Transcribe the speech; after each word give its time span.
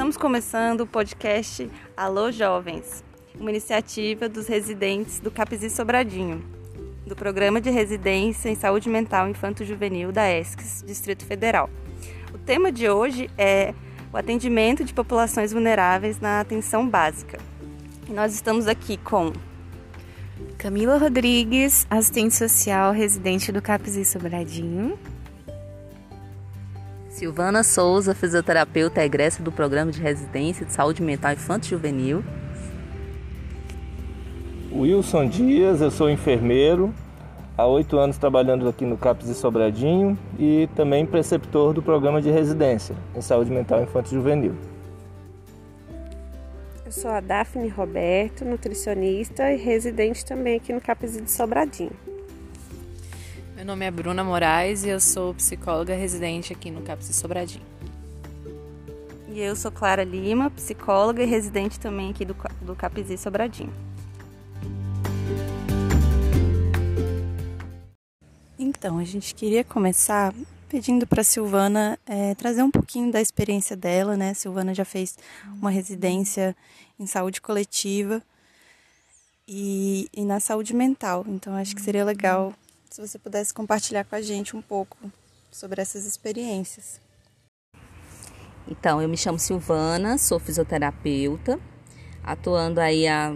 Estamos 0.00 0.16
começando 0.16 0.80
o 0.80 0.86
podcast 0.86 1.70
Alô 1.94 2.32
Jovens, 2.32 3.04
uma 3.38 3.50
iniciativa 3.50 4.30
dos 4.30 4.46
residentes 4.46 5.20
do 5.20 5.30
Capizi 5.30 5.68
Sobradinho, 5.68 6.42
do 7.06 7.14
Programa 7.14 7.60
de 7.60 7.68
Residência 7.68 8.48
em 8.48 8.54
Saúde 8.54 8.88
Mental 8.88 9.28
Infanto-Juvenil 9.28 10.10
da 10.10 10.26
ESCS, 10.26 10.82
Distrito 10.86 11.26
Federal. 11.26 11.68
O 12.32 12.38
tema 12.38 12.72
de 12.72 12.88
hoje 12.88 13.28
é 13.36 13.74
o 14.10 14.16
atendimento 14.16 14.84
de 14.84 14.94
populações 14.94 15.52
vulneráveis 15.52 16.18
na 16.18 16.40
atenção 16.40 16.88
básica. 16.88 17.38
E 18.08 18.12
nós 18.14 18.32
estamos 18.32 18.66
aqui 18.66 18.96
com 18.96 19.34
Camila 20.56 20.96
Rodrigues, 20.96 21.86
assistente 21.90 22.34
social 22.34 22.92
residente 22.92 23.52
do 23.52 23.60
Capizi 23.60 24.06
Sobradinho. 24.06 24.98
Silvana 27.20 27.62
Souza, 27.62 28.14
fisioterapeuta 28.14 29.04
egressa 29.04 29.42
do 29.42 29.52
Programa 29.52 29.92
de 29.92 30.00
Residência 30.00 30.64
de 30.64 30.72
Saúde 30.72 31.02
Mental 31.02 31.34
Infanto 31.34 31.66
Juvenil. 31.66 32.24
Wilson 34.72 35.28
Dias, 35.28 35.82
eu 35.82 35.90
sou 35.90 36.08
enfermeiro, 36.08 36.94
há 37.58 37.66
oito 37.66 37.98
anos 37.98 38.16
trabalhando 38.16 38.66
aqui 38.66 38.86
no 38.86 38.96
CAPS 38.96 39.26
de 39.26 39.34
Sobradinho 39.34 40.18
e 40.38 40.66
também 40.74 41.04
preceptor 41.04 41.74
do 41.74 41.82
Programa 41.82 42.22
de 42.22 42.30
Residência 42.30 42.96
em 43.14 43.20
Saúde 43.20 43.50
Mental 43.50 43.82
Infanto 43.82 44.08
Juvenil. 44.08 44.54
Eu 46.86 46.90
sou 46.90 47.10
a 47.10 47.20
Daphne 47.20 47.68
Roberto, 47.68 48.46
nutricionista 48.46 49.52
e 49.52 49.58
residente 49.58 50.24
também 50.24 50.56
aqui 50.56 50.72
no 50.72 50.80
CAPS 50.80 51.20
de 51.20 51.30
Sobradinho. 51.30 51.92
Meu 53.60 53.66
nome 53.66 53.84
é 53.84 53.90
Bruna 53.90 54.24
Moraes 54.24 54.84
e 54.84 54.88
eu 54.88 54.98
sou 54.98 55.34
psicóloga 55.34 55.94
residente 55.94 56.50
aqui 56.50 56.70
no 56.70 56.80
CAPS 56.80 57.14
Sobradinho. 57.14 57.62
E 59.28 59.38
eu 59.38 59.54
sou 59.54 59.70
Clara 59.70 60.02
Lima, 60.02 60.48
psicóloga 60.48 61.22
e 61.22 61.26
residente 61.26 61.78
também 61.78 62.08
aqui 62.08 62.24
do, 62.24 62.34
do 62.62 62.74
CAPS 62.74 63.20
Sobradinho. 63.20 63.70
Então, 68.58 68.96
a 68.96 69.04
gente 69.04 69.34
queria 69.34 69.62
começar 69.62 70.32
pedindo 70.66 71.06
para 71.06 71.20
a 71.20 71.24
Silvana 71.24 71.98
é, 72.06 72.34
trazer 72.34 72.62
um 72.62 72.70
pouquinho 72.70 73.12
da 73.12 73.20
experiência 73.20 73.76
dela, 73.76 74.16
né? 74.16 74.30
A 74.30 74.34
Silvana 74.34 74.72
já 74.72 74.86
fez 74.86 75.18
uma 75.60 75.70
residência 75.70 76.56
em 76.98 77.06
saúde 77.06 77.42
coletiva 77.42 78.22
e, 79.46 80.08
e 80.16 80.24
na 80.24 80.40
saúde 80.40 80.74
mental. 80.74 81.26
Então, 81.28 81.54
acho 81.56 81.76
que 81.76 81.82
seria 81.82 82.06
legal 82.06 82.54
se 82.90 83.00
você 83.00 83.18
pudesse 83.18 83.54
compartilhar 83.54 84.04
com 84.04 84.16
a 84.16 84.20
gente 84.20 84.56
um 84.56 84.62
pouco 84.62 84.98
sobre 85.50 85.80
essas 85.80 86.04
experiências. 86.04 87.00
Então, 88.68 89.00
eu 89.00 89.08
me 89.08 89.16
chamo 89.16 89.38
Silvana, 89.38 90.18
sou 90.18 90.38
fisioterapeuta, 90.38 91.58
atuando 92.22 92.80
aí 92.80 93.06
há 93.06 93.34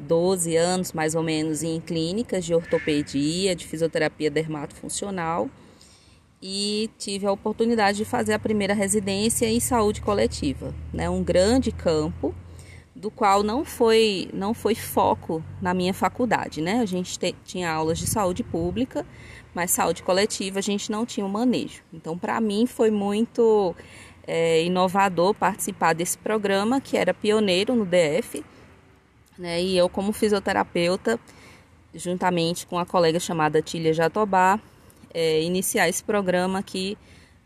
12 0.00 0.56
anos 0.56 0.92
mais 0.92 1.14
ou 1.14 1.22
menos 1.22 1.62
em 1.62 1.80
clínicas 1.80 2.44
de 2.44 2.54
ortopedia, 2.54 3.54
de 3.54 3.66
fisioterapia 3.66 4.30
dermatofuncional 4.30 5.48
e 6.42 6.90
tive 6.98 7.26
a 7.26 7.32
oportunidade 7.32 7.98
de 7.98 8.04
fazer 8.04 8.32
a 8.32 8.38
primeira 8.38 8.74
residência 8.74 9.46
em 9.46 9.60
saúde 9.60 10.00
coletiva, 10.00 10.74
né? 10.92 11.08
Um 11.08 11.22
grande 11.22 11.70
campo 11.70 12.34
do 13.00 13.10
qual 13.10 13.42
não 13.42 13.64
foi 13.64 14.28
não 14.32 14.52
foi 14.52 14.74
foco 14.74 15.42
na 15.60 15.72
minha 15.72 15.94
faculdade, 15.94 16.60
né? 16.60 16.80
A 16.80 16.84
gente 16.84 17.18
te, 17.18 17.34
tinha 17.44 17.72
aulas 17.72 17.98
de 17.98 18.06
saúde 18.06 18.44
pública, 18.44 19.06
mas 19.54 19.70
saúde 19.70 20.02
coletiva 20.02 20.58
a 20.58 20.62
gente 20.62 20.92
não 20.92 21.06
tinha 21.06 21.24
o 21.24 21.28
manejo. 21.28 21.82
Então, 21.92 22.18
para 22.18 22.38
mim 22.42 22.66
foi 22.66 22.90
muito 22.90 23.74
é, 24.26 24.62
inovador 24.64 25.32
participar 25.34 25.94
desse 25.94 26.18
programa 26.18 26.78
que 26.78 26.96
era 26.96 27.14
pioneiro 27.14 27.74
no 27.74 27.86
DF, 27.86 28.44
né? 29.38 29.62
E 29.62 29.78
eu 29.78 29.88
como 29.88 30.12
fisioterapeuta, 30.12 31.18
juntamente 31.94 32.66
com 32.66 32.78
a 32.78 32.84
colega 32.84 33.18
chamada 33.18 33.62
Tília 33.62 33.94
Jatobá, 33.94 34.60
é, 35.14 35.40
iniciar 35.40 35.88
esse 35.88 36.04
programa 36.04 36.58
aqui 36.58 36.98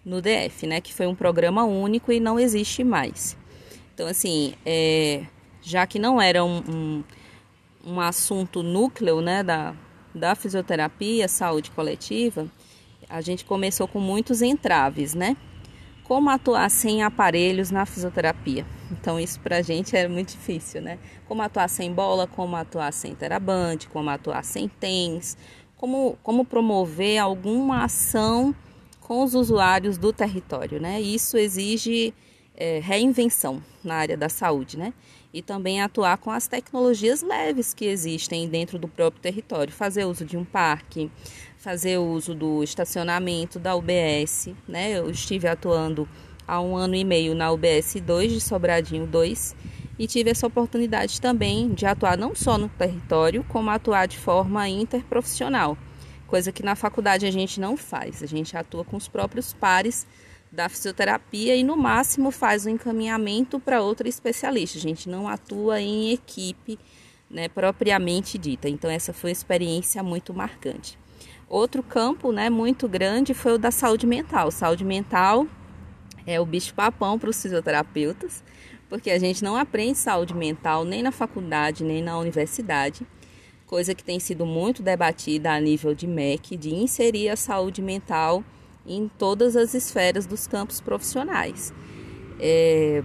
no 0.04 0.20
DF, 0.20 0.66
né? 0.66 0.80
Que 0.80 0.92
foi 0.92 1.06
um 1.06 1.14
programa 1.14 1.62
único 1.62 2.10
e 2.10 2.18
não 2.18 2.40
existe 2.40 2.82
mais. 2.82 3.36
Então, 3.94 4.08
assim, 4.08 4.54
é, 4.66 5.24
já 5.64 5.86
que 5.86 5.98
não 5.98 6.20
era 6.20 6.44
um, 6.44 6.62
um, 6.68 7.04
um 7.86 8.00
assunto 8.00 8.62
núcleo 8.62 9.20
né, 9.22 9.42
da, 9.42 9.74
da 10.14 10.34
fisioterapia, 10.34 11.26
saúde 11.26 11.70
coletiva, 11.70 12.46
a 13.08 13.20
gente 13.22 13.44
começou 13.44 13.88
com 13.88 13.98
muitos 13.98 14.42
entraves, 14.42 15.14
né? 15.14 15.36
Como 16.04 16.28
atuar 16.28 16.70
sem 16.70 17.02
aparelhos 17.02 17.70
na 17.70 17.86
fisioterapia? 17.86 18.66
Então, 18.90 19.18
isso 19.18 19.40
pra 19.40 19.62
gente 19.62 19.96
era 19.96 20.08
muito 20.08 20.32
difícil, 20.32 20.82
né? 20.82 20.98
Como 21.26 21.40
atuar 21.40 21.68
sem 21.68 21.92
bola, 21.92 22.26
como 22.26 22.54
atuar 22.56 22.92
sem 22.92 23.14
terabante, 23.14 23.88
como 23.88 24.10
atuar 24.10 24.44
sem 24.44 24.68
tens, 24.68 25.36
como, 25.76 26.18
como 26.22 26.44
promover 26.44 27.18
alguma 27.18 27.84
ação 27.84 28.54
com 29.00 29.22
os 29.22 29.34
usuários 29.34 29.96
do 29.96 30.12
território, 30.12 30.78
né? 30.80 31.00
Isso 31.00 31.38
exige 31.38 32.12
é, 32.54 32.80
reinvenção 32.80 33.62
na 33.82 33.94
área 33.96 34.16
da 34.16 34.28
saúde, 34.28 34.78
né? 34.78 34.92
E 35.34 35.42
também 35.42 35.82
atuar 35.82 36.16
com 36.16 36.30
as 36.30 36.46
tecnologias 36.46 37.20
leves 37.20 37.74
que 37.74 37.86
existem 37.86 38.48
dentro 38.48 38.78
do 38.78 38.86
próprio 38.86 39.20
território, 39.20 39.72
fazer 39.72 40.04
uso 40.04 40.24
de 40.24 40.36
um 40.36 40.44
parque, 40.44 41.10
fazer 41.58 41.98
uso 41.98 42.32
do 42.32 42.62
estacionamento 42.62 43.58
da 43.58 43.74
UBS, 43.74 44.50
né? 44.68 44.92
Eu 44.92 45.10
estive 45.10 45.48
atuando 45.48 46.08
há 46.46 46.60
um 46.60 46.76
ano 46.76 46.94
e 46.94 47.02
meio 47.02 47.34
na 47.34 47.50
UBS 47.50 47.96
2 48.00 48.30
de 48.30 48.40
Sobradinho 48.40 49.08
2 49.08 49.56
e 49.98 50.06
tive 50.06 50.30
essa 50.30 50.46
oportunidade 50.46 51.20
também 51.20 51.74
de 51.74 51.84
atuar 51.84 52.16
não 52.16 52.32
só 52.32 52.56
no 52.56 52.68
território, 52.68 53.44
como 53.48 53.70
atuar 53.70 54.06
de 54.06 54.16
forma 54.16 54.68
interprofissional, 54.68 55.76
coisa 56.28 56.52
que 56.52 56.62
na 56.62 56.76
faculdade 56.76 57.26
a 57.26 57.30
gente 57.32 57.58
não 57.58 57.76
faz. 57.76 58.22
A 58.22 58.26
gente 58.26 58.56
atua 58.56 58.84
com 58.84 58.96
os 58.96 59.08
próprios 59.08 59.52
pares 59.52 60.06
da 60.54 60.68
fisioterapia 60.68 61.56
e 61.56 61.64
no 61.64 61.76
máximo 61.76 62.30
faz 62.30 62.64
o 62.64 62.68
um 62.68 62.72
encaminhamento 62.72 63.58
para 63.58 63.82
outro 63.82 64.08
especialista. 64.08 64.78
A 64.78 64.80
gente 64.80 65.08
não 65.08 65.26
atua 65.28 65.80
em 65.80 66.12
equipe, 66.12 66.78
né, 67.28 67.48
propriamente 67.48 68.38
dita. 68.38 68.68
Então 68.68 68.88
essa 68.88 69.12
foi 69.12 69.30
uma 69.30 69.32
experiência 69.32 70.02
muito 70.02 70.32
marcante. 70.32 70.96
Outro 71.48 71.82
campo, 71.82 72.30
né, 72.32 72.48
muito 72.48 72.88
grande 72.88 73.34
foi 73.34 73.54
o 73.54 73.58
da 73.58 73.70
saúde 73.70 74.06
mental. 74.06 74.50
Saúde 74.50 74.84
mental 74.84 75.46
é 76.24 76.40
o 76.40 76.46
bicho 76.46 76.72
papão 76.72 77.18
para 77.18 77.30
os 77.30 77.42
fisioterapeutas, 77.42 78.42
porque 78.88 79.10
a 79.10 79.18
gente 79.18 79.42
não 79.42 79.56
aprende 79.56 79.98
saúde 79.98 80.34
mental 80.34 80.84
nem 80.84 81.02
na 81.02 81.10
faculdade, 81.10 81.82
nem 81.82 82.00
na 82.00 82.16
universidade. 82.16 83.06
Coisa 83.66 83.94
que 83.94 84.04
tem 84.04 84.20
sido 84.20 84.46
muito 84.46 84.82
debatida 84.82 85.52
a 85.52 85.60
nível 85.60 85.94
de 85.94 86.06
MEC, 86.06 86.56
de 86.56 86.72
inserir 86.72 87.28
a 87.28 87.36
saúde 87.36 87.82
mental 87.82 88.44
em 88.86 89.08
todas 89.18 89.56
as 89.56 89.74
esferas 89.74 90.26
dos 90.26 90.46
campos 90.46 90.80
profissionais. 90.80 91.72
É, 92.38 93.02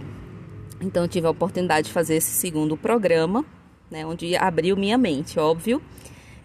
então, 0.80 1.06
tive 1.06 1.26
a 1.26 1.30
oportunidade 1.30 1.88
de 1.88 1.92
fazer 1.92 2.16
esse 2.16 2.30
segundo 2.32 2.76
programa, 2.76 3.44
né, 3.90 4.06
onde 4.06 4.36
abriu 4.36 4.76
minha 4.76 4.96
mente, 4.96 5.38
óbvio 5.38 5.82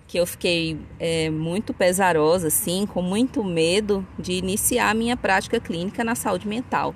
que 0.08 0.20
eu 0.20 0.26
fiquei 0.26 0.80
é, 1.00 1.30
muito 1.30 1.74
pesarosa, 1.74 2.48
assim, 2.48 2.86
com 2.86 3.02
muito 3.02 3.44
medo 3.44 4.06
de 4.20 4.34
iniciar 4.34 4.94
minha 4.94 5.18
prática 5.18 5.60
clínica 5.60 6.04
na 6.04 6.16
saúde 6.16 6.48
mental. 6.48 6.94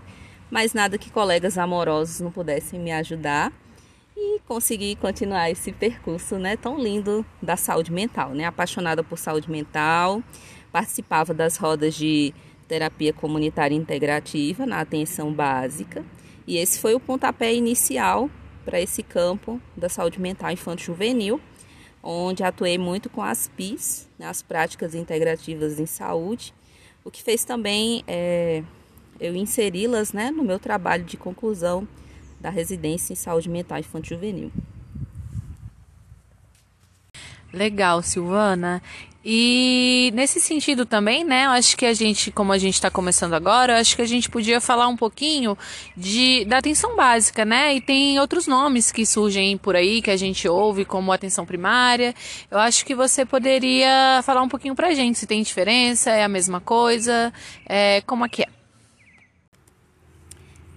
Mas 0.49 0.73
nada 0.73 0.97
que 0.97 1.09
colegas 1.09 1.57
amorosos 1.57 2.19
não 2.19 2.31
pudessem 2.31 2.79
me 2.79 2.91
ajudar 2.91 3.51
e 4.15 4.39
consegui 4.47 4.95
continuar 4.95 5.49
esse 5.49 5.71
percurso, 5.71 6.37
né, 6.37 6.55
tão 6.55 6.77
lindo 6.79 7.25
da 7.41 7.55
saúde 7.55 7.91
mental, 7.91 8.31
né, 8.31 8.45
apaixonada 8.45 9.03
por 9.03 9.17
saúde 9.17 9.49
mental, 9.49 10.21
participava 10.71 11.33
das 11.33 11.57
rodas 11.57 11.95
de 11.95 12.33
terapia 12.67 13.11
comunitária 13.11 13.75
integrativa 13.75 14.65
na 14.65 14.79
atenção 14.79 15.33
básica. 15.33 16.05
E 16.47 16.57
esse 16.57 16.79
foi 16.79 16.93
o 16.93 16.99
pontapé 16.99 17.53
inicial 17.53 18.29
para 18.63 18.79
esse 18.79 19.01
campo 19.01 19.59
da 19.75 19.89
saúde 19.89 20.21
mental 20.21 20.51
infanto-juvenil, 20.51 21.41
onde 22.03 22.43
atuei 22.43 22.77
muito 22.77 23.09
com 23.09 23.21
as 23.21 23.47
PIS, 23.47 24.07
né, 24.17 24.27
as 24.27 24.41
práticas 24.41 24.93
integrativas 24.93 25.79
em 25.79 25.85
saúde, 25.85 26.53
o 27.03 27.09
que 27.11 27.23
fez 27.23 27.43
também 27.43 28.03
é, 28.07 28.63
eu 29.19 29.35
inseri-las 29.35 30.13
né, 30.13 30.31
no 30.31 30.43
meu 30.43 30.59
trabalho 30.59 31.03
de 31.03 31.17
conclusão 31.17 31.87
da 32.39 32.49
residência 32.49 33.13
em 33.13 33.15
saúde 33.15 33.49
mental 33.49 33.79
infanto-juvenil. 33.79 34.51
Legal, 37.51 38.01
Silvana. 38.03 38.81
E 39.23 40.11
nesse 40.13 40.39
sentido 40.39 40.85
também, 40.85 41.25
né? 41.25 41.45
Eu 41.45 41.49
acho 41.49 41.75
que 41.75 41.85
a 41.85 41.93
gente, 41.93 42.31
como 42.31 42.53
a 42.53 42.57
gente 42.57 42.75
está 42.75 42.89
começando 42.89 43.33
agora, 43.33 43.77
acho 43.77 43.95
que 43.95 44.01
a 44.01 44.07
gente 44.07 44.29
podia 44.29 44.61
falar 44.61 44.87
um 44.87 44.95
pouquinho 44.95 45.57
de, 45.95 46.45
da 46.45 46.59
atenção 46.59 46.95
básica, 46.95 47.43
né? 47.43 47.75
E 47.75 47.81
tem 47.81 48.17
outros 48.17 48.47
nomes 48.47 48.93
que 48.93 49.05
surgem 49.05 49.57
por 49.57 49.75
aí 49.75 50.01
que 50.01 50.09
a 50.09 50.15
gente 50.15 50.47
ouve, 50.47 50.85
como 50.85 51.11
atenção 51.11 51.45
primária. 51.45 52.15
Eu 52.49 52.59
acho 52.59 52.85
que 52.85 52.95
você 52.95 53.25
poderia 53.25 54.21
falar 54.23 54.41
um 54.41 54.47
pouquinho 54.47 54.73
pra 54.73 54.93
gente 54.93 55.19
se 55.19 55.27
tem 55.27 55.43
diferença, 55.43 56.11
é 56.11 56.23
a 56.23 56.29
mesma 56.29 56.61
coisa, 56.61 57.33
é, 57.65 58.01
como 58.01 58.25
é 58.25 58.29
que 58.29 58.43
é? 58.43 58.47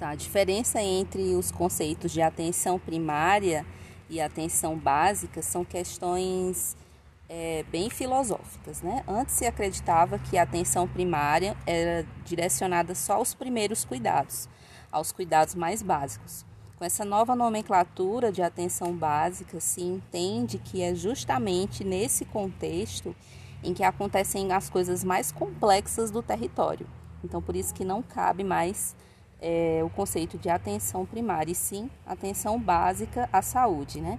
Tá, 0.00 0.10
a 0.10 0.14
diferença 0.16 0.82
entre 0.82 1.36
os 1.36 1.52
conceitos 1.52 2.10
de 2.10 2.20
atenção 2.20 2.76
primária 2.76 3.64
e 4.10 4.20
atenção 4.20 4.76
básica 4.76 5.40
são 5.40 5.64
questões 5.64 6.76
é, 7.32 7.64
bem 7.70 7.88
filosóficas. 7.88 8.82
Né? 8.82 9.02
Antes 9.08 9.34
se 9.36 9.46
acreditava 9.46 10.18
que 10.18 10.36
a 10.36 10.42
atenção 10.42 10.86
primária 10.86 11.56
era 11.66 12.06
direcionada 12.26 12.94
só 12.94 13.14
aos 13.14 13.32
primeiros 13.32 13.86
cuidados, 13.86 14.50
aos 14.90 15.12
cuidados 15.12 15.54
mais 15.54 15.80
básicos. 15.80 16.44
Com 16.76 16.84
essa 16.84 17.04
nova 17.04 17.34
nomenclatura 17.34 18.30
de 18.30 18.42
atenção 18.42 18.94
básica, 18.94 19.58
se 19.60 19.80
entende 19.80 20.58
que 20.58 20.82
é 20.82 20.94
justamente 20.94 21.84
nesse 21.84 22.26
contexto 22.26 23.16
em 23.64 23.72
que 23.72 23.84
acontecem 23.84 24.52
as 24.52 24.68
coisas 24.68 25.02
mais 25.02 25.32
complexas 25.32 26.10
do 26.10 26.20
território. 26.22 26.86
Então, 27.24 27.40
por 27.40 27.54
isso 27.54 27.72
que 27.72 27.84
não 27.84 28.02
cabe 28.02 28.42
mais 28.42 28.96
é, 29.40 29.80
o 29.84 29.88
conceito 29.88 30.36
de 30.36 30.50
atenção 30.50 31.06
primária, 31.06 31.52
e 31.52 31.54
sim 31.54 31.88
atenção 32.04 32.60
básica 32.60 33.28
à 33.32 33.40
saúde, 33.40 34.00
né? 34.00 34.18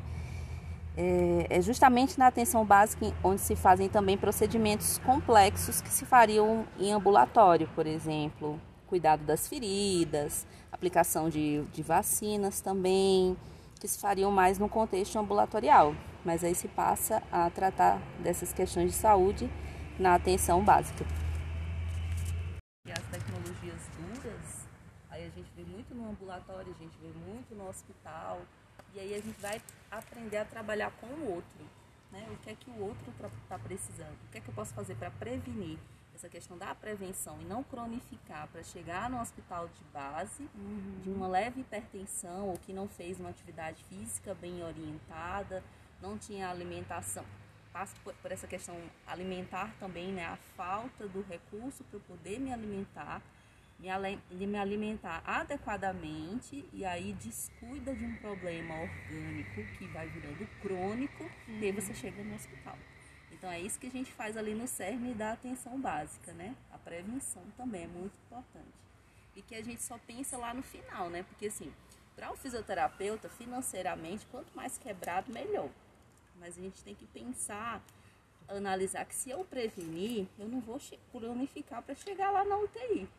É, 0.95 1.47
é 1.49 1.61
justamente 1.61 2.19
na 2.19 2.27
atenção 2.27 2.63
básica 2.63 3.11
onde 3.23 3.41
se 3.41 3.55
fazem 3.55 3.89
também 3.89 4.17
procedimentos 4.17 4.99
complexos 4.99 5.81
que 5.81 5.89
se 5.89 6.05
fariam 6.05 6.67
em 6.79 6.91
ambulatório, 6.91 7.67
por 7.73 7.87
exemplo, 7.87 8.61
cuidado 8.85 9.23
das 9.25 9.47
feridas, 9.47 10.45
aplicação 10.71 11.29
de, 11.29 11.63
de 11.73 11.81
vacinas 11.81 12.61
também, 12.61 13.35
que 13.79 13.87
se 13.87 13.99
fariam 13.99 14.31
mais 14.31 14.59
no 14.59 14.69
contexto 14.69 15.17
ambulatorial. 15.17 15.95
Mas 16.23 16.43
aí 16.43 16.53
se 16.53 16.67
passa 16.67 17.21
a 17.31 17.49
tratar 17.49 17.99
dessas 18.19 18.53
questões 18.53 18.91
de 18.91 18.97
saúde 18.97 19.49
na 19.99 20.15
atenção 20.15 20.63
básica. 20.63 21.05
E 22.85 22.91
as 22.91 23.03
tecnologias 23.07 23.89
duras, 23.97 24.67
aí 25.09 25.25
a 25.25 25.29
gente 25.29 25.51
vê 25.55 25.63
muito 25.63 25.93
no 25.95 26.11
ambulatório, 26.11 26.73
a 26.73 26.83
gente 26.83 26.97
vê 27.01 27.11
muito 27.27 27.55
no 27.55 27.67
hospital, 27.67 28.41
e 28.95 28.99
aí 28.99 29.15
a 29.15 29.21
gente 29.21 29.39
vai 29.39 29.61
aprender 29.89 30.37
a 30.37 30.45
trabalhar 30.45 30.91
com 30.91 31.07
o 31.07 31.35
outro. 31.35 31.65
Né? 32.11 32.25
O 32.31 32.37
que 32.37 32.49
é 32.51 32.55
que 32.55 32.69
o 32.69 32.79
outro 32.79 33.11
está 33.43 33.57
precisando? 33.57 34.15
O 34.27 34.31
que 34.31 34.37
é 34.37 34.41
que 34.41 34.47
eu 34.49 34.53
posso 34.53 34.73
fazer 34.73 34.95
para 34.95 35.09
prevenir? 35.11 35.79
essa 36.23 36.29
questão 36.29 36.57
da 36.57 36.73
prevenção 36.73 37.37
e 37.41 37.45
não 37.45 37.63
cronificar 37.63 38.47
para 38.47 38.63
chegar 38.63 39.09
no 39.09 39.19
hospital 39.19 39.67
de 39.67 39.83
base 39.91 40.47
uhum. 40.55 40.99
de 41.01 41.09
uma 41.09 41.27
leve 41.27 41.61
hipertensão 41.61 42.47
ou 42.47 42.57
que 42.57 42.71
não 42.71 42.87
fez 42.87 43.19
uma 43.19 43.29
atividade 43.29 43.83
física 43.85 44.33
bem 44.35 44.63
orientada, 44.63 45.63
não 46.01 46.17
tinha 46.17 46.49
alimentação. 46.49 47.25
Passa 47.73 47.95
por, 48.03 48.13
por 48.15 48.31
essa 48.31 48.47
questão 48.47 48.75
alimentar 49.05 49.73
também, 49.79 50.13
né? 50.13 50.25
A 50.25 50.37
falta 50.55 51.07
do 51.07 51.21
recurso 51.23 51.83
para 51.83 51.97
eu 51.97 52.01
poder 52.01 52.39
me 52.39 52.53
alimentar, 52.53 53.21
me, 53.79 54.47
me 54.47 54.57
alimentar 54.57 55.21
adequadamente 55.25 56.65
e 56.71 56.85
aí 56.85 57.13
descuida 57.13 57.93
de 57.93 58.05
um 58.05 58.15
problema 58.17 58.75
orgânico 58.75 59.63
que 59.77 59.87
vai 59.87 60.07
virando 60.07 60.47
crônico 60.61 61.23
uhum. 61.23 61.59
e 61.59 61.65
aí 61.65 61.71
você 61.71 61.93
chega 61.93 62.23
no 62.23 62.35
hospital. 62.35 62.77
Então 63.31 63.51
é 63.51 63.59
isso 63.59 63.79
que 63.79 63.87
a 63.87 63.91
gente 63.91 64.11
faz 64.13 64.37
ali 64.37 64.53
no 64.53 64.67
CERN 64.67 65.13
da 65.13 65.33
atenção 65.33 65.79
básica, 65.79 66.31
né? 66.33 66.55
A 66.71 66.77
prevenção 66.77 67.43
também 67.57 67.83
é 67.83 67.87
muito 67.87 68.17
importante. 68.25 68.71
E 69.35 69.41
que 69.41 69.55
a 69.55 69.61
gente 69.61 69.83
só 69.83 69.97
pensa 69.97 70.37
lá 70.37 70.53
no 70.53 70.63
final, 70.63 71.09
né? 71.09 71.23
Porque 71.23 71.47
assim, 71.47 71.73
para 72.15 72.31
o 72.31 72.37
fisioterapeuta, 72.37 73.27
financeiramente, 73.27 74.25
quanto 74.27 74.55
mais 74.55 74.77
quebrado, 74.77 75.31
melhor. 75.33 75.69
Mas 76.39 76.57
a 76.57 76.61
gente 76.61 76.83
tem 76.83 76.95
que 76.95 77.05
pensar, 77.07 77.83
analisar 78.47 79.03
que 79.05 79.15
se 79.15 79.29
eu 79.29 79.43
prevenir, 79.43 80.27
eu 80.37 80.47
não 80.47 80.61
vou 80.61 80.79
cronificar 81.11 81.81
para 81.81 81.95
chegar 81.95 82.31
lá 82.31 82.45
na 82.45 82.57
UTI. 82.57 83.09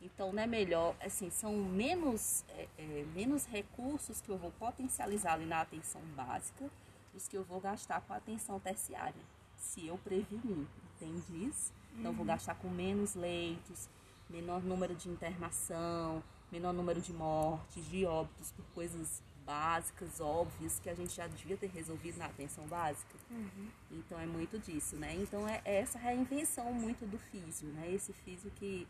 Então, 0.00 0.32
não 0.32 0.42
é 0.42 0.46
melhor, 0.46 0.94
assim, 1.00 1.28
são 1.30 1.56
menos, 1.56 2.44
é, 2.50 2.68
é, 2.78 3.04
menos 3.14 3.46
recursos 3.46 4.20
que 4.20 4.28
eu 4.28 4.38
vou 4.38 4.52
potencializar 4.52 5.32
ali 5.32 5.44
na 5.44 5.60
atenção 5.60 6.00
básica 6.16 6.70
dos 7.12 7.26
que 7.26 7.36
eu 7.36 7.44
vou 7.44 7.60
gastar 7.60 8.00
com 8.02 8.12
a 8.12 8.16
atenção 8.16 8.60
terciária 8.60 9.22
se 9.58 9.86
eu 9.86 9.98
prevenir, 9.98 10.66
entende 10.96 11.46
isso? 11.46 11.72
Então, 11.98 12.12
vou 12.12 12.20
uhum. 12.20 12.26
gastar 12.26 12.54
com 12.54 12.68
menos 12.68 13.14
leitos, 13.14 13.88
menor 14.30 14.62
número 14.62 14.94
de 14.94 15.08
internação, 15.08 16.22
menor 16.50 16.72
número 16.72 17.00
de 17.00 17.12
mortes, 17.12 17.84
de 17.86 18.04
óbitos 18.06 18.52
por 18.52 18.64
coisas 18.66 19.22
básicas, 19.44 20.20
óbvias, 20.20 20.78
que 20.78 20.90
a 20.90 20.94
gente 20.94 21.14
já 21.14 21.26
devia 21.26 21.56
ter 21.56 21.70
resolvido 21.70 22.18
na 22.18 22.26
atenção 22.26 22.66
básica. 22.66 23.14
Uhum. 23.30 23.68
Então, 23.90 24.20
é 24.20 24.26
muito 24.26 24.58
disso, 24.58 24.96
né? 24.96 25.14
Então, 25.14 25.48
é, 25.48 25.60
é 25.64 25.76
essa 25.80 25.98
reinvenção 25.98 26.72
muito 26.72 27.06
do 27.06 27.18
físio, 27.18 27.68
né? 27.68 27.90
Esse 27.90 28.12
físio 28.12 28.50
que, 28.56 28.86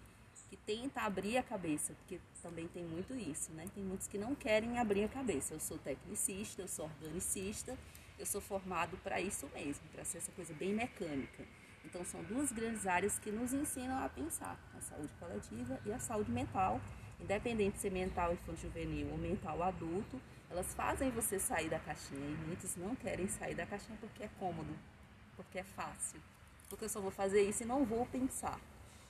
que 0.49 0.57
tenta 0.57 1.03
abrir 1.03 1.37
a 1.37 1.43
cabeça, 1.43 1.93
porque 1.95 2.19
também 2.43 2.67
tem 2.69 2.83
muito 2.83 3.15
isso, 3.15 3.53
né? 3.53 3.67
Tem 3.75 3.85
muitos 3.85 4.07
que 4.07 4.17
não 4.17 4.35
querem 4.35 4.79
abrir 4.79 5.05
a 5.05 5.09
cabeça. 5.09 5.55
Eu 5.55 5.61
sou 5.61 5.79
tecnicista, 5.79 6.63
eu 6.63 6.69
sou 6.69 6.87
organicista, 6.87 7.77
eu 8.19 8.27
sou 8.27 8.41
formado 8.41 8.97
para 8.99 9.21
isso 9.21 9.47
mesmo, 9.55 9.87
para 9.93 10.05
ser 10.05 10.19
essa 10.19 10.33
coisa 10.33 10.55
bem 10.55 10.73
mecânica. 10.73 11.45
Então 11.85 12.05
são 12.05 12.23
duas 12.25 12.51
grandes 12.51 12.87
áreas 12.87 13.19
que 13.19 13.31
nos 13.31 13.53
ensinam 13.53 14.03
a 14.03 14.09
pensar, 14.09 14.59
a 14.77 14.81
saúde 14.81 15.13
coletiva 15.19 15.81
e 15.87 15.93
a 15.93 15.99
saúde 15.99 16.31
mental, 16.31 16.81
independente 17.21 17.77
de 17.77 17.81
ser 17.81 17.91
mental 17.91 18.33
infantil 18.33 18.69
juvenil 18.69 19.09
ou 19.11 19.19
mental 19.19 19.63
adulto, 19.63 20.21
elas 20.51 20.75
fazem 20.75 21.11
você 21.11 21.39
sair 21.39 21.69
da 21.69 21.79
caixinha 21.79 22.27
e 22.27 22.47
muitos 22.47 22.75
não 22.77 22.95
querem 22.97 23.29
sair 23.29 23.55
da 23.55 23.67
caixinha 23.67 23.99
porque 24.01 24.25
é 24.25 24.31
cômodo, 24.39 24.75
porque 25.37 25.59
é 25.59 25.63
fácil, 25.63 26.21
porque 26.69 26.85
eu 26.87 26.89
só 26.89 27.01
vou 27.01 27.11
fazer 27.11 27.43
isso 27.43 27.63
e 27.63 27.67
não 27.67 27.85
vou 27.85 28.07
pensar. 28.07 28.59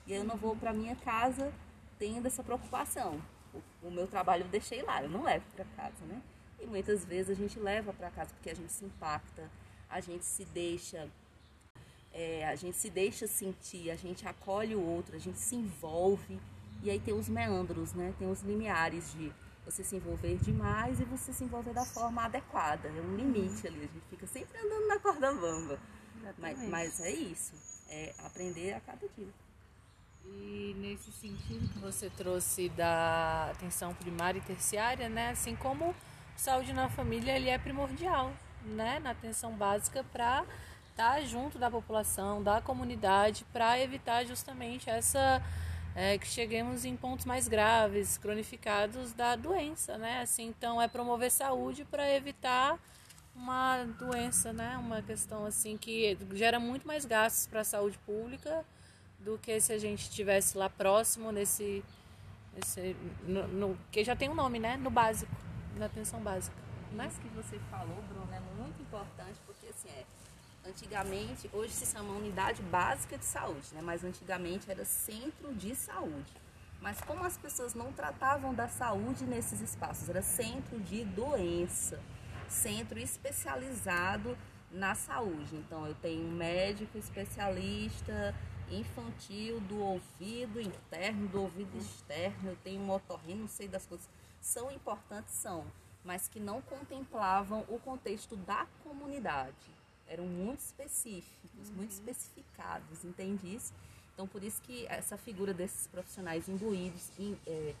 E 0.07 0.13
aí 0.13 0.19
eu 0.19 0.23
não 0.23 0.35
vou 0.35 0.55
para 0.55 0.73
minha 0.73 0.95
casa 0.95 1.53
tendo 1.97 2.25
essa 2.25 2.43
preocupação. 2.43 3.21
O, 3.53 3.87
o 3.87 3.91
meu 3.91 4.07
trabalho 4.07 4.43
eu 4.43 4.49
deixei 4.49 4.81
lá, 4.81 5.03
eu 5.03 5.09
não 5.09 5.23
levo 5.23 5.45
para 5.55 5.65
casa, 5.75 6.05
né? 6.07 6.21
E 6.59 6.65
muitas 6.65 7.05
vezes 7.05 7.31
a 7.31 7.33
gente 7.33 7.59
leva 7.59 7.93
para 7.93 8.09
casa 8.11 8.33
porque 8.33 8.49
a 8.49 8.55
gente 8.55 8.71
se 8.71 8.85
impacta, 8.85 9.49
a 9.89 9.99
gente 10.01 10.25
se 10.25 10.45
deixa, 10.45 11.07
é, 12.11 12.47
a 12.47 12.55
gente 12.55 12.77
se 12.77 12.89
deixa 12.89 13.27
sentir, 13.27 13.89
a 13.89 13.95
gente 13.95 14.27
acolhe 14.27 14.75
o 14.75 14.81
outro, 14.81 15.15
a 15.15 15.19
gente 15.19 15.39
se 15.39 15.55
envolve. 15.55 16.39
E 16.83 16.89
aí 16.89 16.99
tem 16.99 17.13
os 17.13 17.27
meandros, 17.27 17.93
né? 17.93 18.13
Tem 18.17 18.29
os 18.29 18.41
limiares 18.41 19.11
de 19.13 19.31
você 19.65 19.83
se 19.83 19.95
envolver 19.95 20.37
demais 20.37 20.99
e 20.99 21.05
você 21.05 21.31
se 21.31 21.43
envolver 21.43 21.73
da 21.73 21.85
forma 21.85 22.23
adequada. 22.23 22.87
É 22.89 23.01
um 23.01 23.15
limite 23.15 23.67
ali, 23.67 23.79
a 23.79 23.81
gente 23.81 24.05
fica 24.09 24.27
sempre 24.27 24.57
andando 24.57 24.87
na 24.87 24.99
corda 24.99 25.33
bamba. 25.33 25.79
Mas, 26.37 26.69
mas 26.69 26.99
é 26.99 27.11
isso, 27.11 27.53
é 27.87 28.13
aprender 28.19 28.73
a 28.73 28.79
cada 28.81 29.07
dia. 29.09 29.27
E 30.35 30.75
nesse 30.77 31.11
sentido 31.11 31.67
que 31.69 31.79
você 31.79 32.09
trouxe 32.09 32.69
da 32.69 33.49
atenção 33.51 33.93
primária 33.93 34.39
e 34.39 34.41
terciária, 34.41 35.09
né? 35.09 35.29
Assim 35.29 35.55
como 35.55 35.95
saúde 36.35 36.71
na 36.73 36.87
família 36.89 37.35
ele 37.35 37.49
é 37.49 37.57
primordial, 37.57 38.31
né, 38.63 38.99
na 38.99 39.11
atenção 39.11 39.51
básica 39.53 40.05
para 40.11 40.45
estar 40.91 41.15
tá 41.15 41.21
junto 41.21 41.57
da 41.59 41.69
população, 41.69 42.41
da 42.41 42.61
comunidade, 42.61 43.45
para 43.51 43.79
evitar 43.79 44.25
justamente 44.25 44.89
essa 44.89 45.41
é, 45.95 46.17
que 46.17 46.27
cheguemos 46.27 46.85
em 46.85 46.95
pontos 46.95 47.25
mais 47.25 47.47
graves, 47.47 48.17
cronificados 48.17 49.13
da 49.13 49.35
doença, 49.35 49.97
né? 49.97 50.21
Assim, 50.21 50.47
então 50.47 50.81
é 50.81 50.87
promover 50.87 51.31
saúde 51.31 51.83
para 51.85 52.09
evitar 52.13 52.77
uma 53.35 53.83
doença, 53.83 54.53
né? 54.53 54.77
Uma 54.77 55.01
questão 55.01 55.45
assim 55.45 55.77
que 55.77 56.17
gera 56.33 56.59
muito 56.59 56.87
mais 56.87 57.05
gastos 57.05 57.47
para 57.47 57.61
a 57.61 57.65
saúde 57.65 57.97
pública 57.99 58.63
do 59.19 59.37
que 59.37 59.59
se 59.59 59.73
a 59.73 59.77
gente 59.77 60.03
estivesse 60.03 60.57
lá 60.57 60.69
próximo 60.69 61.31
nesse, 61.31 61.83
nesse 62.55 62.95
no, 63.23 63.47
no, 63.47 63.77
que 63.91 64.03
já 64.03 64.15
tem 64.15 64.29
um 64.29 64.35
nome, 64.35 64.59
né? 64.59 64.77
No 64.77 64.89
básico 64.89 65.31
na 65.79 65.85
atenção 65.85 66.19
básica. 66.19 66.55
Né? 66.91 67.07
Isso 67.07 67.19
que 67.21 67.29
você 67.29 67.57
falou, 67.71 68.01
Bruno, 68.09 68.27
é 68.33 68.39
muito 68.61 68.81
importante 68.81 69.39
porque 69.45 69.67
assim 69.67 69.89
é. 69.89 70.05
Antigamente, 70.67 71.49
hoje 71.53 71.71
se 71.71 71.85
chama 71.85 72.13
unidade 72.13 72.61
básica 72.63 73.17
de 73.17 73.23
saúde, 73.23 73.67
né? 73.71 73.81
Mas 73.81 74.03
antigamente 74.03 74.69
era 74.69 74.83
centro 74.83 75.53
de 75.55 75.73
saúde. 75.73 76.33
Mas 76.81 76.99
como 77.01 77.23
as 77.23 77.37
pessoas 77.37 77.73
não 77.73 77.93
tratavam 77.93 78.53
da 78.53 78.67
saúde 78.67 79.23
nesses 79.23 79.61
espaços, 79.61 80.09
era 80.09 80.21
centro 80.21 80.77
de 80.81 81.05
doença, 81.05 81.99
centro 82.49 82.99
especializado 82.99 84.37
na 84.69 84.95
saúde. 84.95 85.55
Então 85.55 85.87
eu 85.87 85.95
tenho 85.95 86.27
um 86.27 86.31
médico 86.31 86.97
especialista 86.97 88.35
infantil 88.71 89.59
do 89.61 89.79
ouvido 89.79 90.59
interno, 90.59 91.27
do 91.27 91.41
ouvido 91.41 91.77
externo, 91.77 92.51
eu 92.51 92.57
tenho 92.63 92.81
um 92.81 92.91
otorrino, 92.91 93.41
não 93.41 93.47
sei 93.47 93.67
das 93.67 93.85
coisas 93.85 94.07
são 94.41 94.71
importantes, 94.71 95.33
são, 95.33 95.65
mas 96.03 96.27
que 96.27 96.39
não 96.39 96.61
contemplavam 96.61 97.65
o 97.67 97.79
contexto 97.79 98.35
da 98.35 98.65
comunidade. 98.83 99.69
Eram 100.07 100.25
muito 100.25 100.59
específicos, 100.59 101.69
uhum. 101.69 101.75
muito 101.75 101.91
especificados, 101.91 103.03
entende 103.03 103.53
isso? 103.53 103.73
Então, 104.13 104.27
por 104.27 104.43
isso 104.43 104.61
que 104.61 104.85
essa 104.87 105.17
figura 105.17 105.53
desses 105.53 105.87
profissionais 105.87 106.49
imbuídos 106.49 107.11
em, 107.19 107.37
é, 107.45 107.75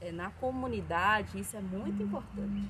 é, 0.00 0.12
na 0.12 0.30
comunidade, 0.30 1.38
isso 1.38 1.56
é 1.56 1.60
muito 1.60 2.00
uhum. 2.00 2.06
importante. 2.08 2.68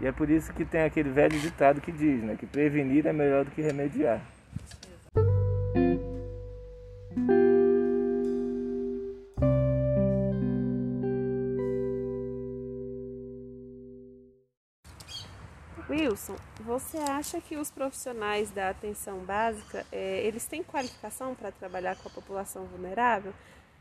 E 0.00 0.06
é 0.06 0.12
por 0.12 0.28
isso 0.28 0.52
que 0.52 0.64
tem 0.64 0.82
aquele 0.82 1.10
velho 1.10 1.38
ditado 1.38 1.80
que 1.80 1.92
diz, 1.92 2.22
né, 2.22 2.36
que 2.38 2.46
prevenir 2.46 3.06
é 3.06 3.12
melhor 3.12 3.44
do 3.44 3.50
que 3.50 3.62
remediar. 3.62 4.20
Wilson, 15.88 16.36
você 16.60 16.98
acha 16.98 17.40
que 17.40 17.56
os 17.56 17.70
profissionais 17.70 18.50
da 18.50 18.70
atenção 18.70 19.18
básica, 19.20 19.86
é, 19.92 20.26
eles 20.26 20.44
têm 20.46 20.62
qualificação 20.62 21.34
para 21.34 21.52
trabalhar 21.52 21.96
com 21.96 22.08
a 22.08 22.12
população 22.12 22.64
vulnerável? 22.66 23.32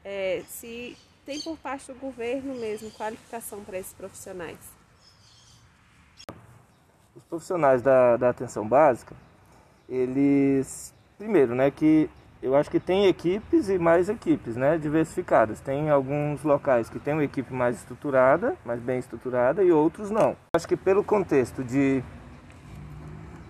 É, 0.03 0.43
se 0.48 0.98
tem 1.25 1.41
por 1.41 1.58
parte 1.58 1.91
do 1.91 2.00
governo 2.00 2.53
mesmo 2.55 2.91
qualificação 2.91 3.63
para 3.63 3.79
esses 3.79 3.93
profissionais? 3.93 4.73
Profissionais 7.33 7.81
da, 7.81 8.15
da 8.15 8.29
atenção 8.29 8.63
básica, 8.67 9.15
eles, 9.89 10.93
primeiro, 11.17 11.55
né, 11.55 11.71
que 11.71 12.07
eu 12.43 12.55
acho 12.55 12.69
que 12.69 12.79
tem 12.79 13.07
equipes 13.07 13.69
e 13.69 13.79
mais 13.79 14.07
equipes, 14.07 14.55
né, 14.55 14.77
diversificadas. 14.77 15.59
Tem 15.59 15.89
alguns 15.89 16.43
locais 16.43 16.91
que 16.91 16.99
tem 16.99 17.15
uma 17.15 17.23
equipe 17.23 17.51
mais 17.51 17.77
estruturada, 17.77 18.55
mais 18.63 18.79
bem 18.79 18.99
estruturada, 18.99 19.63
e 19.63 19.71
outros 19.71 20.11
não. 20.11 20.35
Acho 20.55 20.67
que 20.67 20.77
pelo 20.77 21.03
contexto 21.03 21.63
de 21.63 22.03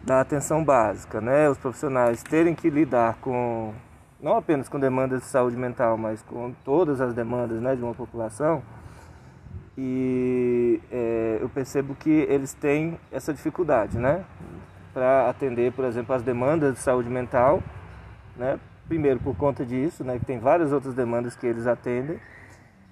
da 0.01 0.21
atenção 0.21 0.63
básica, 0.63 1.19
né, 1.19 1.49
os 1.49 1.57
profissionais 1.57 2.23
terem 2.23 2.55
que 2.55 2.69
lidar 2.69 3.17
com 3.19 3.73
não 4.17 4.37
apenas 4.37 4.69
com 4.69 4.79
demandas 4.79 5.23
de 5.23 5.27
saúde 5.27 5.57
mental, 5.57 5.97
mas 5.97 6.21
com 6.21 6.53
todas 6.63 7.01
as 7.01 7.13
demandas, 7.13 7.59
né, 7.59 7.75
de 7.75 7.83
uma 7.83 7.93
população. 7.93 8.63
E 9.77 10.79
é, 10.91 11.39
eu 11.41 11.49
percebo 11.49 11.95
que 11.95 12.09
eles 12.09 12.53
têm 12.53 12.99
essa 13.11 13.33
dificuldade, 13.33 13.97
né, 13.97 14.23
para 14.93 15.29
atender, 15.29 15.71
por 15.71 15.83
exemplo, 15.85 16.13
as 16.13 16.21
demandas 16.21 16.75
de 16.75 16.79
saúde 16.79 17.09
mental, 17.09 17.61
né, 18.37 18.59
primeiro 18.87 19.19
por 19.19 19.35
conta 19.35 19.65
disso, 19.65 20.03
né, 20.03 20.19
que 20.19 20.25
tem 20.25 20.37
várias 20.37 20.71
outras 20.71 20.93
demandas 20.93 21.35
que 21.35 21.47
eles 21.47 21.65
atendem, 21.65 22.19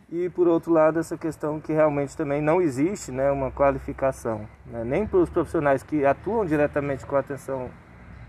e 0.10 0.28
por 0.30 0.48
outro 0.48 0.74
lado 0.74 1.00
essa 1.00 1.16
questão 1.16 1.60
que 1.60 1.72
realmente 1.72 2.18
também 2.18 2.42
não 2.42 2.60
existe 2.60 3.12
né, 3.12 3.30
uma 3.30 3.52
qualificação, 3.52 4.48
né, 4.66 4.84
nem 4.84 5.06
para 5.06 5.20
os 5.20 5.30
profissionais 5.30 5.84
que 5.84 6.04
atuam 6.04 6.46
diretamente 6.46 7.06
com 7.06 7.16
a 7.16 7.20
atenção 7.20 7.70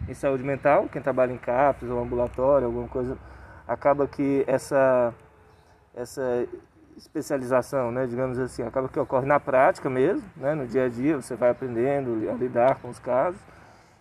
em 0.06 0.12
saúde 0.12 0.44
mental, 0.44 0.88
quem 0.92 1.00
trabalha 1.00 1.32
em 1.32 1.38
CAPS 1.38 1.88
ou 1.88 2.02
ambulatório, 2.02 2.66
alguma 2.66 2.88
coisa, 2.88 3.16
acaba 3.66 4.06
que 4.06 4.44
essa, 4.46 5.14
essa 5.94 6.46
especialização, 6.96 7.90
né, 7.90 8.06
digamos 8.06 8.38
assim, 8.38 8.62
acaba 8.62 8.88
que 8.88 8.98
ocorre 8.98 9.26
na 9.26 9.40
prática 9.40 9.88
mesmo, 9.88 10.22
né, 10.36 10.54
no 10.54 10.66
dia 10.66 10.84
a 10.84 10.88
dia, 10.88 11.20
você 11.20 11.34
vai 11.34 11.50
aprendendo 11.50 12.30
a 12.30 12.34
lidar 12.34 12.76
com 12.76 12.88
os 12.88 12.98
casos. 12.98 13.40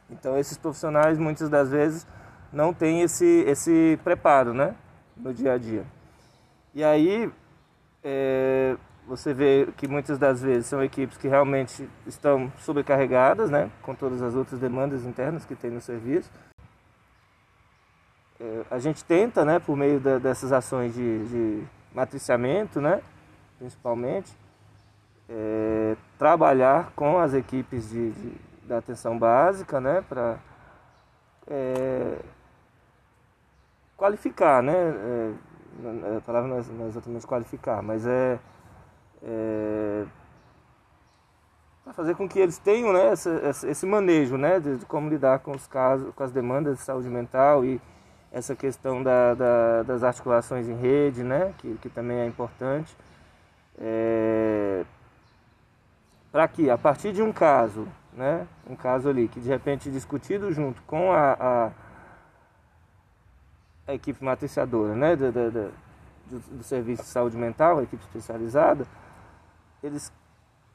Então 0.10 0.38
esses 0.38 0.57
profissionais 0.57 1.17
muitas 1.17 1.50
das 1.50 1.71
vezes 1.71 2.05
não 2.51 2.74
tem 2.74 3.01
esse, 3.01 3.43
esse 3.48 3.98
preparo 4.03 4.53
né, 4.53 4.75
no 5.15 5.33
dia 5.33 5.53
a 5.53 5.57
dia. 5.57 5.86
E 6.74 6.83
aí 6.83 7.31
é, 8.03 8.75
você 9.07 9.33
vê 9.33 9.67
que 9.77 9.88
muitas 9.88 10.17
das 10.17 10.41
vezes 10.41 10.67
são 10.67 10.83
equipes 10.83 11.17
que 11.17 11.27
realmente 11.27 11.88
estão 12.05 12.51
sobrecarregadas, 12.60 13.50
né, 13.50 13.69
com 13.81 13.95
todas 13.95 14.21
as 14.21 14.36
outras 14.36 14.60
demandas 14.60 15.05
internas 15.05 15.45
que 15.45 15.55
tem 15.55 15.71
no 15.71 15.81
serviço. 15.81 16.31
É, 18.39 18.65
a 18.71 18.79
gente 18.79 19.03
tenta, 19.03 19.45
né, 19.45 19.60
por 19.60 19.77
meio 19.77 20.00
da, 20.00 20.17
dessas 20.17 20.51
ações 20.51 20.93
de, 20.93 21.25
de 21.27 21.63
matriciamento, 21.93 22.79
né, 22.79 23.01
principalmente, 23.57 24.36
é, 25.29 25.95
trabalhar 26.17 26.91
com 26.95 27.17
as 27.17 27.33
equipes 27.33 27.89
de, 27.89 28.12
de 28.12 28.51
da 28.67 28.77
atenção 28.77 29.17
básica, 29.17 29.81
né, 29.81 30.01
para 30.07 30.38
é, 31.48 32.17
qualificar, 33.98 34.63
né? 34.63 34.74
É, 34.74 35.33
a 36.17 36.21
palavra 36.21 36.50
não 36.50 36.57
é, 36.57 36.63
não 36.77 36.86
é 36.86 36.88
exatamente 36.88 37.25
qualificar, 37.25 37.81
mas 37.81 38.05
é, 38.05 38.39
é 39.24 40.05
para 41.83 41.93
fazer 41.93 42.15
com 42.15 42.27
que 42.29 42.39
eles 42.39 42.57
tenham 42.57 42.93
né, 42.93 43.07
essa, 43.07 43.67
esse 43.67 43.86
manejo 43.86 44.38
né, 44.38 44.60
de, 44.60 44.77
de, 44.77 44.86
como 44.86 45.10
lidar 45.10 45.39
com 45.39 45.51
os 45.51 45.67
casos, 45.67 46.13
com 46.13 46.24
as 46.24 46.31
demandas 46.31 46.77
de 46.77 46.83
saúde 46.83 47.10
mental 47.10 47.65
e 47.65 47.81
essa 48.31 48.55
questão 48.55 49.03
da, 49.03 49.33
da, 49.33 49.83
das 49.83 50.03
articulações 50.03 50.67
em 50.67 50.75
rede, 50.75 51.23
né, 51.23 51.53
que, 51.57 51.77
que 51.81 51.89
também 51.89 52.17
é 52.17 52.25
importante. 52.25 52.95
É, 53.77 54.85
para 56.31 56.47
que 56.47 56.69
a 56.69 56.77
partir 56.77 57.11
de 57.11 57.21
um 57.21 57.33
caso, 57.33 57.88
né, 58.13 58.47
um 58.69 58.75
caso 58.75 59.09
ali 59.09 59.27
que 59.27 59.39
de 59.39 59.50
repente 59.50 59.91
discutido 59.91 60.51
junto 60.51 60.81
com 60.83 61.11
a, 61.11 61.33
a 61.39 61.71
a 63.88 63.93
equipe 63.93 64.23
matriciadora 64.23 64.95
né, 64.95 65.15
do, 65.15 65.31
do, 65.31 66.63
Serviço 66.63 67.03
de 67.03 67.09
Saúde 67.09 67.38
Mental, 67.38 67.79
a 67.79 67.83
equipe 67.83 68.03
especializada, 68.03 68.85
eles 69.83 70.11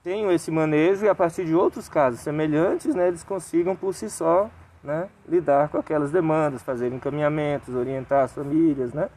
tenham 0.02 0.30
esse 0.30 0.50
manejo 0.50 1.04
e 1.04 1.08
a 1.08 1.14
partir 1.14 1.44
de 1.44 1.54
outros 1.54 1.88
casos 1.88 2.20
semelhantes, 2.20 2.94
né, 2.94 3.08
eles 3.08 3.24
consigam 3.24 3.74
por 3.74 3.94
si 3.94 4.10
só 4.10 4.50
né, 4.86 5.08
lidar 5.28 5.68
com 5.68 5.78
aquelas 5.78 6.10
demandas, 6.10 6.62
fazer 6.62 6.92
encaminhamentos, 6.92 7.74
orientar 7.74 8.24
as 8.24 8.32
famílias, 8.32 8.92
né? 8.92 9.08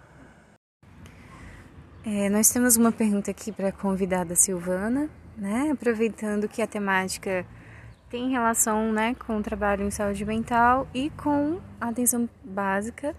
É, 2.06 2.30
nós 2.30 2.50
temos 2.50 2.76
uma 2.76 2.92
pergunta 2.92 3.30
aqui 3.30 3.52
para 3.52 3.68
a 3.68 3.72
convidada 3.72 4.36
Silvana, 4.36 5.10
né? 5.38 5.70
Aproveitando 5.72 6.48
que 6.48 6.62
a 6.62 6.68
temática 6.68 7.46
tem 8.10 8.32
relação 8.32 8.92
né, 8.92 9.16
com 9.16 9.38
o 9.38 9.44
trabalho 9.44 9.84
em 9.84 9.92
saúde 9.92 10.26
mental 10.26 10.88
e 10.94 11.12
com 11.12 11.60
a 11.80 11.90
atenção 11.90 12.28
básica. 12.44 13.16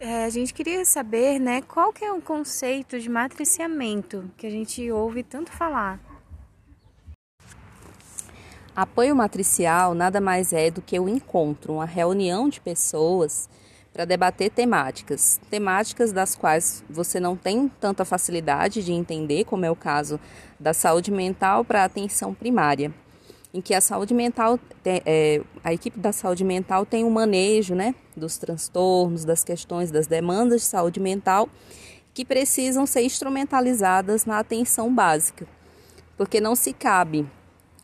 É, 0.00 0.24
a 0.24 0.30
gente 0.30 0.52
queria 0.52 0.84
saber, 0.84 1.38
né, 1.38 1.62
qual 1.62 1.92
que 1.92 2.04
é 2.04 2.12
o 2.12 2.20
conceito 2.20 2.98
de 2.98 3.08
matriciamento 3.08 4.28
que 4.36 4.46
a 4.46 4.50
gente 4.50 4.90
ouve 4.90 5.22
tanto 5.22 5.52
falar. 5.52 6.00
Apoio 8.74 9.14
matricial 9.14 9.94
nada 9.94 10.20
mais 10.20 10.52
é 10.52 10.70
do 10.70 10.80
que 10.80 10.98
o 10.98 11.08
encontro, 11.08 11.74
uma 11.74 11.84
reunião 11.84 12.48
de 12.48 12.60
pessoas 12.60 13.48
para 13.92 14.06
debater 14.06 14.50
temáticas, 14.50 15.38
temáticas 15.50 16.10
das 16.10 16.34
quais 16.34 16.82
você 16.88 17.20
não 17.20 17.36
tem 17.36 17.68
tanta 17.68 18.02
facilidade 18.04 18.82
de 18.82 18.92
entender, 18.92 19.44
como 19.44 19.66
é 19.66 19.70
o 19.70 19.76
caso 19.76 20.18
da 20.58 20.72
saúde 20.72 21.10
mental 21.10 21.64
para 21.64 21.82
a 21.82 21.84
atenção 21.84 22.32
primária 22.32 22.90
em 23.54 23.60
que 23.60 23.74
a 23.74 23.80
saúde 23.80 24.14
mental, 24.14 24.58
é, 24.84 25.42
a 25.62 25.72
equipe 25.72 25.98
da 26.00 26.10
saúde 26.10 26.42
mental 26.42 26.86
tem 26.86 27.04
um 27.04 27.10
manejo 27.10 27.74
né, 27.74 27.94
dos 28.16 28.38
transtornos, 28.38 29.24
das 29.24 29.44
questões, 29.44 29.90
das 29.90 30.06
demandas 30.06 30.62
de 30.62 30.66
saúde 30.68 30.98
mental 30.98 31.48
que 32.14 32.24
precisam 32.24 32.86
ser 32.86 33.02
instrumentalizadas 33.02 34.24
na 34.24 34.38
atenção 34.38 34.94
básica, 34.94 35.46
porque 36.16 36.40
não 36.40 36.54
se 36.54 36.72
cabe. 36.72 37.26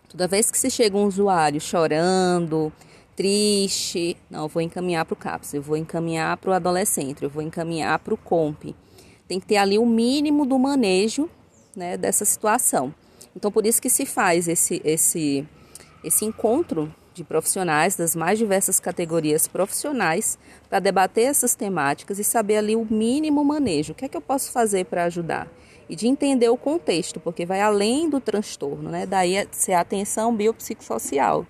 Toda 0.08 0.26
vez 0.26 0.50
que 0.50 0.58
se 0.58 0.70
chega 0.70 0.96
um 0.96 1.06
usuário 1.06 1.60
chorando, 1.60 2.72
triste, 3.14 4.16
não, 4.30 4.42
eu 4.42 4.48
vou 4.48 4.62
encaminhar 4.62 5.04
para 5.04 5.14
o 5.14 5.16
CAPS, 5.16 5.54
eu 5.54 5.62
vou 5.62 5.76
encaminhar 5.76 6.36
para 6.36 6.50
o 6.50 6.54
adolescente, 6.54 7.22
eu 7.22 7.30
vou 7.30 7.42
encaminhar 7.42 7.98
para 7.98 8.14
o 8.14 8.16
COMP. 8.16 8.74
Tem 9.26 9.38
que 9.38 9.46
ter 9.46 9.56
ali 9.56 9.78
o 9.78 9.84
mínimo 9.84 10.46
do 10.46 10.58
manejo 10.58 11.28
né, 11.76 11.96
dessa 11.96 12.24
situação. 12.24 12.94
Então, 13.36 13.52
por 13.52 13.66
isso 13.66 13.82
que 13.82 13.90
se 13.90 14.06
faz 14.06 14.48
esse, 14.48 14.80
esse 14.84 15.46
esse 16.02 16.24
encontro 16.24 16.92
de 17.12 17.24
profissionais 17.24 17.96
das 17.96 18.14
mais 18.14 18.38
diversas 18.38 18.78
categorias 18.78 19.48
profissionais 19.48 20.38
para 20.68 20.78
debater 20.78 21.24
essas 21.24 21.54
temáticas 21.54 22.18
e 22.18 22.24
saber 22.24 22.58
ali 22.58 22.76
o 22.76 22.84
mínimo 22.84 23.44
manejo. 23.44 23.92
O 23.92 23.94
que 23.94 24.04
é 24.04 24.08
que 24.08 24.16
eu 24.16 24.20
posso 24.20 24.52
fazer 24.52 24.86
para 24.86 25.04
ajudar? 25.04 25.48
E 25.88 25.96
de 25.96 26.06
entender 26.06 26.48
o 26.48 26.56
contexto, 26.56 27.18
porque 27.18 27.46
vai 27.46 27.60
além 27.60 28.10
do 28.10 28.20
transtorno, 28.20 28.90
né? 28.90 29.06
Daí 29.06 29.46
ser 29.50 29.72
a 29.72 29.80
atenção 29.80 30.34
biopsicossocial. 30.34 31.46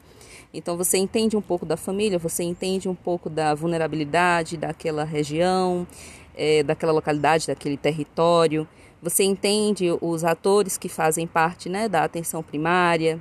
Então 0.52 0.76
você 0.76 0.96
entende 0.96 1.36
um 1.36 1.42
pouco 1.42 1.66
da 1.66 1.76
família, 1.76 2.18
você 2.18 2.42
entende 2.42 2.88
um 2.88 2.94
pouco 2.94 3.28
da 3.28 3.54
vulnerabilidade 3.54 4.56
daquela 4.56 5.04
região, 5.04 5.86
é, 6.34 6.62
daquela 6.62 6.92
localidade, 6.92 7.48
daquele 7.48 7.76
território. 7.76 8.66
Você 9.02 9.24
entende 9.24 9.86
os 10.00 10.24
atores 10.24 10.78
que 10.78 10.88
fazem 10.88 11.26
parte 11.26 11.68
né, 11.68 11.88
da 11.88 12.04
atenção 12.04 12.42
primária, 12.42 13.20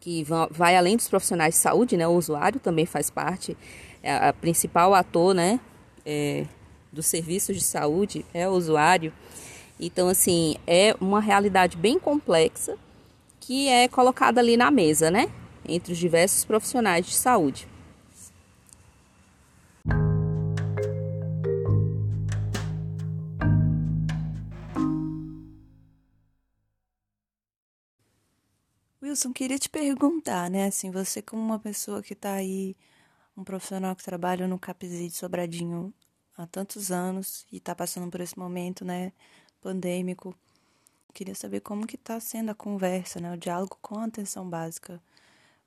que 0.00 0.24
vai 0.50 0.76
além 0.76 0.96
dos 0.96 1.08
profissionais 1.08 1.54
de 1.54 1.60
saúde, 1.60 1.96
né? 1.96 2.06
O 2.06 2.12
usuário 2.12 2.60
também 2.60 2.84
faz 2.84 3.08
parte, 3.08 3.56
é 4.02 4.14
a 4.14 4.32
principal 4.34 4.94
ator, 4.94 5.34
né? 5.34 5.58
É, 6.04 6.44
dos 6.92 7.06
serviços 7.06 7.56
de 7.56 7.62
saúde 7.62 8.24
é 8.34 8.46
o 8.46 8.52
usuário. 8.52 9.12
Então, 9.78 10.08
assim, 10.08 10.56
é 10.66 10.94
uma 11.00 11.20
realidade 11.20 11.76
bem 11.76 11.98
complexa 11.98 12.78
que 13.40 13.68
é 13.68 13.88
colocada 13.88 14.40
ali 14.40 14.56
na 14.56 14.70
mesa, 14.70 15.10
né? 15.10 15.30
Entre 15.68 15.92
os 15.92 15.98
diversos 15.98 16.44
profissionais 16.44 17.06
de 17.06 17.14
saúde. 17.14 17.68
Wilson, 29.02 29.32
queria 29.32 29.58
te 29.58 29.68
perguntar, 29.68 30.48
né? 30.48 30.66
Assim, 30.66 30.90
você 30.90 31.20
como 31.20 31.42
uma 31.42 31.58
pessoa 31.58 32.02
que 32.02 32.14
está 32.14 32.32
aí, 32.32 32.74
um 33.36 33.44
profissional 33.44 33.94
que 33.94 34.02
trabalha 34.02 34.48
no 34.48 34.58
CAPSI 34.58 35.08
de 35.08 35.16
Sobradinho 35.16 35.92
há 36.36 36.46
tantos 36.46 36.90
anos 36.90 37.46
e 37.52 37.58
está 37.58 37.74
passando 37.74 38.10
por 38.10 38.20
esse 38.20 38.38
momento, 38.38 38.84
né, 38.84 39.12
pandêmico, 39.64 40.36
queria 41.14 41.34
saber 41.34 41.60
como 41.60 41.86
que 41.86 41.96
está 41.96 42.20
sendo 42.20 42.50
a 42.50 42.54
conversa, 42.54 43.18
né, 43.18 43.32
o 43.32 43.36
diálogo 43.38 43.78
com 43.80 43.98
a 43.98 44.04
atenção 44.04 44.46
básica 44.46 45.00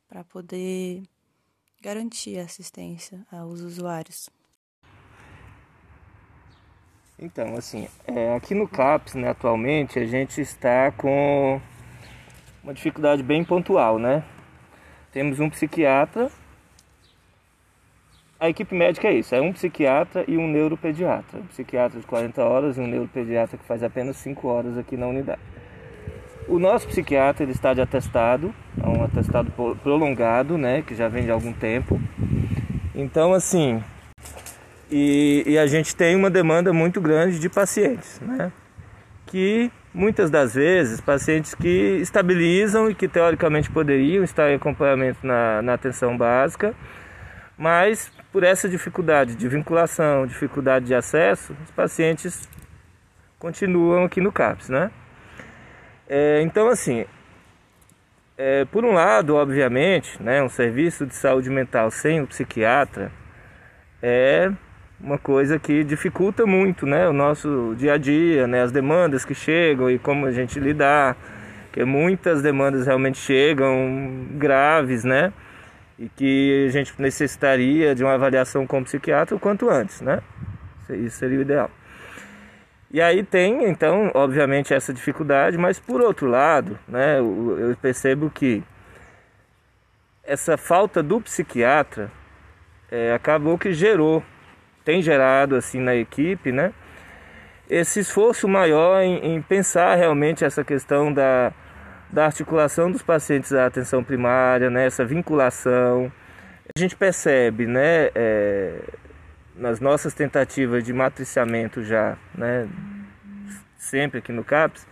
para 0.07 0.23
poder 0.23 1.01
garantir 1.81 2.37
a 2.37 2.43
assistência 2.43 3.25
aos 3.31 3.59
usuários. 3.61 4.29
Então, 7.17 7.55
assim, 7.55 7.87
é, 8.05 8.35
aqui 8.35 8.53
no 8.53 8.67
CAPS, 8.67 9.15
né, 9.15 9.29
atualmente, 9.29 9.97
a 9.97 10.05
gente 10.05 10.39
está 10.39 10.91
com 10.91 11.59
uma 12.63 12.75
dificuldade 12.75 13.23
bem 13.23 13.43
pontual, 13.43 13.97
né? 13.97 14.23
Temos 15.11 15.39
um 15.39 15.49
psiquiatra. 15.49 16.31
A 18.39 18.49
equipe 18.49 18.75
médica 18.75 19.07
é 19.07 19.13
isso, 19.13 19.33
é 19.33 19.41
um 19.41 19.51
psiquiatra 19.51 20.23
e 20.27 20.37
um 20.37 20.47
neuropediatra. 20.47 21.39
Um 21.39 21.47
psiquiatra 21.47 21.99
de 21.99 22.05
40 22.05 22.43
horas 22.43 22.77
e 22.77 22.79
um 22.79 22.85
neuropediatra 22.85 23.57
que 23.57 23.65
faz 23.65 23.81
apenas 23.81 24.15
5 24.17 24.47
horas 24.47 24.77
aqui 24.77 24.95
na 24.95 25.07
unidade. 25.07 25.41
O 26.47 26.59
nosso 26.59 26.87
psiquiatra 26.87 27.43
ele 27.43 27.51
está 27.51 27.73
de 27.73 27.81
atestado, 27.81 28.53
é 28.81 28.87
um 28.87 29.03
atestado 29.03 29.51
prolongado, 29.81 30.57
né, 30.57 30.83
que 30.83 30.93
já 30.93 31.07
vem 31.07 31.25
de 31.25 31.31
algum 31.31 31.51
tempo. 31.51 31.99
Então, 32.93 33.33
assim, 33.33 33.83
e, 34.89 35.43
e, 35.45 35.57
a 35.57 35.65
gente 35.67 35.95
tem 35.95 36.15
uma 36.15 36.29
demanda 36.29 36.71
muito 36.71 37.01
grande 37.01 37.39
de 37.39 37.49
pacientes, 37.49 38.21
né? 38.21 38.51
Que 39.25 39.69
muitas 39.93 40.29
das 40.29 40.53
vezes, 40.53 41.01
pacientes 41.01 41.53
que 41.53 41.97
estabilizam 42.01 42.89
e 42.89 42.95
que 42.95 43.07
teoricamente 43.07 43.69
poderiam 43.69 44.23
estar 44.23 44.49
em 44.49 44.55
acompanhamento 44.55 45.25
na, 45.25 45.61
na 45.61 45.73
atenção 45.73 46.17
básica, 46.17 46.73
mas 47.57 48.11
por 48.37 48.43
essa 48.43 48.69
dificuldade 48.69 49.35
de 49.35 49.47
vinculação, 49.47 50.27
dificuldade 50.27 50.85
de 50.85 50.93
acesso, 50.93 51.55
os 51.65 51.71
pacientes 51.71 52.47
continuam 53.39 54.03
aqui 54.03 54.21
no 54.21 54.31
CAPS, 54.31 54.69
né? 54.69 54.91
É, 56.07 56.43
então, 56.43 56.67
assim, 56.67 57.03
é, 58.37 58.63
por 58.65 58.85
um 58.85 58.93
lado, 58.93 59.33
obviamente, 59.33 60.21
né, 60.21 60.43
um 60.43 60.49
serviço 60.49 61.07
de 61.07 61.15
saúde 61.15 61.49
mental 61.49 61.89
sem 61.89 62.21
o 62.21 62.27
psiquiatra 62.27 63.11
é 64.03 64.51
uma 65.01 65.17
coisa 65.17 65.57
que 65.57 65.83
dificulta 65.83 66.45
muito 66.45 66.85
né, 66.85 67.09
o 67.09 67.13
nosso 67.13 67.73
dia 67.75 67.93
a 67.93 67.97
dia, 67.97 68.45
né, 68.45 68.61
as 68.61 68.71
demandas 68.71 69.25
que 69.25 69.33
chegam 69.33 69.89
e 69.89 69.97
como 69.97 70.27
a 70.27 70.31
gente 70.31 70.59
lidar, 70.59 71.17
que 71.73 71.83
muitas 71.83 72.43
demandas 72.43 72.85
realmente 72.85 73.17
chegam 73.17 74.27
graves, 74.33 75.03
né, 75.03 75.33
e 75.97 76.09
que 76.09 76.65
a 76.67 76.71
gente 76.71 76.93
necessitaria 77.01 77.95
de 77.95 78.03
uma 78.03 78.13
avaliação 78.13 78.67
com 78.67 78.79
o 78.79 78.83
psiquiatra 78.83 79.35
o 79.35 79.39
quanto 79.39 79.69
antes, 79.69 80.01
né, 80.01 80.21
isso 80.89 81.17
seria 81.17 81.39
o 81.39 81.41
ideal. 81.41 81.71
E 82.89 83.01
aí 83.01 83.21
tem, 83.21 83.65
então, 83.65 84.11
obviamente, 84.13 84.73
essa 84.73 84.93
dificuldade, 84.93 85.57
mas 85.57 85.77
por 85.77 86.01
outro 86.01 86.27
lado, 86.27 86.79
né, 86.87 87.19
eu 87.19 87.75
percebo 87.81 88.29
que 88.29 88.63
essa 90.23 90.57
falta 90.57 91.03
do 91.03 91.19
psiquiatra 91.19 92.09
é, 92.89 93.13
acabou 93.13 93.57
que 93.57 93.73
gerou 93.73 94.23
tem 94.87 95.01
gerado 95.01 95.57
assim 95.57 95.81
na 95.81 95.93
equipe, 95.93 96.49
né? 96.49 96.71
Esse 97.69 97.99
esforço 97.99 98.47
maior 98.47 99.01
em, 99.01 99.35
em 99.35 99.41
pensar 99.41 99.95
realmente 99.95 100.45
essa 100.45 100.63
questão 100.63 101.11
da, 101.11 101.51
da 102.11 102.25
articulação 102.25 102.91
dos 102.91 103.01
pacientes 103.01 103.53
à 103.53 103.65
atenção 103.65 104.03
primária, 104.03 104.69
né? 104.69 104.85
Essa 104.85 105.05
vinculação. 105.05 106.11
A 106.75 106.79
gente 106.79 106.95
percebe, 106.95 107.65
né? 107.65 108.09
É, 108.15 108.79
nas 109.55 109.79
nossas 109.79 110.13
tentativas 110.13 110.83
de 110.83 110.93
matriciamento 110.93 111.83
já, 111.83 112.17
né? 112.35 112.67
Sempre 113.77 114.19
aqui 114.19 114.31
no 114.31 114.43
CAPS, 114.43 114.87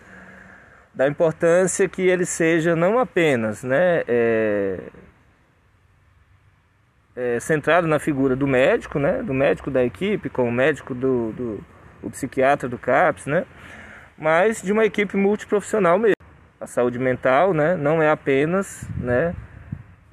da 0.93 1.07
importância 1.07 1.87
que 1.89 2.01
ele 2.01 2.25
seja 2.25 2.75
não 2.75 2.99
apenas, 2.99 3.63
né? 3.63 4.03
É, 4.07 4.79
é, 7.15 7.39
centrado 7.39 7.87
na 7.87 7.97
figura 7.97 8.35
do 8.35 8.45
médico, 8.45 8.99
né, 8.99 9.23
do 9.23 9.33
médico 9.33 9.71
da 9.71 9.83
equipe, 9.83 10.29
com 10.29 10.47
o 10.47 10.51
médico 10.51 10.93
do, 10.93 11.31
do 11.31 11.65
o 12.03 12.09
psiquiatra 12.09 12.67
do 12.69 12.77
CAPS, 12.77 13.25
né, 13.25 13.45
mas 14.17 14.61
de 14.61 14.71
uma 14.71 14.85
equipe 14.85 15.15
multiprofissional 15.15 15.97
mesmo. 15.97 16.14
A 16.65 16.67
saúde 16.67 16.97
mental, 16.97 17.53
né, 17.53 17.75
não 17.75 18.01
é 18.01 18.09
apenas, 18.09 18.89
né, 18.97 19.35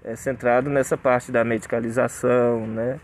é 0.05 0.15
centrado 0.15 0.69
nessa 0.69 0.99
parte 0.99 1.33
da 1.33 1.43
medicalização, 1.43 2.67
né, 2.67 3.01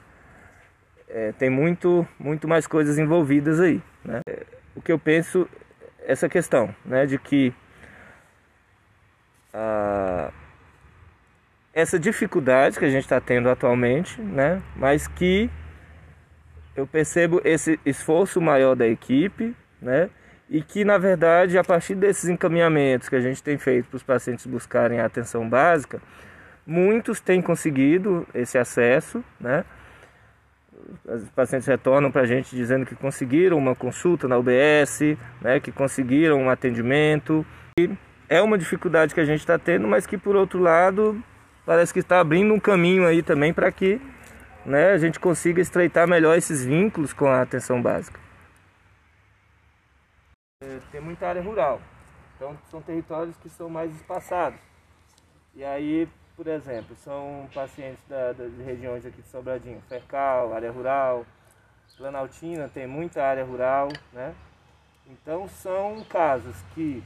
é, 1.09 1.33
tem 1.33 1.49
muito, 1.49 2.07
muito 2.19 2.47
mais 2.47 2.67
coisas 2.67 2.99
envolvidas 2.99 3.59
aí, 3.59 3.81
né. 4.05 4.21
O 4.77 4.83
que 4.83 4.93
eu 4.93 4.99
penso 4.99 5.49
essa 6.05 6.29
questão, 6.29 6.75
né, 6.85 7.07
de 7.07 7.17
que 7.17 7.55
a 9.55 10.31
essa 11.73 11.99
dificuldade 11.99 12.79
que 12.79 12.85
a 12.85 12.91
gente 12.91 13.05
está 13.05 13.19
tendo 13.19 13.49
atualmente, 13.49 14.21
né? 14.21 14.61
Mas 14.77 15.07
que 15.07 15.49
eu 16.77 16.87
percebo 16.87 17.41
esse 17.45 17.81
esforço 17.87 18.41
maior 18.41 18.75
da 18.75 18.87
equipe, 18.87 19.57
né? 19.81 20.11
E 20.51 20.63
que 20.63 20.85
na 20.85 20.97
verdade, 20.97 21.59
a 21.59 21.65
partir 21.65 21.95
desses 21.95 22.29
encaminhamentos 22.29 23.09
que 23.09 23.17
a 23.17 23.21
gente 23.21 23.43
tem 23.43 23.59
feito 23.59 23.89
para 23.89 23.97
os 23.97 24.03
pacientes 24.03 24.47
buscarem 24.47 25.01
a 25.01 25.05
atenção 25.05 25.49
básica, 25.49 26.01
muitos 26.67 27.21
têm 27.21 27.43
conseguido 27.43 28.27
esse 28.35 28.57
acesso, 28.57 29.23
né? 29.39 29.65
Os 31.05 31.29
pacientes 31.31 31.67
retornam 31.67 32.11
para 32.11 32.23
a 32.23 32.27
gente 32.27 32.57
dizendo 32.57 32.87
que 32.87 32.95
conseguiram 32.95 33.59
uma 33.59 33.75
consulta 33.75 34.27
na 34.27 34.39
UBS, 34.39 35.19
né? 35.41 35.61
Que 35.61 35.71
conseguiram 35.71 36.41
um 36.43 36.51
atendimento. 36.51 37.45
E 37.79 37.91
é 38.29 38.41
uma 38.41 38.57
dificuldade 38.57 39.15
que 39.15 39.21
a 39.21 39.25
gente 39.25 39.41
está 39.41 39.59
tendo, 39.59 39.87
mas 39.87 40.07
que 40.07 40.17
por 40.17 40.35
outro 40.35 40.61
lado 40.61 41.23
parece 41.67 41.93
que 41.93 42.01
está 42.01 42.21
abrindo 42.21 42.55
um 42.55 42.61
caminho 42.61 43.07
aí 43.07 43.23
também 43.23 43.53
para 43.53 43.71
que 43.71 44.01
né, 44.65 44.93
a 44.93 44.99
gente 44.99 45.19
consiga 45.19 45.61
estreitar 45.61 46.09
melhor 46.09 46.37
esses 46.37 46.65
vínculos 46.65 47.13
com 47.13 47.27
a 47.27 47.43
atenção 47.43 47.81
básica. 47.81 48.19
É, 50.61 50.81
tem 50.91 51.01
muita 51.01 51.29
área 51.29 51.41
rural, 51.41 51.81
então 52.35 52.59
são 52.69 52.83
territórios 52.83 53.37
que 53.37 53.49
são 53.49 53.71
mais 53.71 53.95
espaçados. 53.95 54.59
E 55.55 55.63
aí, 55.63 56.09
por 56.35 56.49
exemplo, 56.49 56.97
são 56.97 57.49
pacientes 57.55 58.03
da, 58.09 58.33
das 58.33 58.53
regiões 58.59 59.07
aqui 59.07 59.23
de 59.23 59.29
Sobradinho, 59.29 59.81
Fercal, 59.83 60.53
área 60.53 60.73
rural, 60.73 61.25
Planaltina 61.97 62.69
tem 62.69 62.89
muita 62.89 63.23
área 63.23 63.45
rural, 63.45 63.87
né? 64.13 64.35
Então 65.07 65.47
são 65.47 66.03
casos 66.11 66.57
que 66.75 67.05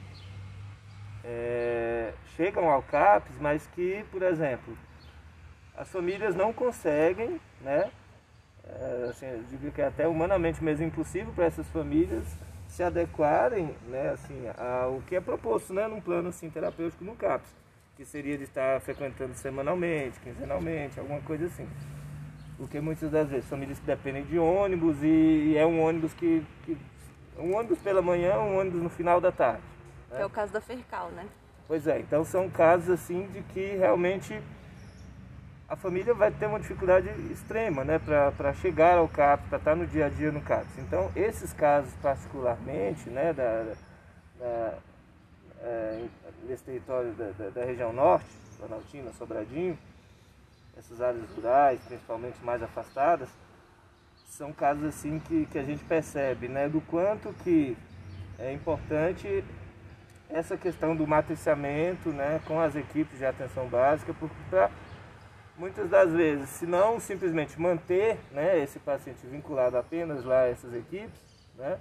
é, 1.23 2.15
chegam 2.35 2.71
ao 2.71 2.83
CAPES, 2.83 3.37
mas 3.39 3.67
que, 3.75 4.03
por 4.11 4.23
exemplo, 4.23 4.75
as 5.77 5.91
famílias 5.91 6.35
não 6.35 6.55
conseguem, 6.55 7.39
né? 7.61 7.91
É, 8.65 9.09
assim, 9.11 9.27
eu 9.27 9.43
digo 9.51 9.71
que 9.73 9.83
é 9.83 9.89
até 9.89 10.09
humanamente 10.09 10.65
mesmo 10.65 10.87
impossível 10.87 11.35
para 11.35 11.45
essas 11.45 11.69
famílias 11.69 12.25
se 12.73 12.83
adequarem, 12.83 13.77
né, 13.87 14.09
assim, 14.15 14.45
ao 14.57 15.03
que 15.03 15.15
é 15.15 15.21
proposto, 15.21 15.75
né, 15.75 15.87
num 15.87 16.01
plano 16.01 16.31
assim 16.31 16.49
terapêutico 16.49 17.05
no 17.05 17.15
CAPS, 17.15 17.55
que 17.97 18.05
seria 18.05 18.39
de 18.39 18.45
estar 18.45 18.81
frequentando 18.81 19.35
semanalmente, 19.35 20.19
quinzenalmente, 20.21 20.99
alguma 20.99 21.21
coisa 21.21 21.45
assim. 21.45 21.69
Porque 22.57 22.81
muitas 22.81 23.11
das 23.11 23.29
vezes 23.29 23.49
famílias 23.49 23.79
dependem 23.81 24.25
de 24.25 24.39
ônibus 24.39 25.03
e, 25.03 25.07
e 25.53 25.57
é 25.59 25.67
um 25.67 25.83
ônibus 25.83 26.15
que, 26.15 26.43
que 26.65 26.79
um 27.39 27.55
ônibus 27.55 27.79
pela 27.79 28.01
manhã, 28.01 28.39
um 28.39 28.59
ônibus 28.59 28.83
no 28.83 28.89
final 28.89 29.21
da 29.21 29.31
tarde. 29.31 29.63
Né? 30.11 30.17
Que 30.17 30.23
é 30.23 30.27
o 30.27 30.31
caso 30.31 30.51
da 30.51 30.61
Fercal, 30.61 31.11
né? 31.11 31.27
Pois 31.69 31.87
é, 31.87 32.01
então 32.01 32.25
são 32.25 32.49
casos 32.49 32.89
assim 32.89 33.27
de 33.27 33.43
que 33.53 33.77
realmente 33.77 34.41
a 35.73 35.77
família 35.77 36.13
vai 36.13 36.31
ter 36.31 36.45
uma 36.45 36.61
dificuldade 36.61 37.09
extrema 37.33 37.83
né, 37.83 37.99
para 37.99 38.53
chegar 38.53 38.99
ao 38.99 39.09
CAPS, 39.09 39.49
para 39.49 39.57
estar 39.57 39.75
no 39.75 39.87
dia 39.87 40.05
a 40.05 40.09
dia 40.11 40.31
no 40.31 40.43
CAPS. 40.43 40.77
Então, 40.77 41.11
esses 41.17 41.51
casos 41.55 41.91
particularmente, 42.03 43.09
né, 43.09 43.33
da, 43.33 43.73
da 44.39 44.75
é, 45.63 46.05
nesse 46.47 46.63
território 46.65 47.13
da, 47.13 47.31
da, 47.31 47.49
da, 47.49 47.65
região 47.65 47.91
norte, 47.91 48.27
Planaltina, 48.59 49.13
Sobradinho, 49.15 49.79
essas 50.77 51.01
áreas 51.01 51.25
rurais, 51.35 51.81
principalmente 51.87 52.37
mais 52.45 52.63
afastadas, 52.63 53.31
são 54.27 54.53
casos 54.53 54.85
assim 54.85 55.19
que, 55.21 55.47
que 55.47 55.59
a 55.59 55.63
gente 55.63 55.83
percebe 55.85 56.49
né, 56.49 56.69
do 56.69 56.83
quanto 56.83 57.33
que 57.43 57.79
é 58.39 58.53
importante 58.53 59.43
essa 60.29 60.55
questão 60.55 60.95
do 60.95 61.07
matriciamento 61.07 62.11
né, 62.11 62.43
com 62.47 62.61
as 62.61 62.77
equipes 62.77 63.17
de 63.17 63.25
atenção 63.25 63.69
básica, 63.69 64.13
porque 64.13 64.37
para 64.51 64.71
muitas 65.63 65.89
das 65.89 66.11
vezes, 66.11 66.49
se 66.49 66.67
não 66.67 66.99
simplesmente 66.99 67.61
manter 67.61 68.19
né, 68.33 68.59
esse 68.59 68.81
paciente 68.81 69.25
vinculado 69.25 69.79
apenas 69.79 70.25
lá 70.25 70.41
a 70.41 70.49
essas 70.49 70.75
equipes, 70.75 71.21
né, 71.57 71.79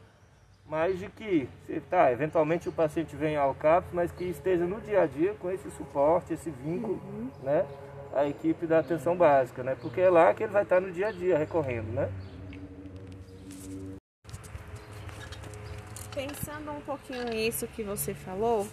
mas 0.67 0.99
de 0.99 1.09
que, 1.09 1.49
tá, 1.89 2.11
eventualmente 2.11 2.69
o 2.69 2.71
paciente 2.71 3.15
venha 3.15 3.41
ao 3.41 3.55
CAPS, 3.55 3.89
mas 3.91 4.11
que 4.11 4.25
esteja 4.25 4.67
no 4.67 4.79
dia 4.81 5.01
a 5.01 5.07
dia 5.07 5.33
com 5.33 5.49
esse 5.49 5.71
suporte, 5.71 6.31
esse 6.31 6.51
vínculo, 6.51 7.01
uhum. 7.03 7.31
né, 7.41 7.65
à 8.13 8.27
equipe 8.27 8.67
da 8.67 8.77
atenção 8.77 9.15
básica, 9.15 9.63
né, 9.63 9.75
porque 9.81 9.99
é 9.99 10.11
lá 10.11 10.31
que 10.31 10.43
ele 10.43 10.53
vai 10.53 10.61
estar 10.61 10.79
no 10.79 10.91
dia 10.91 11.07
a 11.07 11.11
dia 11.11 11.35
recorrendo, 11.35 11.91
né. 11.91 12.07
Pensando 16.13 16.71
um 16.71 16.81
pouquinho 16.81 17.23
nisso 17.23 17.65
que 17.65 17.81
você 17.81 18.13
falou, 18.13 18.67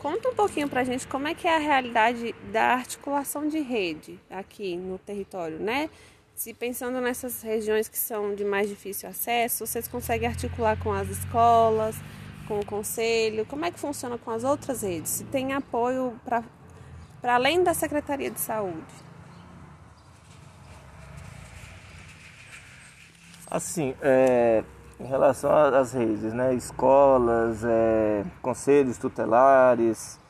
Conta 0.00 0.30
um 0.30 0.34
pouquinho 0.34 0.66
para 0.66 0.80
a 0.80 0.84
gente 0.84 1.06
como 1.06 1.28
é 1.28 1.34
que 1.34 1.46
é 1.46 1.54
a 1.54 1.58
realidade 1.58 2.34
da 2.50 2.72
articulação 2.72 3.46
de 3.46 3.60
rede 3.60 4.18
aqui 4.30 4.74
no 4.74 4.98
território, 4.98 5.58
né? 5.58 5.90
Se 6.34 6.54
pensando 6.54 7.02
nessas 7.02 7.42
regiões 7.42 7.86
que 7.86 7.98
são 7.98 8.34
de 8.34 8.42
mais 8.42 8.66
difícil 8.66 9.10
acesso, 9.10 9.66
vocês 9.66 9.86
conseguem 9.86 10.26
articular 10.26 10.78
com 10.78 10.90
as 10.90 11.06
escolas, 11.10 11.96
com 12.48 12.60
o 12.60 12.64
conselho? 12.64 13.44
Como 13.44 13.62
é 13.66 13.70
que 13.70 13.78
funciona 13.78 14.16
com 14.16 14.30
as 14.30 14.42
outras 14.42 14.80
redes? 14.80 15.10
Se 15.10 15.24
tem 15.24 15.52
apoio 15.52 16.18
para 16.24 16.44
além 17.22 17.62
da 17.62 17.74
Secretaria 17.74 18.30
de 18.30 18.40
Saúde? 18.40 18.80
Assim, 23.50 23.94
é, 24.00 24.64
em 25.00 25.06
relação 25.06 25.50
às 25.50 25.92
redes, 25.94 26.32
né? 26.34 26.54
Escolas, 26.54 27.64
é, 27.64 28.24
conselhos 28.42 28.98
tutelares, 28.98 30.20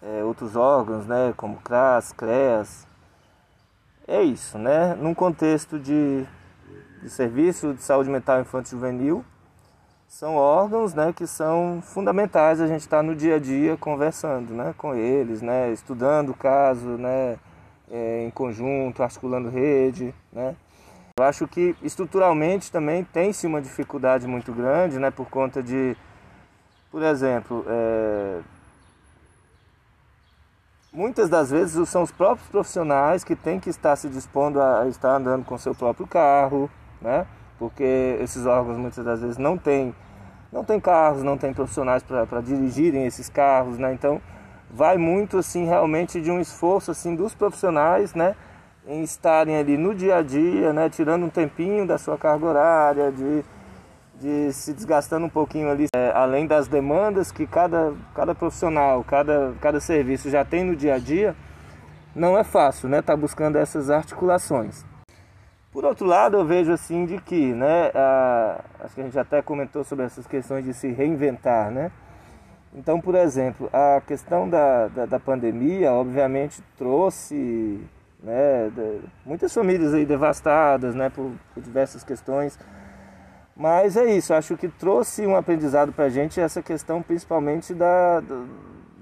é, 0.00 0.22
outros 0.22 0.54
órgãos, 0.54 1.04
né? 1.06 1.34
Como 1.36 1.56
CRAS, 1.56 2.12
CREAS. 2.12 2.86
É 4.06 4.22
isso, 4.22 4.56
né? 4.56 4.94
Num 4.94 5.12
contexto 5.14 5.78
de, 5.78 6.24
de 7.02 7.10
serviço 7.10 7.74
de 7.74 7.82
saúde 7.82 8.08
mental 8.08 8.40
infantil 8.40 8.78
juvenil, 8.78 9.24
são 10.06 10.36
órgãos 10.36 10.94
né, 10.94 11.12
que 11.12 11.26
são 11.26 11.82
fundamentais 11.82 12.62
a 12.62 12.66
gente 12.66 12.80
estar 12.80 12.98
tá 12.98 13.02
no 13.02 13.14
dia 13.14 13.36
a 13.36 13.38
dia 13.38 13.76
conversando 13.76 14.54
né, 14.54 14.74
com 14.78 14.94
eles, 14.94 15.42
né, 15.42 15.70
estudando 15.70 16.30
o 16.30 16.34
caso 16.34 16.86
né, 16.96 17.36
é, 17.90 18.24
em 18.24 18.30
conjunto, 18.30 19.02
articulando 19.02 19.50
rede. 19.50 20.14
Né. 20.32 20.56
Eu 21.18 21.24
acho 21.24 21.48
que 21.48 21.74
estruturalmente 21.82 22.70
também 22.70 23.02
tem-se 23.02 23.44
uma 23.44 23.60
dificuldade 23.60 24.24
muito 24.28 24.52
grande, 24.52 25.00
né, 25.00 25.10
por 25.10 25.28
conta 25.28 25.60
de, 25.60 25.96
por 26.92 27.02
exemplo, 27.02 27.64
é, 27.66 28.38
muitas 30.92 31.28
das 31.28 31.50
vezes 31.50 31.88
são 31.88 32.04
os 32.04 32.12
próprios 32.12 32.48
profissionais 32.48 33.24
que 33.24 33.34
têm 33.34 33.58
que 33.58 33.68
estar 33.68 33.96
se 33.96 34.08
dispondo 34.08 34.62
a 34.62 34.86
estar 34.86 35.16
andando 35.16 35.44
com 35.44 35.58
seu 35.58 35.74
próprio 35.74 36.06
carro, 36.06 36.70
né, 37.02 37.26
porque 37.58 38.16
esses 38.20 38.46
órgãos 38.46 38.76
muitas 38.76 39.04
das 39.04 39.20
vezes 39.20 39.38
não 39.38 39.58
têm 39.58 39.92
não 40.52 40.62
tem 40.62 40.78
carros, 40.78 41.24
não 41.24 41.36
tem 41.36 41.52
profissionais 41.52 42.00
para 42.04 42.40
dirigirem 42.40 43.06
esses 43.06 43.28
carros, 43.28 43.76
né, 43.76 43.92
então 43.92 44.22
vai 44.70 44.96
muito 44.96 45.38
assim 45.38 45.66
realmente 45.66 46.20
de 46.20 46.30
um 46.30 46.40
esforço 46.40 46.92
assim 46.92 47.16
dos 47.16 47.34
profissionais, 47.34 48.14
né, 48.14 48.36
em 48.88 49.02
estarem 49.02 49.54
ali 49.56 49.76
no 49.76 49.94
dia 49.94 50.16
a 50.16 50.22
dia, 50.22 50.72
né, 50.72 50.88
tirando 50.88 51.26
um 51.26 51.28
tempinho 51.28 51.86
da 51.86 51.98
sua 51.98 52.16
carga 52.16 52.46
horária, 52.46 53.12
de, 53.12 53.44
de 54.18 54.52
se 54.52 54.72
desgastando 54.72 55.26
um 55.26 55.28
pouquinho 55.28 55.70
ali, 55.70 55.86
é, 55.94 56.10
além 56.14 56.46
das 56.46 56.66
demandas 56.66 57.30
que 57.30 57.46
cada, 57.46 57.92
cada 58.14 58.34
profissional, 58.34 59.04
cada, 59.04 59.52
cada 59.60 59.78
serviço 59.78 60.30
já 60.30 60.42
tem 60.42 60.64
no 60.64 60.74
dia 60.74 60.94
a 60.94 60.98
dia, 60.98 61.36
não 62.14 62.36
é 62.38 62.42
fácil, 62.42 62.88
né, 62.88 63.00
estar 63.00 63.12
tá 63.12 63.16
buscando 63.16 63.56
essas 63.56 63.90
articulações. 63.90 64.86
Por 65.70 65.84
outro 65.84 66.06
lado, 66.06 66.38
eu 66.38 66.46
vejo 66.46 66.72
assim 66.72 67.04
de 67.04 67.20
que, 67.20 67.52
né, 67.52 67.90
a, 67.94 68.64
acho 68.80 68.94
que 68.94 69.02
a 69.02 69.04
gente 69.04 69.18
até 69.18 69.42
comentou 69.42 69.84
sobre 69.84 70.06
essas 70.06 70.26
questões 70.26 70.64
de 70.64 70.72
se 70.72 70.88
reinventar, 70.88 71.70
né? 71.70 71.92
Então, 72.74 73.00
por 73.00 73.14
exemplo, 73.14 73.68
a 73.72 74.00
questão 74.00 74.48
da, 74.48 74.88
da, 74.88 75.06
da 75.06 75.20
pandemia, 75.20 75.92
obviamente, 75.92 76.62
trouxe 76.76 77.80
né? 78.22 78.70
Muitas 79.24 79.52
famílias 79.52 79.94
aí 79.94 80.04
devastadas, 80.04 80.94
né? 80.94 81.08
Por, 81.08 81.32
por 81.54 81.62
diversas 81.62 82.02
questões. 82.02 82.58
Mas 83.56 83.96
é 83.96 84.04
isso, 84.04 84.32
acho 84.32 84.56
que 84.56 84.68
trouxe 84.68 85.26
um 85.26 85.34
aprendizado 85.34 85.92
para 85.92 86.04
a 86.04 86.08
gente 86.08 86.40
essa 86.40 86.62
questão 86.62 87.02
principalmente 87.02 87.74
da, 87.74 88.20
do, 88.20 88.46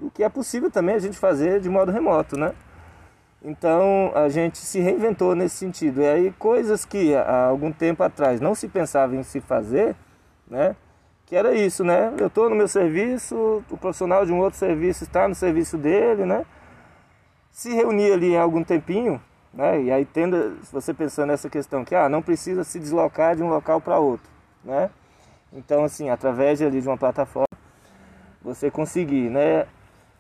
do, 0.01 0.11
que 0.11 0.25
é 0.25 0.31
possível 0.31 0.71
também 0.71 0.95
a 0.95 0.99
gente 0.99 1.19
fazer 1.19 1.61
de 1.61 1.69
modo 1.69 1.93
remoto, 1.93 2.39
né? 2.39 2.55
Então 3.45 4.11
a 4.15 4.31
gente 4.31 4.57
se 4.57 4.81
reinventou 4.81 5.35
nesse 5.35 5.57
sentido. 5.57 6.01
E 6.01 6.07
aí 6.07 6.33
coisas 6.39 6.87
que 6.87 7.15
há 7.15 7.45
algum 7.45 7.71
tempo 7.71 8.03
atrás 8.03 8.41
não 8.41 8.55
se 8.55 8.67
pensava 8.67 9.15
em 9.15 9.23
se 9.23 9.43
fazer, 9.43 9.95
né? 10.49 10.75
Que 11.27 11.37
era 11.37 11.55
isso, 11.55 11.85
né? 11.85 12.15
Eu 12.19 12.29
estou 12.29 12.49
no 12.49 12.57
meu 12.57 12.67
serviço, 12.67 13.63
o 13.71 13.77
profissional 13.77 14.25
de 14.25 14.33
um 14.33 14.39
outro 14.39 14.59
serviço 14.59 15.05
está 15.05 15.29
no 15.29 15.35
serviço 15.35 15.77
dele, 15.77 16.25
né? 16.25 16.47
Se 17.57 17.73
reunir 17.73 18.13
ali 18.13 18.35
em 18.35 18.37
algum 18.37 18.63
tempinho, 18.63 19.19
né? 19.55 19.81
E 19.81 19.91
aí 19.91 20.05
tendo, 20.05 20.59
você 20.71 20.93
pensando 20.93 21.29
nessa 21.29 21.49
questão 21.49 21.87
que 21.87 21.95
ah, 21.95 22.07
não 22.07 22.21
precisa 22.21 22.63
se 22.65 22.79
deslocar 22.79 23.35
de 23.35 23.43
um 23.43 23.49
local 23.49 23.81
para 23.81 23.99
outro, 23.99 24.29
né? 24.63 24.91
Então 25.51 25.83
assim, 25.83 26.11
através 26.11 26.61
ali 26.61 26.83
de 26.83 26.87
uma 26.87 26.99
plataforma, 26.99 27.49
você 28.43 28.71
conseguir, 28.71 29.31
né, 29.31 29.67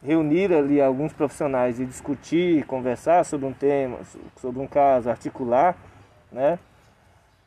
reunir 0.03 0.51
ali 0.51 0.81
alguns 0.81 1.13
profissionais 1.13 1.79
e 1.79 1.85
discutir, 1.85 2.65
conversar 2.65 3.23
sobre 3.23 3.45
um 3.45 3.53
tema, 3.53 3.99
sobre 4.41 4.63
um 4.63 4.67
caso, 4.67 5.11
articular, 5.11 5.77
né? 6.33 6.59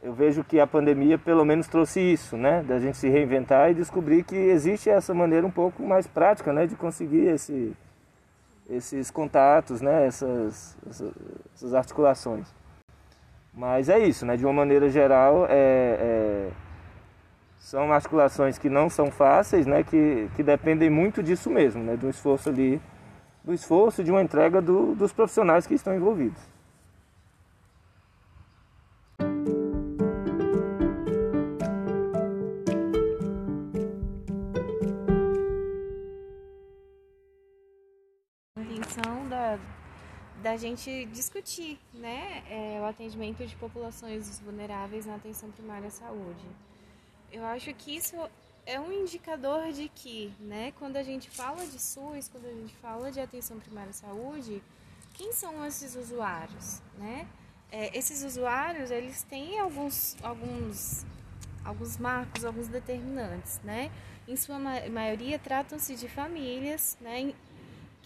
Eu 0.03 0.13
vejo 0.13 0.43
que 0.43 0.59
a 0.59 0.67
pandemia 0.67 1.17
pelo 1.17 1.43
menos 1.43 1.65
trouxe 1.67 1.99
isso, 1.99 2.37
né, 2.37 2.61
da 2.61 2.77
gente 2.77 2.95
se 2.95 3.09
reinventar 3.09 3.71
e 3.71 3.73
descobrir 3.73 4.23
que 4.23 4.35
existe 4.35 4.87
essa 4.87 5.15
maneira 5.15 5.47
um 5.47 5.51
pouco 5.51 5.81
mais 5.81 6.05
prática, 6.05 6.53
né, 6.53 6.67
de 6.67 6.75
conseguir 6.75 7.25
esse 7.25 7.75
esses 8.69 9.09
contatos, 9.09 9.81
né, 9.81 10.05
essas, 10.05 10.77
essas 11.55 11.73
articulações. 11.73 12.47
Mas 13.53 13.89
é 13.89 13.99
isso, 13.99 14.25
né, 14.25 14.37
de 14.37 14.45
uma 14.45 14.53
maneira 14.53 14.89
geral, 14.89 15.45
é, 15.49 15.49
é, 15.49 16.49
são 17.57 17.91
articulações 17.91 18.57
que 18.57 18.69
não 18.69 18.89
são 18.89 19.11
fáceis, 19.11 19.65
né, 19.65 19.83
que, 19.83 20.29
que 20.35 20.43
dependem 20.43 20.89
muito 20.89 21.23
disso 21.23 21.49
mesmo, 21.49 21.83
né, 21.83 21.97
do 21.97 22.09
esforço 22.09 22.49
ali, 22.49 22.79
do 23.43 23.53
esforço 23.53 24.03
de 24.03 24.11
uma 24.11 24.21
entrega 24.21 24.61
do, 24.61 24.93
dos 24.95 25.11
profissionais 25.11 25.65
que 25.65 25.73
estão 25.73 25.95
envolvidos. 25.95 26.41
Da 40.41 40.55
gente 40.57 41.05
discutir 41.07 41.79
né, 41.93 42.43
é, 42.49 42.79
o 42.81 42.85
atendimento 42.85 43.45
de 43.45 43.55
populações 43.55 44.39
vulneráveis 44.39 45.05
na 45.05 45.15
atenção 45.15 45.51
primária 45.51 45.87
à 45.87 45.91
saúde. 45.91 46.45
Eu 47.31 47.45
acho 47.45 47.73
que 47.73 47.95
isso 47.95 48.15
é 48.65 48.79
um 48.79 48.91
indicador 48.91 49.71
de 49.71 49.89
que, 49.89 50.33
né, 50.39 50.71
quando 50.79 50.97
a 50.97 51.03
gente 51.03 51.29
fala 51.29 51.65
de 51.65 51.79
SUS, 51.79 52.29
quando 52.29 52.45
a 52.45 52.53
gente 52.53 52.73
fala 52.75 53.11
de 53.11 53.19
atenção 53.19 53.59
primária 53.59 53.89
à 53.89 53.93
saúde, 53.93 54.61
quem 55.13 55.33
são 55.33 55.65
esses 55.65 55.95
usuários, 55.95 56.81
né? 56.97 57.27
É, 57.71 57.95
esses 57.97 58.23
usuários, 58.23 58.89
eles 58.89 59.21
têm 59.23 59.59
alguns, 59.59 60.15
alguns, 60.23 61.05
alguns 61.63 61.97
marcos, 61.97 62.45
alguns 62.45 62.67
determinantes, 62.67 63.59
né? 63.63 63.91
Em 64.27 64.35
sua 64.35 64.57
maioria, 64.57 65.37
tratam-se 65.37 65.95
de 65.95 66.07
famílias, 66.07 66.97
né, 67.01 67.33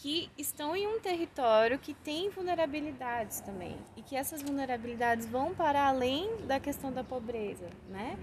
que 0.03 0.29
estão 0.37 0.75
em 0.75 0.85
um 0.85 0.99
território 0.99 1.79
que 1.79 1.93
tem 1.93 2.29
vulnerabilidades 2.29 3.39
também 3.39 3.77
e 3.95 4.01
que 4.01 4.17
essas 4.17 4.41
vulnerabilidades 4.41 5.25
vão 5.25 5.55
para 5.55 5.87
além 5.87 6.29
da 6.45 6.59
questão 6.59 6.91
da 6.91 7.05
pobreza, 7.05 7.69
né? 7.89 8.19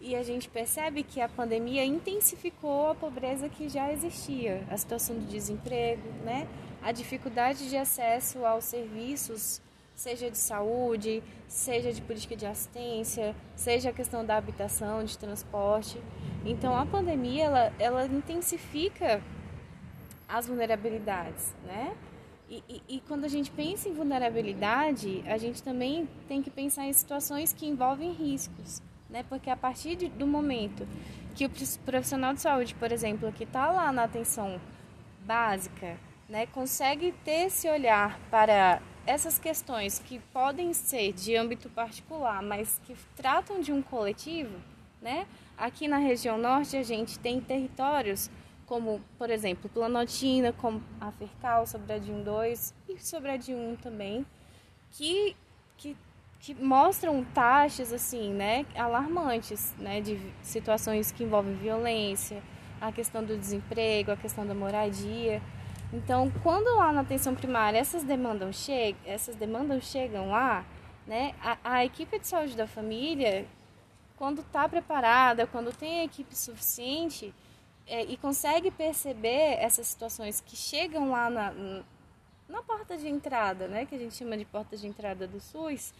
E 0.00 0.16
a 0.16 0.24
gente 0.24 0.48
percebe 0.48 1.04
que 1.04 1.20
a 1.20 1.28
pandemia 1.28 1.84
intensificou 1.84 2.90
a 2.90 2.96
pobreza 2.96 3.48
que 3.48 3.68
já 3.68 3.92
existia, 3.92 4.66
a 4.68 4.76
situação 4.76 5.20
do 5.20 5.26
desemprego, 5.26 6.02
né? 6.24 6.48
A 6.82 6.90
dificuldade 6.90 7.68
de 7.68 7.76
acesso 7.76 8.44
aos 8.44 8.64
serviços, 8.64 9.62
seja 9.94 10.28
de 10.32 10.38
saúde, 10.38 11.22
seja 11.46 11.92
de 11.92 12.02
política 12.02 12.34
de 12.34 12.46
assistência, 12.46 13.36
seja 13.54 13.90
a 13.90 13.92
questão 13.92 14.24
da 14.24 14.36
habitação, 14.36 15.04
de 15.04 15.16
transporte. 15.16 15.96
Então 16.44 16.76
a 16.76 16.84
pandemia 16.84 17.44
ela, 17.44 17.72
ela 17.78 18.06
intensifica 18.06 19.22
as 20.30 20.46
vulnerabilidades, 20.46 21.54
né? 21.64 21.96
E, 22.48 22.64
e, 22.68 22.82
e, 22.96 23.00
quando 23.06 23.24
a 23.24 23.28
gente 23.28 23.50
pensa 23.50 23.88
em 23.88 23.92
vulnerabilidade, 23.92 25.22
a 25.26 25.38
gente 25.38 25.62
também 25.62 26.08
tem 26.26 26.42
que 26.42 26.50
pensar 26.50 26.84
em 26.84 26.92
situações 26.92 27.52
que 27.52 27.66
envolvem 27.66 28.10
riscos, 28.12 28.82
né? 29.08 29.24
Porque 29.28 29.48
a 29.48 29.56
partir 29.56 29.94
de, 29.94 30.08
do 30.08 30.26
momento 30.26 30.86
que 31.34 31.46
o 31.46 31.50
profissional 31.84 32.34
de 32.34 32.40
saúde, 32.40 32.74
por 32.74 32.90
exemplo, 32.90 33.32
que 33.32 33.44
está 33.44 33.70
lá 33.70 33.92
na 33.92 34.04
atenção 34.04 34.60
básica, 35.24 35.96
né, 36.28 36.46
consegue 36.46 37.12
ter 37.24 37.46
esse 37.46 37.68
olhar 37.68 38.18
para 38.30 38.80
essas 39.06 39.38
questões 39.38 39.98
que 39.98 40.18
podem 40.32 40.72
ser 40.72 41.12
de 41.12 41.36
âmbito 41.36 41.68
particular, 41.68 42.42
mas 42.42 42.80
que 42.84 42.94
tratam 43.16 43.60
de 43.60 43.72
um 43.72 43.82
coletivo, 43.82 44.56
né? 45.00 45.26
Aqui 45.56 45.88
na 45.88 45.98
região 45.98 46.38
norte 46.38 46.76
a 46.76 46.82
gente 46.82 47.18
tem 47.18 47.40
territórios 47.40 48.30
como, 48.70 49.00
por 49.18 49.30
exemplo, 49.30 49.68
Planaltina, 49.68 50.52
como 50.52 50.80
a 51.00 51.10
Fercal, 51.10 51.66
Sobradinho 51.66 52.22
2 52.22 52.72
e 52.88 53.00
Sobradinho 53.00 53.58
1 53.72 53.76
também, 53.78 54.24
que, 54.92 55.36
que, 55.76 55.96
que 56.38 56.54
mostram 56.54 57.24
taxas 57.34 57.92
assim, 57.92 58.32
né, 58.32 58.64
alarmantes, 58.76 59.74
né, 59.76 60.00
de 60.00 60.20
situações 60.40 61.10
que 61.10 61.24
envolvem 61.24 61.56
violência, 61.56 62.40
a 62.80 62.92
questão 62.92 63.24
do 63.24 63.36
desemprego, 63.36 64.12
a 64.12 64.16
questão 64.16 64.46
da 64.46 64.54
moradia. 64.54 65.42
Então, 65.92 66.30
quando 66.40 66.72
lá 66.76 66.92
na 66.92 67.00
atenção 67.00 67.34
primária 67.34 67.76
essas 67.76 68.04
demandas, 68.04 68.54
che 68.54 68.94
essas 69.04 69.34
demandas 69.34 69.82
chegam 69.82 70.28
lá, 70.28 70.64
né, 71.08 71.34
a, 71.42 71.58
a 71.64 71.84
equipe 71.84 72.20
de 72.20 72.28
saúde 72.28 72.56
da 72.56 72.68
família, 72.68 73.48
quando 74.16 74.42
está 74.42 74.68
preparada, 74.68 75.44
quando 75.44 75.76
tem 75.76 76.02
a 76.02 76.04
equipe 76.04 76.38
suficiente 76.38 77.34
é, 77.86 78.04
e 78.04 78.16
consegue 78.16 78.70
perceber 78.70 79.58
essas 79.58 79.86
situações 79.86 80.40
que 80.40 80.56
chegam 80.56 81.10
lá 81.10 81.28
na, 81.28 81.52
na 82.48 82.62
porta 82.62 82.96
de 82.96 83.08
entrada, 83.08 83.68
né, 83.68 83.86
que 83.86 83.94
a 83.94 83.98
gente 83.98 84.14
chama 84.14 84.36
de 84.36 84.44
porta 84.44 84.76
de 84.76 84.86
entrada 84.86 85.26
do 85.26 85.40
SUS, 85.40 85.92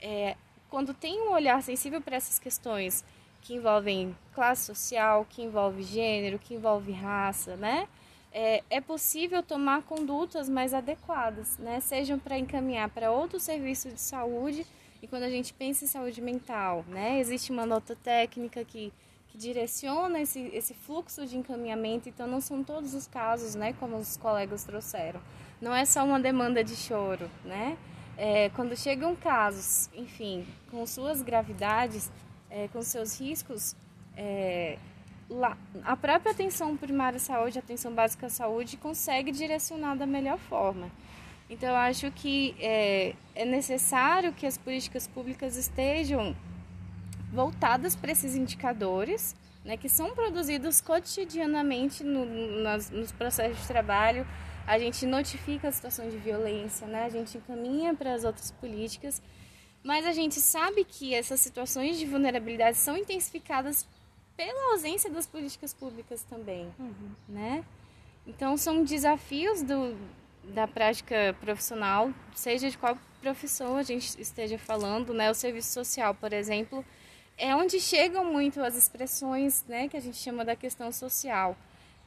é, 0.00 0.36
quando 0.68 0.92
tem 0.92 1.20
um 1.22 1.32
olhar 1.32 1.62
sensível 1.62 2.00
para 2.00 2.16
essas 2.16 2.38
questões 2.38 3.04
que 3.40 3.54
envolvem 3.54 4.16
classe 4.34 4.66
social, 4.66 5.26
que 5.28 5.42
envolve 5.42 5.82
gênero, 5.82 6.38
que 6.38 6.54
envolve 6.54 6.92
raça, 6.92 7.56
né? 7.56 7.88
É, 8.30 8.62
é 8.68 8.80
possível 8.80 9.42
tomar 9.42 9.82
condutas 9.82 10.48
mais 10.48 10.74
adequadas, 10.74 11.56
né? 11.58 11.80
Sejam 11.80 12.18
para 12.18 12.38
encaminhar 12.38 12.90
para 12.90 13.10
outro 13.10 13.40
serviço 13.40 13.88
de 13.88 14.00
saúde 14.00 14.66
e 15.00 15.06
quando 15.06 15.22
a 15.22 15.30
gente 15.30 15.54
pensa 15.54 15.84
em 15.84 15.88
saúde 15.88 16.20
mental, 16.20 16.84
né? 16.88 17.18
Existe 17.18 17.50
uma 17.50 17.64
nota 17.64 17.96
técnica 17.96 18.64
que, 18.64 18.92
que 19.28 19.38
direciona 19.38 20.20
esse, 20.20 20.40
esse 20.52 20.74
fluxo 20.74 21.26
de 21.26 21.36
encaminhamento, 21.36 22.08
então 22.08 22.26
não 22.26 22.40
são 22.40 22.64
todos 22.64 22.94
os 22.94 23.06
casos, 23.06 23.54
né? 23.54 23.74
Como 23.74 23.96
os 23.96 24.16
colegas 24.16 24.64
trouxeram. 24.64 25.20
Não 25.60 25.74
é 25.74 25.84
só 25.84 26.04
uma 26.04 26.18
demanda 26.18 26.64
de 26.64 26.74
choro, 26.74 27.30
né? 27.44 27.76
É, 28.16 28.48
quando 28.50 28.76
chegam 28.76 29.14
casos, 29.14 29.88
enfim, 29.94 30.46
com 30.70 30.84
suas 30.86 31.22
gravidades, 31.22 32.10
é, 32.50 32.68
com 32.68 32.82
seus 32.82 33.20
riscos, 33.20 33.76
é, 34.16 34.78
lá, 35.28 35.56
a 35.84 35.96
própria 35.96 36.32
atenção 36.32 36.76
primária 36.76 37.16
à 37.16 37.20
saúde, 37.20 37.58
a 37.58 37.60
atenção 37.60 37.92
básica 37.92 38.26
à 38.26 38.30
saúde, 38.30 38.76
consegue 38.76 39.30
direcionar 39.30 39.96
da 39.96 40.06
melhor 40.06 40.38
forma. 40.38 40.90
Então, 41.50 41.74
acho 41.74 42.10
que 42.10 42.54
é, 42.58 43.14
é 43.34 43.44
necessário 43.44 44.32
que 44.32 44.46
as 44.46 44.58
políticas 44.58 45.06
públicas 45.06 45.56
estejam 45.56 46.36
voltadas 47.32 47.94
para 47.94 48.12
esses 48.12 48.34
indicadores, 48.34 49.36
né, 49.64 49.76
que 49.76 49.88
são 49.88 50.14
produzidos 50.14 50.80
cotidianamente 50.80 52.02
no, 52.02 52.24
nas, 52.62 52.90
nos 52.90 53.12
processos 53.12 53.60
de 53.60 53.66
trabalho, 53.66 54.26
a 54.66 54.78
gente 54.78 55.06
notifica 55.06 55.68
a 55.68 55.72
situação 55.72 56.08
de 56.10 56.18
violência, 56.18 56.86
né? 56.86 57.04
A 57.04 57.08
gente 57.08 57.38
encaminha 57.38 57.94
para 57.94 58.12
as 58.12 58.22
outras 58.22 58.50
políticas, 58.50 59.22
mas 59.82 60.04
a 60.04 60.12
gente 60.12 60.34
sabe 60.40 60.84
que 60.84 61.14
essas 61.14 61.40
situações 61.40 61.98
de 61.98 62.04
vulnerabilidade 62.04 62.76
são 62.76 62.94
intensificadas 62.94 63.88
pela 64.36 64.72
ausência 64.72 65.10
das 65.10 65.26
políticas 65.26 65.72
públicas 65.72 66.22
também, 66.22 66.70
uhum. 66.78 67.10
né? 67.26 67.64
Então 68.26 68.58
são 68.58 68.84
desafios 68.84 69.62
do, 69.62 69.96
da 70.44 70.68
prática 70.68 71.34
profissional, 71.40 72.12
seja 72.34 72.68
de 72.68 72.76
qual 72.76 72.98
profissão 73.22 73.76
a 73.76 73.82
gente 73.82 74.20
esteja 74.20 74.58
falando, 74.58 75.14
né? 75.14 75.30
O 75.30 75.34
serviço 75.34 75.72
social, 75.72 76.14
por 76.14 76.34
exemplo, 76.34 76.84
é 77.38 77.54
onde 77.54 77.80
chegam 77.80 78.24
muito 78.24 78.60
as 78.60 78.74
expressões, 78.74 79.64
né, 79.68 79.88
que 79.88 79.96
a 79.96 80.00
gente 80.00 80.16
chama 80.16 80.44
da 80.44 80.56
questão 80.56 80.90
social. 80.90 81.56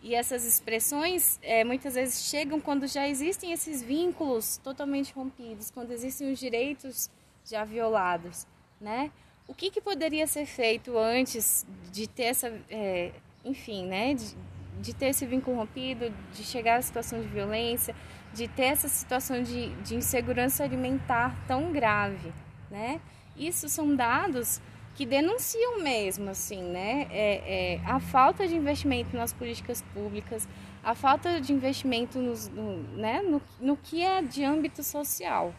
E 0.04 0.16
essas 0.16 0.44
expressões 0.46 1.40
é, 1.44 1.64
muitas 1.64 1.94
vezes 1.94 2.24
chegam 2.24 2.60
quando 2.60 2.88
já 2.88 3.08
existem 3.08 3.52
esses 3.54 3.82
vínculos 3.84 4.58
totalmente 4.58 5.14
rompidos, 5.14 5.70
quando 5.70 5.92
existem 5.92 6.32
os 6.32 6.40
direitos 6.40 7.10
já 7.46 7.64
violados, 7.64 8.48
né? 8.80 9.12
O 9.48 9.54
que, 9.54 9.70
que 9.70 9.80
poderia 9.80 10.26
ser 10.26 10.46
feito 10.48 10.98
antes 10.98 11.68
de 11.92 12.08
ter 12.08 12.24
essa, 12.24 12.48
é, 12.70 13.12
enfim, 13.46 13.86
né? 13.86 14.16
De, 14.16 14.36
de, 14.82 14.96
ter 14.96 15.08
esse 15.08 15.24
vínculo 15.26 15.58
rompido, 15.58 16.12
de 16.34 16.44
chegar 16.44 16.80
à 16.80 16.82
situação 16.82 17.22
de 17.22 17.28
violência, 17.28 17.96
de 18.34 18.48
ter 18.48 18.64
essa 18.64 18.88
situação 18.88 19.44
de, 19.44 19.70
de 19.84 19.96
insegurança 19.96 20.64
alimentar 20.64 21.36
tão 21.48 21.72
grave, 21.72 22.34
né? 22.72 23.00
Isso 23.38 23.70
são 23.70 23.96
dados 23.96 24.60
que 25.02 25.06
denunciam 25.08 25.82
mesmo, 25.82 26.30
assim, 26.30 26.62
né? 26.62 27.08
É, 27.10 27.74
é, 27.74 27.82
a 27.88 28.00
falta 28.00 28.48
de 28.48 28.56
investimento 28.56 29.18
nas 29.18 29.34
políticas 29.34 29.82
públicas, 29.96 30.48
a 30.84 30.94
falta 30.94 31.42
de 31.42 31.52
investimento 31.52 32.20
nos, 32.20 32.48
no, 32.50 32.78
né? 32.96 33.20
no, 33.24 33.42
no 33.60 33.76
que 33.76 34.04
é 34.04 34.22
de 34.22 34.44
âmbito 34.44 34.84
social. 34.84 35.56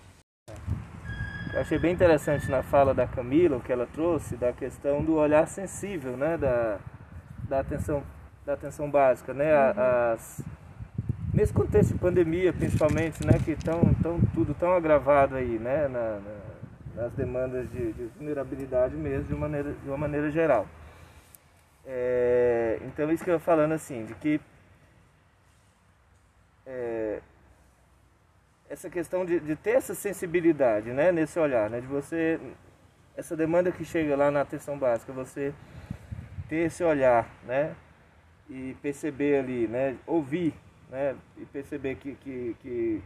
Eu 1.53 1.61
achei 1.61 1.77
bem 1.77 1.93
interessante 1.93 2.49
na 2.49 2.63
fala 2.63 2.95
da 2.95 3.05
Camila, 3.05 3.57
o 3.57 3.61
que 3.61 3.73
ela 3.73 3.85
trouxe, 3.85 4.37
da 4.37 4.53
questão 4.53 5.03
do 5.03 5.17
olhar 5.17 5.49
sensível, 5.49 6.17
né? 6.17 6.39
Da, 6.39 6.79
da, 7.49 7.59
atenção, 7.59 8.01
da 8.47 8.53
atenção 8.53 8.89
básica, 8.89 9.35
né? 9.35 9.53
Uhum. 9.53 10.13
As, 10.13 10.41
nesse 11.35 11.53
contexto 11.53 11.95
de 11.95 11.99
pandemia, 11.99 12.53
principalmente, 12.53 13.27
né? 13.27 13.41
Que 13.45 13.51
estão 13.51 13.93
tão, 14.01 14.21
tudo 14.33 14.55
tão 14.55 14.73
agravado 14.73 15.35
aí, 15.35 15.59
né? 15.59 15.89
Na, 15.89 16.21
na, 16.21 16.42
nas 16.95 17.13
demandas 17.13 17.71
de, 17.71 17.93
de, 17.93 18.05
vulnerabilidade 18.17 18.95
mesmo, 18.95 19.25
de, 19.25 19.35
maneira, 19.35 19.73
de 19.73 19.89
uma 19.89 19.99
maneira 19.99 20.31
geral. 20.31 20.67
É, 21.87 22.79
então, 22.83 23.11
isso 23.11 23.25
que 23.25 23.31
eu 23.31 23.41
falando 23.41 23.73
assim, 23.73 24.05
de 24.05 24.15
que 24.15 24.41
é, 26.67 27.21
essa 28.69 28.89
questão 28.89 29.25
de, 29.25 29.41
de, 29.41 29.57
ter 29.57 29.73
essa 29.73 29.95
sensibilidade, 29.95 30.91
né, 30.91 31.11
nesse 31.11 31.39
olhar, 31.39 31.69
né, 31.69 31.81
de 31.81 31.87
você, 31.87 32.39
essa 33.17 33.37
demanda 33.37 33.73
que 33.73 33.85
chega 33.85 34.17
lá 34.17 34.31
na 34.31 34.43
atenção 34.43 34.79
básica, 34.79 35.13
você 35.13 35.53
ter 36.49 36.67
esse 36.67 36.85
olhar, 36.85 37.29
né, 37.45 37.75
e 38.49 38.77
perceber 38.83 39.39
ali, 39.39 39.67
né, 39.67 39.97
ouvir, 40.07 40.55
né, 40.91 41.17
e 41.39 41.45
perceber 41.47 41.97
que, 41.97 42.15
que, 42.17 42.57
que, 42.61 43.03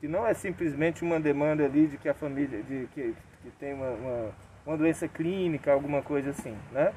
que 0.00 0.08
não 0.08 0.26
é 0.26 0.34
simplesmente 0.34 1.02
uma 1.02 1.18
demanda 1.18 1.64
ali 1.64 1.86
de 1.86 1.96
que 1.96 2.08
a 2.08 2.14
família, 2.14 2.62
de 2.62 2.88
que 2.92 3.14
que 3.50 3.56
tem 3.58 3.72
uma, 3.72 3.90
uma, 3.90 4.30
uma 4.66 4.76
doença 4.76 5.08
clínica, 5.08 5.72
alguma 5.72 6.02
coisa 6.02 6.30
assim, 6.30 6.56
né? 6.72 6.92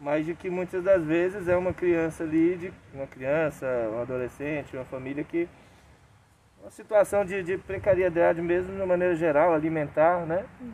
Mas 0.00 0.26
de 0.26 0.34
que 0.34 0.50
muitas 0.50 0.82
das 0.82 1.02
vezes 1.04 1.48
é 1.48 1.56
uma 1.56 1.72
criança 1.72 2.24
ali, 2.24 2.56
de, 2.56 2.72
uma 2.92 3.06
criança, 3.06 3.66
um 3.92 4.00
adolescente, 4.00 4.76
uma 4.76 4.84
família 4.84 5.22
que 5.22 5.48
uma 6.60 6.70
situação 6.70 7.24
de, 7.24 7.42
de 7.42 7.58
precariedade 7.58 8.40
mesmo 8.40 8.72
de 8.72 8.78
uma 8.78 8.86
maneira 8.86 9.14
geral, 9.14 9.52
alimentar, 9.52 10.26
né? 10.26 10.44
Uhum. 10.60 10.72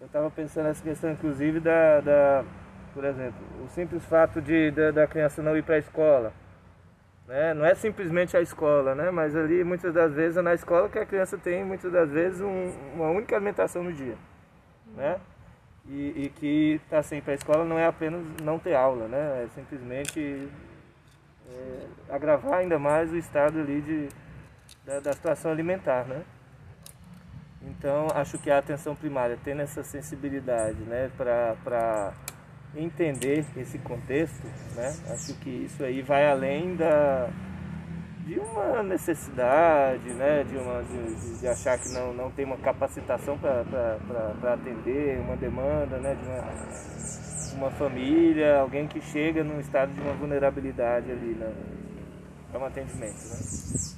Eu 0.00 0.06
estava 0.06 0.30
pensando 0.30 0.64
nessa 0.64 0.82
questão, 0.82 1.10
inclusive, 1.10 1.60
da, 1.60 2.00
da, 2.00 2.44
por 2.94 3.04
exemplo, 3.04 3.40
o 3.64 3.68
simples 3.68 4.04
fato 4.06 4.40
de, 4.40 4.70
da, 4.70 4.90
da 4.90 5.06
criança 5.06 5.42
não 5.42 5.56
ir 5.56 5.62
para 5.62 5.76
a 5.76 5.78
escola. 5.78 6.32
Né? 7.26 7.54
Não 7.54 7.64
é 7.64 7.74
simplesmente 7.74 8.36
a 8.36 8.40
escola, 8.40 8.94
né? 8.94 9.10
mas 9.10 9.34
ali 9.34 9.64
muitas 9.64 9.92
das 9.92 10.12
vezes 10.12 10.36
é 10.36 10.42
na 10.42 10.54
escola 10.54 10.88
que 10.88 10.98
a 10.98 11.04
criança 11.04 11.36
tem 11.36 11.64
muitas 11.64 11.90
das 11.90 12.10
vezes 12.10 12.40
um, 12.40 12.72
uma 12.94 13.10
única 13.10 13.34
alimentação 13.34 13.82
no 13.82 13.92
dia 13.92 14.14
né? 14.96 15.20
E, 15.88 16.24
e 16.24 16.32
que 16.34 16.80
está 16.84 17.02
sem 17.02 17.20
para 17.20 17.32
a 17.32 17.36
escola 17.36 17.64
não 17.64 17.78
é 17.78 17.86
apenas 17.86 18.20
não 18.42 18.58
ter 18.58 18.74
aula, 18.74 19.06
né? 19.06 19.44
É 19.44 19.48
simplesmente 19.54 20.48
é, 21.48 21.86
agravar 22.10 22.54
ainda 22.54 22.78
mais 22.78 23.12
o 23.12 23.16
estado 23.16 23.60
ali 23.60 23.80
de, 23.80 24.08
da, 24.84 24.98
da 24.98 25.12
situação 25.12 25.50
alimentar, 25.52 26.04
né? 26.06 26.24
Então, 27.62 28.08
acho 28.14 28.38
que 28.38 28.50
a 28.50 28.58
atenção 28.58 28.94
primária, 28.94 29.38
tendo 29.42 29.60
essa 29.62 29.82
sensibilidade 29.82 30.78
né, 30.82 31.10
para 31.16 32.12
entender 32.74 33.44
esse 33.56 33.78
contexto, 33.78 34.46
né, 34.76 34.94
acho 35.10 35.34
que 35.40 35.50
isso 35.50 35.82
aí 35.82 36.00
vai 36.02 36.30
além 36.30 36.76
da, 36.76 37.28
de 38.26 38.40
uma 38.40 38.82
necessidade, 38.82 40.08
né, 40.14 40.42
de, 40.42 40.56
uma, 40.56 40.82
de, 40.82 41.38
de 41.38 41.46
achar 41.46 41.78
que 41.78 41.88
não, 41.90 42.12
não 42.12 42.28
tem 42.28 42.44
uma 42.44 42.56
capacitação 42.56 43.38
para 43.38 44.52
atender 44.52 45.20
uma 45.20 45.36
demanda 45.36 45.96
né, 45.98 46.16
de 46.16 46.26
uma, 46.28 47.68
uma 47.68 47.70
família, 47.70 48.58
alguém 48.58 48.88
que 48.88 49.00
chega 49.00 49.44
num 49.44 49.60
estado 49.60 49.92
de 49.92 50.00
uma 50.00 50.12
vulnerabilidade 50.14 51.08
ali 51.12 51.36
né, 51.36 51.52
para 52.50 52.60
um 52.60 52.64
atendimento. 52.64 53.14
Né? 53.14 53.95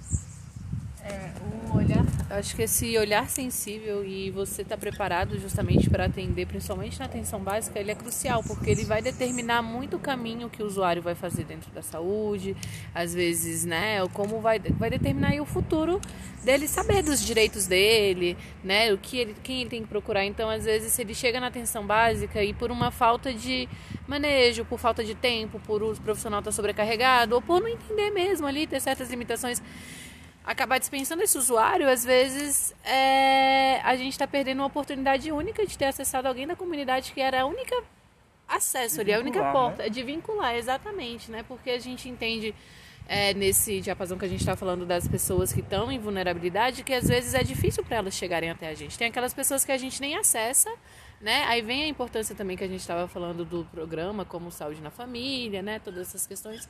É, 1.09 1.31
um 1.73 1.77
olhar, 1.77 2.05
acho 2.31 2.55
que 2.55 2.63
esse 2.63 2.97
olhar 2.99 3.29
sensível 3.29 4.05
e 4.05 4.31
você 4.31 4.63
estar 4.63 4.77
tá 4.77 4.81
preparado 4.81 5.39
justamente 5.39 5.89
para 5.89 6.05
atender, 6.05 6.47
principalmente 6.47 6.99
na 6.99 7.07
atenção 7.07 7.41
básica, 7.41 7.79
ele 7.79 7.91
é 7.91 7.95
crucial, 7.95 8.43
porque 8.43 8.71
ele 8.71 8.85
vai 8.85 9.01
determinar 9.01 9.63
muito 9.63 9.97
o 9.97 9.99
caminho 9.99 10.51
que 10.51 10.63
o 10.63 10.67
usuário 10.67 11.01
vai 11.03 11.15
fazer 11.15 11.45
dentro 11.45 11.71
da 11.73 11.83
saúde, 11.83 12.55
às 12.95 13.15
vezes, 13.15 13.65
né, 13.65 14.07
como 14.13 14.41
vai, 14.41 14.59
vai 14.59 14.91
determinar 14.91 15.41
o 15.41 15.47
futuro 15.47 16.01
dele 16.45 16.69
saber 16.69 17.03
dos 17.03 17.25
direitos 17.25 17.67
dele, 17.67 18.37
né, 18.63 18.93
o 18.93 18.99
que 18.99 19.19
ele, 19.19 19.35
quem 19.43 19.61
ele 19.61 19.71
tem 19.71 19.83
que 19.83 19.89
procurar. 19.89 20.25
Então, 20.25 20.49
às 20.49 20.65
vezes, 20.65 20.93
se 20.93 21.03
ele 21.03 21.15
chega 21.15 21.41
na 21.41 21.49
atenção 21.49 21.87
básica 21.87 22.43
e 22.43 22.53
por 22.53 22.71
uma 22.71 22.91
falta 22.91 23.33
de 23.33 23.69
manejo, 24.07 24.65
por 24.65 24.79
falta 24.79 25.05
de 25.05 25.15
tempo, 25.15 25.61
por 25.67 25.83
o 25.83 25.95
profissional 26.01 26.41
estar 26.41 26.51
tá 26.51 26.55
sobrecarregado, 26.55 27.35
ou 27.35 27.43
por 27.43 27.61
não 27.61 27.69
entender 27.69 28.11
mesmo 28.11 28.47
ali, 28.47 28.67
ter 28.67 28.81
certas 28.81 29.11
limitações, 29.11 29.63
acabar 30.49 30.79
dispensando 30.79 31.23
esse 31.23 31.37
usuário, 31.37 31.87
às 31.89 32.03
vezes 32.03 32.75
é, 32.83 33.81
a 33.83 33.95
gente 33.97 34.13
está 34.13 34.27
perdendo 34.27 34.61
uma 34.61 34.67
oportunidade 34.67 35.31
única 35.31 35.67
de 35.67 35.77
ter 35.77 35.85
acessado 35.85 36.27
alguém 36.27 36.47
da 36.47 36.57
comunidade 36.57 37.13
que 37.13 37.21
era 37.21 37.43
a 37.43 37.47
única 37.47 37.77
acesso 38.49 39.03
ali, 39.03 39.13
a 39.13 39.19
única 39.19 39.53
porta. 39.53 39.83
né? 39.83 39.89
De 39.91 40.03
vincular, 40.03 40.57
exatamente, 40.57 41.31
né? 41.31 41.45
Porque 41.47 41.69
a 41.69 41.79
gente 41.79 42.09
entende 42.09 42.55
é, 43.07 43.35
nesse 43.35 43.83
diapasão 43.83 44.17
que 44.17 44.25
a 44.25 44.29
gente 44.29 44.41
está 44.41 44.57
falando 44.57 44.87
das 44.87 45.07
pessoas 45.07 45.53
que 45.53 45.61
estão 45.61 45.93
em 45.93 45.99
vulnerabilidade, 45.99 46.83
que 46.83 46.95
às 46.95 47.07
vezes 47.07 47.35
é 47.35 47.43
difícil 47.43 47.85
para 47.85 47.99
elas 47.99 48.15
chegarem 48.15 48.49
até 48.49 48.69
a 48.69 48.75
gente. 48.75 48.97
Tem 48.97 49.09
aquelas 49.09 49.35
pessoas 49.35 49.67
que 49.67 49.73
a 49.73 49.77
gente 49.77 50.01
nem 50.01 50.17
acessa, 50.17 50.71
né? 51.21 51.45
Aí 51.45 51.61
vem 51.63 51.85
a 51.85 51.89
importância 51.89 52.35
também 52.35 52.57
que 52.57 52.65
a 52.65 52.69
gente 52.69 52.81
estava 52.81 53.09
falando 53.09 53.45
do 53.45 53.65
programa, 53.67 54.25
como 54.25 54.51
saúde 54.51 54.81
na 54.81 54.91
família, 54.91 55.63
né? 55.63 55.79
Todas 55.79 56.09
essas 56.09 56.27
questões. 56.27 56.69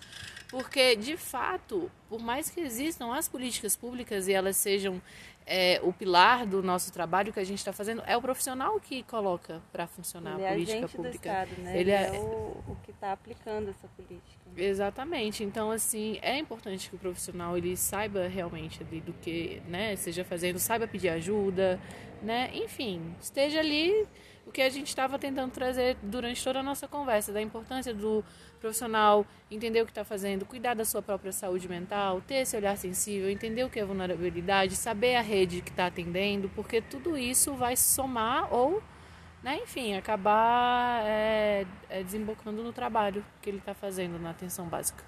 Porque, 0.50 0.96
de 0.96 1.16
fato, 1.16 1.90
por 2.08 2.20
mais 2.20 2.48
que 2.50 2.61
existam 2.61 3.14
as 3.14 3.28
políticas 3.28 3.76
públicas 3.76 4.26
e 4.28 4.32
elas 4.32 4.56
sejam 4.56 5.00
é, 5.46 5.80
o 5.82 5.92
pilar 5.92 6.46
do 6.46 6.62
nosso 6.62 6.92
trabalho 6.92 7.32
que 7.32 7.40
a 7.40 7.44
gente 7.44 7.58
está 7.58 7.72
fazendo, 7.72 8.02
é 8.06 8.16
o 8.16 8.20
profissional 8.22 8.78
que 8.80 9.02
coloca 9.02 9.62
para 9.72 9.87
funcionar 9.87 10.34
Ele 10.34 10.44
a 10.44 10.48
é 10.48 10.52
política 10.52 10.76
agente 10.78 10.96
pública. 10.96 11.11
do 11.11 11.14
Estado, 11.50 11.62
né? 11.62 11.70
Ele 11.72 11.80
Ele, 11.80 11.90
é- 11.90 12.06
é, 12.16 12.18
o, 12.20 12.24
o 12.68 12.76
que 12.84 12.90
está 12.90 13.12
aplicando 13.12 13.68
essa 13.70 13.88
política. 13.88 14.38
Exatamente. 14.56 15.44
Então, 15.44 15.70
assim, 15.70 16.18
é 16.22 16.38
importante 16.38 16.88
que 16.88 16.96
o 16.96 16.98
profissional 16.98 17.56
ele 17.56 17.76
saiba 17.76 18.26
realmente 18.28 18.82
ali 18.82 19.00
do 19.00 19.12
que, 19.12 19.62
né, 19.68 19.92
esteja 19.94 20.24
fazendo, 20.24 20.58
saiba 20.58 20.87
pedir 20.87 21.11
ajuda, 21.11 21.78
né? 22.22 22.50
Enfim, 22.54 23.14
esteja 23.20 23.61
ali 23.61 24.06
o 24.48 24.50
que 24.50 24.62
a 24.62 24.70
gente 24.70 24.88
estava 24.88 25.18
tentando 25.18 25.52
trazer 25.52 25.98
durante 26.02 26.42
toda 26.42 26.61
a 26.61 26.62
nossa 26.62 26.88
conversa, 26.88 27.30
da 27.30 27.42
importância 27.42 27.92
do 27.92 28.24
profissional 28.58 29.26
entender 29.50 29.82
o 29.82 29.84
que 29.84 29.90
está 29.90 30.04
fazendo, 30.04 30.46
cuidar 30.46 30.72
da 30.72 30.87
sua 30.87 31.02
própria 31.02 31.32
saúde 31.32 31.68
mental, 31.68 32.22
ter 32.22 32.37
esse 32.37 32.56
olhar 32.56 32.74
sensível, 32.78 33.28
entender 33.28 33.62
o 33.62 33.68
que 33.68 33.78
é 33.78 33.84
vulnerabilidade, 33.84 34.74
saber 34.74 35.16
a 35.16 35.20
rede 35.20 35.61
que 35.61 35.68
está 35.68 35.87
atendendo, 35.87 36.50
porque 36.54 36.80
tudo 36.80 37.16
isso 37.18 37.52
vai 37.52 37.76
somar 37.76 38.52
ou 38.52 38.82
né, 39.42 39.61
enfim, 39.62 39.94
acabar 39.94 41.02
é, 41.04 41.66
é, 41.90 42.02
desembocando 42.02 42.62
no 42.62 42.72
trabalho 42.72 43.24
que 43.42 43.50
ele 43.50 43.58
está 43.58 43.74
fazendo 43.74 44.18
na 44.18 44.30
atenção 44.30 44.66
básica. 44.66 45.04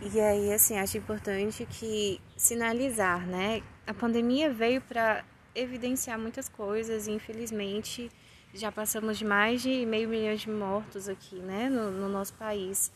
E 0.00 0.20
aí, 0.20 0.52
assim, 0.52 0.78
acho 0.78 0.98
importante 0.98 1.64
que 1.64 2.20
sinalizar, 2.36 3.26
né? 3.26 3.62
A 3.86 3.94
pandemia 3.94 4.52
veio 4.52 4.80
para 4.80 5.24
evidenciar 5.54 6.18
muitas 6.18 6.48
coisas 6.48 7.06
e, 7.06 7.12
infelizmente, 7.12 8.10
já 8.54 8.70
passamos 8.70 9.18
de 9.18 9.24
mais 9.24 9.62
de 9.62 9.86
meio 9.86 10.08
milhão 10.08 10.34
de 10.34 10.50
mortos 10.50 11.08
aqui, 11.08 11.36
né, 11.36 11.68
no, 11.68 11.90
no 11.90 12.08
nosso 12.08 12.34
país. 12.34 12.92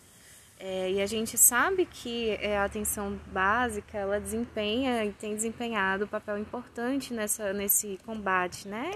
É, 0.58 0.90
e 0.90 1.02
a 1.02 1.06
gente 1.06 1.36
sabe 1.36 1.84
que 1.84 2.30
é, 2.40 2.56
a 2.56 2.64
atenção 2.64 3.18
básica, 3.26 3.98
ela 3.98 4.18
desempenha 4.18 5.04
e 5.04 5.12
tem 5.12 5.34
desempenhado 5.34 6.04
um 6.04 6.08
papel 6.08 6.38
importante 6.38 7.12
nessa, 7.12 7.52
nesse 7.52 7.98
combate, 8.06 8.66
né, 8.66 8.92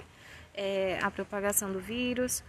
é, 0.55 0.99
à 1.03 1.11
propagação 1.11 1.71
do 1.73 1.79
vírus. 1.79 2.43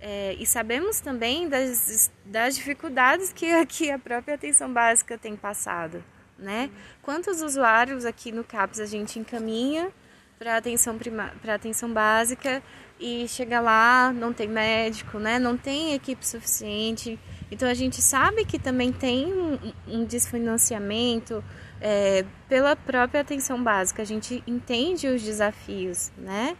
É, 0.00 0.34
e 0.38 0.44
sabemos 0.44 1.00
também 1.00 1.48
das, 1.48 2.10
das 2.24 2.56
dificuldades 2.56 3.32
que, 3.32 3.66
que 3.66 3.90
a 3.90 3.98
própria 3.98 4.34
atenção 4.34 4.70
básica 4.70 5.16
tem 5.16 5.34
passado, 5.34 6.04
né? 6.38 6.70
Quantos 7.00 7.40
usuários 7.40 8.04
aqui 8.04 8.30
no 8.30 8.44
CAPS 8.44 8.80
a 8.80 8.84
gente 8.84 9.18
encaminha 9.18 9.90
para 10.38 10.56
atenção 10.56 10.98
para 11.40 11.54
atenção 11.54 11.92
básica 11.92 12.62
e 12.98 13.26
chega 13.28 13.60
lá 13.60 14.12
não 14.12 14.32
tem 14.32 14.48
médico, 14.48 15.18
né? 15.18 15.38
Não 15.38 15.56
tem 15.56 15.94
equipe 15.94 16.26
suficiente. 16.26 17.18
Então 17.50 17.68
a 17.68 17.74
gente 17.74 18.02
sabe 18.02 18.44
que 18.44 18.58
também 18.58 18.92
tem 18.92 19.32
um, 19.32 19.58
um 19.86 20.04
desfinanciamento 20.04 21.44
é, 21.80 22.24
pela 22.48 22.74
própria 22.74 23.20
atenção 23.20 23.62
básica. 23.62 24.02
A 24.02 24.04
gente 24.04 24.42
entende 24.46 25.06
os 25.08 25.22
desafios, 25.22 26.10
né? 26.18 26.56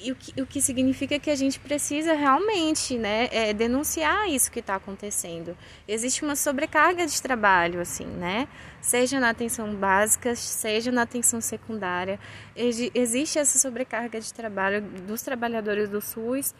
E 0.00 0.12
o 0.12 0.14
que, 0.14 0.40
o 0.40 0.46
que 0.46 0.62
significa 0.62 1.18
que 1.18 1.28
a 1.28 1.34
gente 1.34 1.58
precisa 1.58 2.12
realmente 2.14 2.96
né, 2.96 3.28
é, 3.32 3.52
denunciar 3.52 4.28
isso 4.28 4.48
que 4.48 4.60
está 4.60 4.76
acontecendo. 4.76 5.56
Existe 5.88 6.24
uma 6.24 6.36
sobrecarga 6.36 7.04
de 7.04 7.20
trabalho, 7.20 7.80
assim, 7.80 8.06
né? 8.06 8.46
Seja 8.80 9.18
na 9.18 9.30
atenção 9.30 9.74
básica, 9.74 10.36
seja 10.36 10.92
na 10.92 11.02
atenção 11.02 11.40
secundária. 11.40 12.20
Exi- 12.54 12.92
Existe 12.94 13.40
essa 13.40 13.58
sobrecarga 13.58 14.20
de 14.20 14.32
trabalho 14.32 14.82
dos 14.82 15.22
trabalhadores 15.22 15.88
do 15.88 16.00
SUS 16.00 16.54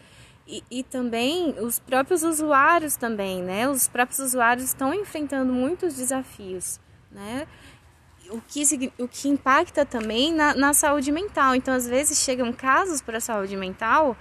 e, 0.45 0.61
e 0.69 0.83
também 0.83 1.55
os 1.61 1.79
próprios 1.79 2.23
usuários 2.23 2.97
também, 2.97 3.41
né? 3.41 3.69
Os 3.69 3.87
próprios 3.87 4.19
usuários 4.19 4.65
estão 4.65 4.93
enfrentando 4.93 5.53
muitos 5.53 5.95
desafios, 5.95 6.77
né? 7.09 7.47
O 8.29 8.41
que, 8.47 8.91
o 8.97 9.07
que 9.07 9.27
impacta 9.27 9.85
também 9.85 10.33
na, 10.33 10.53
na 10.55 10.73
saúde 10.73 11.11
mental. 11.11 11.55
Então, 11.55 11.73
às 11.73 11.87
vezes, 11.87 12.19
chegam 12.19 12.51
casos 12.53 13.01
para 13.01 13.17
a 13.17 13.21
saúde 13.21 13.55
mental 13.55 14.15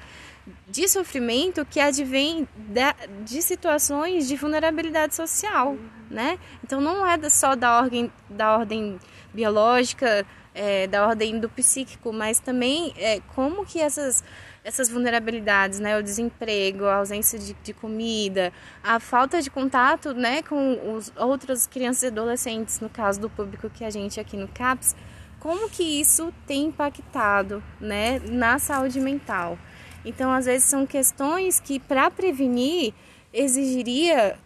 de 0.67 0.89
sofrimento 0.89 1.65
que 1.65 1.79
advém 1.79 2.49
da, 2.57 2.95
de 3.23 3.43
situações 3.43 4.27
de 4.27 4.35
vulnerabilidade 4.37 5.15
social, 5.15 5.77
né? 6.11 6.39
Então, 6.65 6.81
não 6.81 7.07
é 7.07 7.29
só 7.29 7.55
da 7.55 7.79
ordem, 7.79 8.11
da 8.31 8.57
ordem 8.57 8.99
biológica, 9.33 10.27
é, 10.55 10.87
da 10.87 11.07
ordem 11.07 11.39
do 11.39 11.49
psíquico, 11.49 12.13
mas 12.13 12.41
também 12.41 12.93
é, 12.97 13.21
como 13.35 13.65
que 13.65 13.79
essas 13.79 14.25
essas 14.69 14.91
vulnerabilidades, 14.91 15.81
né, 15.81 15.99
o 15.99 16.03
desemprego, 16.03 16.85
a 16.85 16.97
ausência 16.97 17.39
de, 17.39 17.55
de 17.55 17.73
comida, 17.73 18.53
a 18.85 19.01
falta 19.01 19.41
de 19.41 19.51
contato, 19.51 20.13
né, 20.13 20.43
com 20.43 20.95
os 20.95 21.11
outras 21.17 21.67
crianças 21.67 22.03
e 22.03 22.07
adolescentes, 22.09 22.79
no 22.79 22.91
caso 22.91 23.19
do 23.19 23.31
público 23.31 23.71
que 23.71 23.83
a 23.83 23.89
gente 23.89 24.21
aqui 24.21 24.37
no 24.37 24.47
CAPS, 24.47 24.95
como 25.41 25.71
que 25.71 25.83
isso 25.83 26.31
tem 26.47 26.67
impactado, 26.67 27.63
né, 27.81 28.19
na 28.27 28.59
saúde 28.59 29.01
mental. 29.01 29.59
Então, 30.05 30.31
às 30.31 30.45
vezes 30.45 30.69
são 30.69 30.85
questões 30.85 31.59
que 31.59 31.81
para 31.81 32.11
prevenir 32.11 32.93
exigiria 33.33 34.39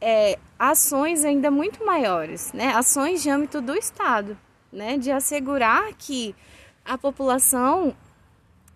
é, 0.00 0.38
ações 0.56 1.24
ainda 1.24 1.50
muito 1.50 1.84
maiores, 1.84 2.52
né, 2.52 2.72
ações 2.76 3.24
de 3.24 3.28
âmbito 3.28 3.60
do 3.60 3.74
Estado, 3.74 4.38
né, 4.72 4.96
de 4.98 5.10
assegurar 5.10 5.92
que 5.98 6.32
a 6.84 6.96
população 6.96 7.96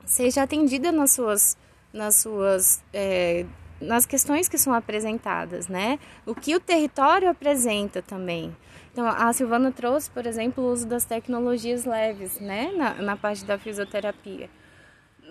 seja 0.09 0.43
atendida 0.43 0.91
nas 0.91 1.13
suas, 1.13 1.57
nas 1.93 2.17
suas, 2.17 2.83
é, 2.93 3.45
nas 3.81 4.07
questões 4.07 4.49
que 4.49 4.57
são 4.57 4.73
apresentadas, 4.73 5.69
né? 5.69 5.99
O 6.27 6.35
que 6.35 6.57
o 6.57 6.61
território 6.61 7.29
apresenta 7.29 8.01
também. 8.03 8.57
Então, 8.91 9.07
a 9.07 9.33
Silvana 9.33 9.71
trouxe, 9.71 10.11
por 10.11 10.27
exemplo, 10.27 10.65
o 10.65 10.73
uso 10.73 10.87
das 10.87 11.05
tecnologias 11.05 11.85
leves, 11.85 12.41
né? 12.41 12.73
Na, 12.75 12.95
na 12.95 13.17
parte 13.17 13.45
da 13.45 13.59
fisioterapia. 13.59 14.49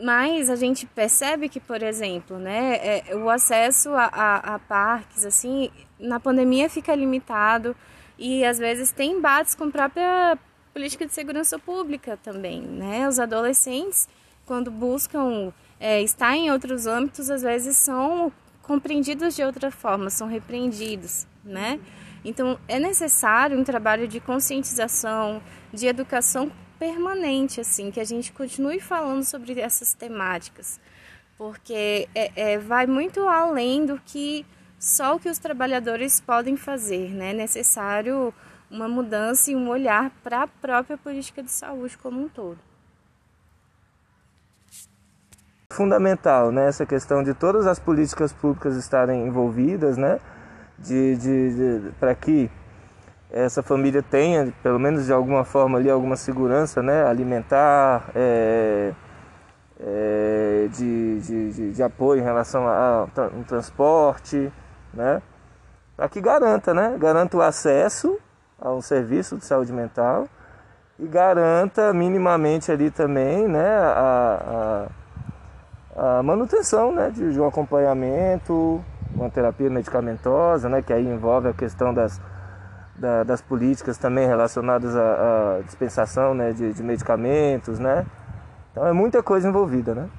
Mas 0.04 0.48
a 0.48 0.56
gente 0.56 0.86
percebe 0.86 1.50
que, 1.50 1.60
por 1.60 1.82
exemplo, 1.82 2.38
né, 2.38 2.76
é, 2.76 3.16
o 3.16 3.32
acesso 3.32 3.90
a, 3.90 4.06
a, 4.06 4.56
a 4.56 4.60
parques, 4.60 5.26
assim, 5.26 5.72
na 6.00 6.20
pandemia 6.20 6.70
fica 6.70 6.94
limitado 6.94 7.76
e 8.16 8.46
às 8.46 8.60
vezes 8.60 8.92
tem 8.92 9.14
embates 9.14 9.56
com 9.56 9.64
a 9.64 9.72
própria 9.72 10.38
política 10.72 11.04
de 11.04 11.14
segurança 11.14 11.58
pública 11.58 12.16
também, 12.24 12.62
né? 12.62 13.08
Os 13.08 13.20
adolescentes 13.20 14.08
quando 14.48 14.72
buscam 14.72 15.54
é, 15.80 16.02
estar 16.02 16.36
em 16.36 16.50
outros 16.50 16.88
âmbitos, 16.88 17.30
às 17.30 17.44
vezes 17.44 17.78
são 17.78 18.32
compreendidos 18.64 19.36
de 19.36 19.44
outra 19.44 19.70
forma, 19.70 20.10
são 20.10 20.28
repreendidos, 20.28 21.28
né? 21.44 21.80
Então, 22.26 22.58
é 22.68 22.80
necessário 22.80 23.60
um 23.60 23.64
trabalho 23.64 24.08
de 24.08 24.20
conscientização, 24.20 25.42
de 25.72 25.86
educação 25.86 26.52
permanente, 26.80 27.62
assim, 27.62 27.92
que 27.92 28.00
a 28.00 28.04
gente 28.04 28.32
continue 28.32 28.80
falando 28.80 29.24
sobre 29.24 29.60
essas 29.60 29.94
temáticas, 29.94 30.80
porque 31.38 32.08
é, 32.16 32.32
é, 32.36 32.58
vai 32.58 32.88
muito 32.88 33.28
além 33.28 33.86
do 33.86 34.02
que 34.06 34.46
só 34.80 35.16
o 35.16 35.20
que 35.20 35.30
os 35.30 35.40
trabalhadores 35.40 36.22
podem 36.22 36.56
fazer, 36.56 37.10
né? 37.14 37.32
É 37.32 37.34
necessário 37.34 38.34
uma 38.70 38.88
mudança 38.88 39.52
e 39.52 39.56
um 39.56 39.70
olhar 39.70 40.10
para 40.24 40.44
a 40.44 40.48
própria 40.48 40.98
política 40.98 41.42
de 41.42 41.52
saúde 41.52 41.98
como 41.98 42.22
um 42.22 42.28
todo. 42.28 42.67
Fundamental, 45.78 46.52
né? 46.52 46.68
Essa 46.68 46.86
questão 46.86 47.22
de 47.24 47.34
todas 47.34 47.68
as 47.68 47.78
políticas 47.78 48.34
públicas 48.34 48.76
estarem 48.76 49.28
envolvidas, 49.28 49.98
né? 49.98 50.20
De, 50.80 51.16
de, 51.18 51.82
de 51.82 51.92
para 52.00 52.16
que 52.16 52.50
essa 53.30 53.62
família 53.62 54.02
tenha, 54.02 54.54
pelo 54.64 54.80
menos 54.80 55.06
de 55.06 55.14
alguma 55.14 55.44
forma 55.44 55.78
ali, 55.78 55.90
alguma 55.90 56.16
segurança, 56.16 56.82
né? 56.82 57.04
Alimentar, 57.06 58.10
é, 58.16 58.94
é, 59.80 60.68
de, 60.72 61.20
de, 61.22 61.72
de, 61.74 61.84
apoio 61.84 62.22
em 62.22 62.24
relação 62.24 62.64
tra- 63.14 63.30
um 63.36 63.44
transporte, 63.44 64.52
né? 64.94 65.22
Para 65.96 66.10
que 66.10 66.22
garanta, 66.22 66.74
né? 66.74 66.96
Garanta 67.00 67.38
o 67.38 67.42
acesso 67.42 68.18
a 68.60 68.72
um 68.72 68.82
serviço 68.82 69.38
de 69.38 69.46
saúde 69.46 69.74
mental 69.74 70.28
e 70.98 71.06
garanta 71.08 71.94
minimamente 71.94 72.72
ali 72.72 72.90
também, 72.90 73.48
né? 73.48 73.68
a, 73.78 74.88
a 74.90 75.07
a 75.98 76.22
manutenção 76.22 76.92
né, 76.92 77.10
de, 77.10 77.40
um 77.40 77.48
acompanhamento, 77.48 78.84
uma 79.16 79.30
terapia 79.32 79.70
medicamentosa, 79.70 80.70
né, 80.70 80.82
que 80.82 80.94
aí 80.94 81.06
envolve 81.06 81.48
a 81.48 81.54
questão 81.54 81.92
das, 81.92 82.22
da- 82.96 83.24
das 83.24 83.42
políticas 83.42 83.98
também 83.98 84.28
relacionadas 84.28 84.96
à, 84.96 85.58
à 85.58 85.62
dispensação 85.64 86.36
né, 86.36 86.54
de, 86.54 86.72
de 86.72 86.84
medicamentos. 86.84 87.80
Né? 87.80 88.06
Então 88.72 88.86
é 88.86 88.94
muita 88.94 89.24
coisa 89.24 89.50
envolvida. 89.50 89.96
Né? 89.96 90.10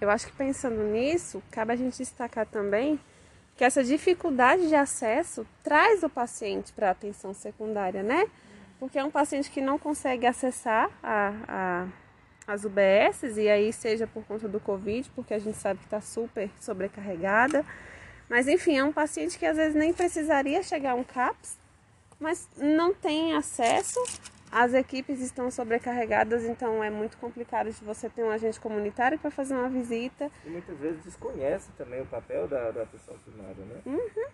eu 0.00 0.10
acho 0.10 0.26
que 0.26 0.32
pensando 0.32 0.82
nisso, 0.82 1.42
cabe 1.50 1.72
a 1.72 1.76
gente 1.76 1.96
destacar 1.96 2.46
também 2.46 3.00
que 3.56 3.64
essa 3.64 3.82
dificuldade 3.82 4.68
de 4.68 4.74
acesso 4.74 5.46
traz 5.62 6.02
o 6.02 6.10
paciente 6.10 6.72
para 6.72 6.88
a 6.88 6.90
atenção 6.90 7.32
secundária, 7.32 8.02
né? 8.02 8.26
Porque 8.78 8.98
é 8.98 9.04
um 9.04 9.10
paciente 9.10 9.50
que 9.50 9.60
não 9.62 9.78
consegue 9.78 10.26
acessar 10.26 10.90
a, 11.02 11.32
a, 11.48 11.86
as 12.46 12.64
UBSs, 12.64 13.40
e 13.40 13.48
aí 13.48 13.72
seja 13.72 14.06
por 14.06 14.24
conta 14.24 14.48
do 14.48 14.60
Covid, 14.60 15.10
porque 15.14 15.34
a 15.34 15.38
gente 15.38 15.56
sabe 15.56 15.78
que 15.80 15.86
está 15.86 16.00
super 16.00 16.50
sobrecarregada. 16.60 17.64
Mas 18.28 18.48
enfim, 18.48 18.78
é 18.78 18.84
um 18.84 18.92
paciente 18.92 19.38
que 19.38 19.46
às 19.46 19.56
vezes 19.56 19.74
nem 19.74 19.92
precisaria 19.92 20.62
chegar 20.62 20.92
a 20.92 20.94
um 20.94 21.04
CAPS, 21.04 21.58
mas 22.18 22.48
não 22.56 22.94
tem 22.94 23.34
acesso 23.34 24.00
as 24.54 24.72
equipes 24.72 25.20
estão 25.20 25.50
sobrecarregadas, 25.50 26.44
então 26.44 26.82
é 26.82 26.88
muito 26.88 27.16
complicado 27.16 27.72
de 27.72 27.84
você 27.84 28.08
ter 28.08 28.22
um 28.22 28.30
agente 28.30 28.60
comunitário 28.60 29.18
para 29.18 29.28
fazer 29.28 29.52
uma 29.52 29.68
visita. 29.68 30.30
E 30.46 30.48
muitas 30.48 30.78
vezes 30.78 31.02
desconhece 31.02 31.72
também 31.76 32.00
o 32.00 32.06
papel 32.06 32.46
da, 32.46 32.70
da 32.70 32.82
atenção 32.84 33.16
primária, 33.18 33.64
né? 33.64 33.80
Uhum. 33.84 34.26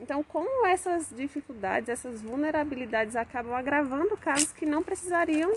Então, 0.00 0.20
como 0.24 0.66
essas 0.66 1.10
dificuldades, 1.14 1.88
essas 1.88 2.20
vulnerabilidades 2.20 3.14
acabam 3.14 3.54
agravando 3.54 4.16
casos 4.16 4.50
que 4.50 4.66
não 4.66 4.82
precisariam 4.82 5.52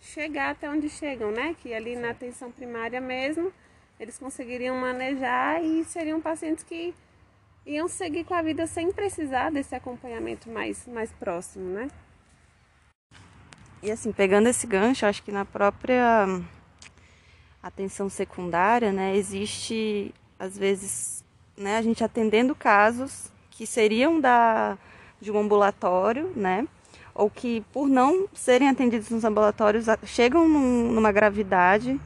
chegar 0.00 0.50
até 0.50 0.68
onde 0.68 0.88
chegam, 0.88 1.30
né? 1.30 1.54
Que 1.60 1.74
ali 1.74 1.96
na 1.96 2.10
atenção 2.10 2.50
primária 2.50 3.00
mesmo, 3.00 3.52
eles 3.98 4.18
conseguiriam 4.18 4.76
manejar 4.76 5.62
e 5.62 5.84
seriam 5.84 6.20
pacientes 6.20 6.64
que 6.64 6.94
iam 7.66 7.88
seguir 7.88 8.24
com 8.24 8.34
a 8.34 8.42
vida 8.42 8.66
sem 8.66 8.90
precisar 8.90 9.50
desse 9.50 9.74
acompanhamento 9.74 10.48
mais, 10.50 10.86
mais 10.86 11.12
próximo, 11.12 11.64
né? 11.70 11.88
E 13.82 13.90
assim, 13.90 14.12
pegando 14.12 14.48
esse 14.48 14.66
gancho, 14.66 15.06
acho 15.06 15.22
que 15.22 15.32
na 15.32 15.44
própria 15.44 16.26
atenção 17.62 18.08
secundária, 18.08 18.92
né, 18.92 19.16
existe 19.16 20.14
às 20.38 20.56
vezes, 20.56 21.22
né, 21.56 21.76
a 21.76 21.82
gente 21.82 22.02
atendendo 22.02 22.54
casos 22.54 23.30
que 23.50 23.66
seriam 23.66 24.18
da 24.18 24.78
de 25.20 25.30
um 25.30 25.38
ambulatório, 25.38 26.32
né, 26.34 26.66
ou 27.20 27.28
que 27.28 27.62
por 27.70 27.86
não 27.86 28.26
serem 28.32 28.70
atendidos 28.70 29.10
nos 29.10 29.24
ambulatórios 29.24 29.84
chegam 30.06 30.48
num, 30.48 30.90
numa 30.90 31.12
gravidade 31.12 32.00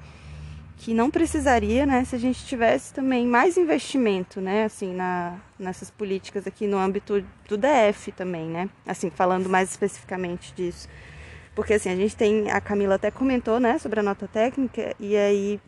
que 0.76 0.92
não 0.92 1.08
precisaria, 1.08 1.86
né, 1.86 2.04
se 2.04 2.16
a 2.16 2.18
gente 2.18 2.44
tivesse 2.44 2.92
também 2.92 3.24
mais 3.24 3.56
investimento, 3.56 4.40
né, 4.40 4.64
assim, 4.64 4.92
na, 4.92 5.36
nessas 5.56 5.88
políticas 5.88 6.48
aqui 6.48 6.66
no 6.66 6.76
âmbito 6.76 7.24
do 7.48 7.56
DF 7.56 8.10
também, 8.10 8.46
né, 8.46 8.68
assim, 8.84 9.08
falando 9.08 9.48
mais 9.48 9.70
especificamente 9.70 10.52
disso. 10.52 10.88
Porque 11.54 11.74
assim, 11.74 11.90
a 11.90 11.96
gente 11.96 12.16
tem, 12.16 12.50
a 12.50 12.60
Camila 12.60 12.96
até 12.96 13.08
comentou, 13.12 13.60
né, 13.60 13.78
sobre 13.78 14.00
a 14.00 14.02
nota 14.02 14.26
técnica, 14.26 14.96
e 14.98 15.16
aí 15.16 15.60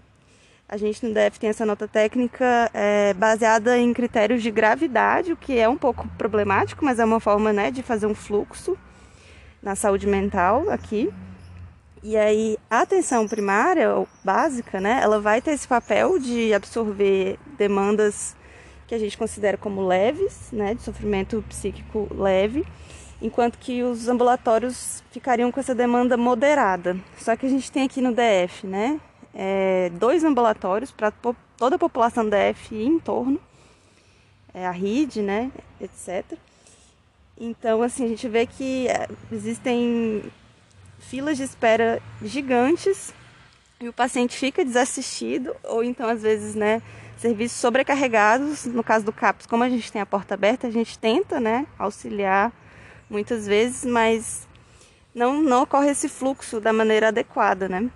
a 0.69 0.77
gente 0.77 1.07
no 1.07 1.15
DF 1.15 1.39
tem 1.39 1.51
essa 1.51 1.65
nota 1.65 1.87
técnica 1.87 2.69
é, 2.75 3.15
baseada 3.15 3.79
em 3.79 3.95
critérios 3.95 4.43
de 4.43 4.51
gravidade, 4.51 5.33
o 5.33 5.37
que 5.37 5.57
é 5.57 5.69
um 5.69 5.77
pouco 5.77 6.09
problemático, 6.19 6.85
mas 6.85 6.99
é 6.99 7.05
uma 7.05 7.21
forma, 7.21 7.53
né, 7.53 7.71
de 7.71 7.81
fazer 7.81 8.07
um 8.07 8.15
fluxo 8.15 8.77
na 9.67 9.75
saúde 9.75 10.07
mental 10.07 10.71
aqui. 10.71 11.13
E 12.01 12.17
aí, 12.17 12.57
a 12.71 12.83
atenção 12.83 13.27
primária, 13.27 13.89
básica, 14.23 14.81
né, 14.81 15.01
ela 15.03 15.21
vai 15.21 15.43
ter 15.43 15.51
esse 15.51 15.67
papel 15.67 16.21
de 16.21 16.55
absorver 16.55 17.37
demandas 17.59 18.37
que 18.87 18.95
a 18.95 18.99
gente 18.99 19.19
considera 19.19 19.57
como 19.57 19.85
leves, 19.85 20.53
né, 20.53 20.75
de 20.75 20.83
sofrimento 20.83 21.45
psíquico 21.49 22.07
leve, 22.15 22.65
enquanto 23.21 23.59
que 23.59 23.83
os 23.83 24.07
ambulatórios 24.07 25.03
ficariam 25.11 25.51
com 25.51 25.59
essa 25.59 25.75
demanda 25.75 26.17
moderada. 26.17 26.97
Só 27.19 27.35
que 27.35 27.47
a 27.47 27.49
gente 27.49 27.73
tem 27.73 27.83
aqui 27.83 28.01
no 28.01 28.13
DF, 28.13 28.69
né, 28.69 29.01
é, 29.35 29.91
dois 29.95 30.23
ambulatórios 30.23 30.93
para 30.93 31.13
toda 31.57 31.75
a 31.75 31.79
população 31.79 32.23
do 32.23 32.31
DF 32.31 32.73
e 32.73 32.87
em 32.87 33.01
torno, 33.01 33.41
é, 34.55 34.65
a 34.65 34.71
RID, 34.71 35.23
né, 35.23 35.51
etc. 35.81 36.39
Então, 37.39 37.83
assim, 37.83 38.05
a 38.05 38.09
gente 38.09 38.27
vê 38.29 38.47
que 38.47 38.89
é, 38.89 39.09
existem 39.31 40.23
filas 40.99 41.37
de 41.37 41.43
espera 41.43 42.03
gigantes 42.23 43.13
e 43.79 43.89
o 43.89 43.93
paciente 43.93 44.37
fica 44.37 44.65
desassistido 44.65 45.55
ou 45.63 45.85
então 45.85 46.09
às 46.09 46.23
vezes, 46.23 46.55
né, 46.55 46.81
serviços 47.19 47.59
sobrecarregados. 47.59 48.65
No 48.65 48.83
caso 48.83 49.05
do 49.05 49.13
CAPS, 49.13 49.47
como 49.47 49.63
a 49.63 49.69
gente 49.69 49.93
tem 49.93 50.01
a 50.01 50.07
porta 50.07 50.35
aberta, 50.35 50.67
a 50.67 50.71
gente 50.71 50.99
tenta, 50.99 51.39
né, 51.39 51.67
auxiliar 51.79 52.53
muitas 53.09 53.47
vezes, 53.47 53.85
mas 53.85 54.49
não, 55.15 55.43
não 55.43 55.63
ocorre 55.63 55.91
esse 55.91 56.09
fluxo 56.09 56.61
da 56.61 56.73
maneira 56.73 57.09
adequada, 57.09 57.69
né? 57.69 57.91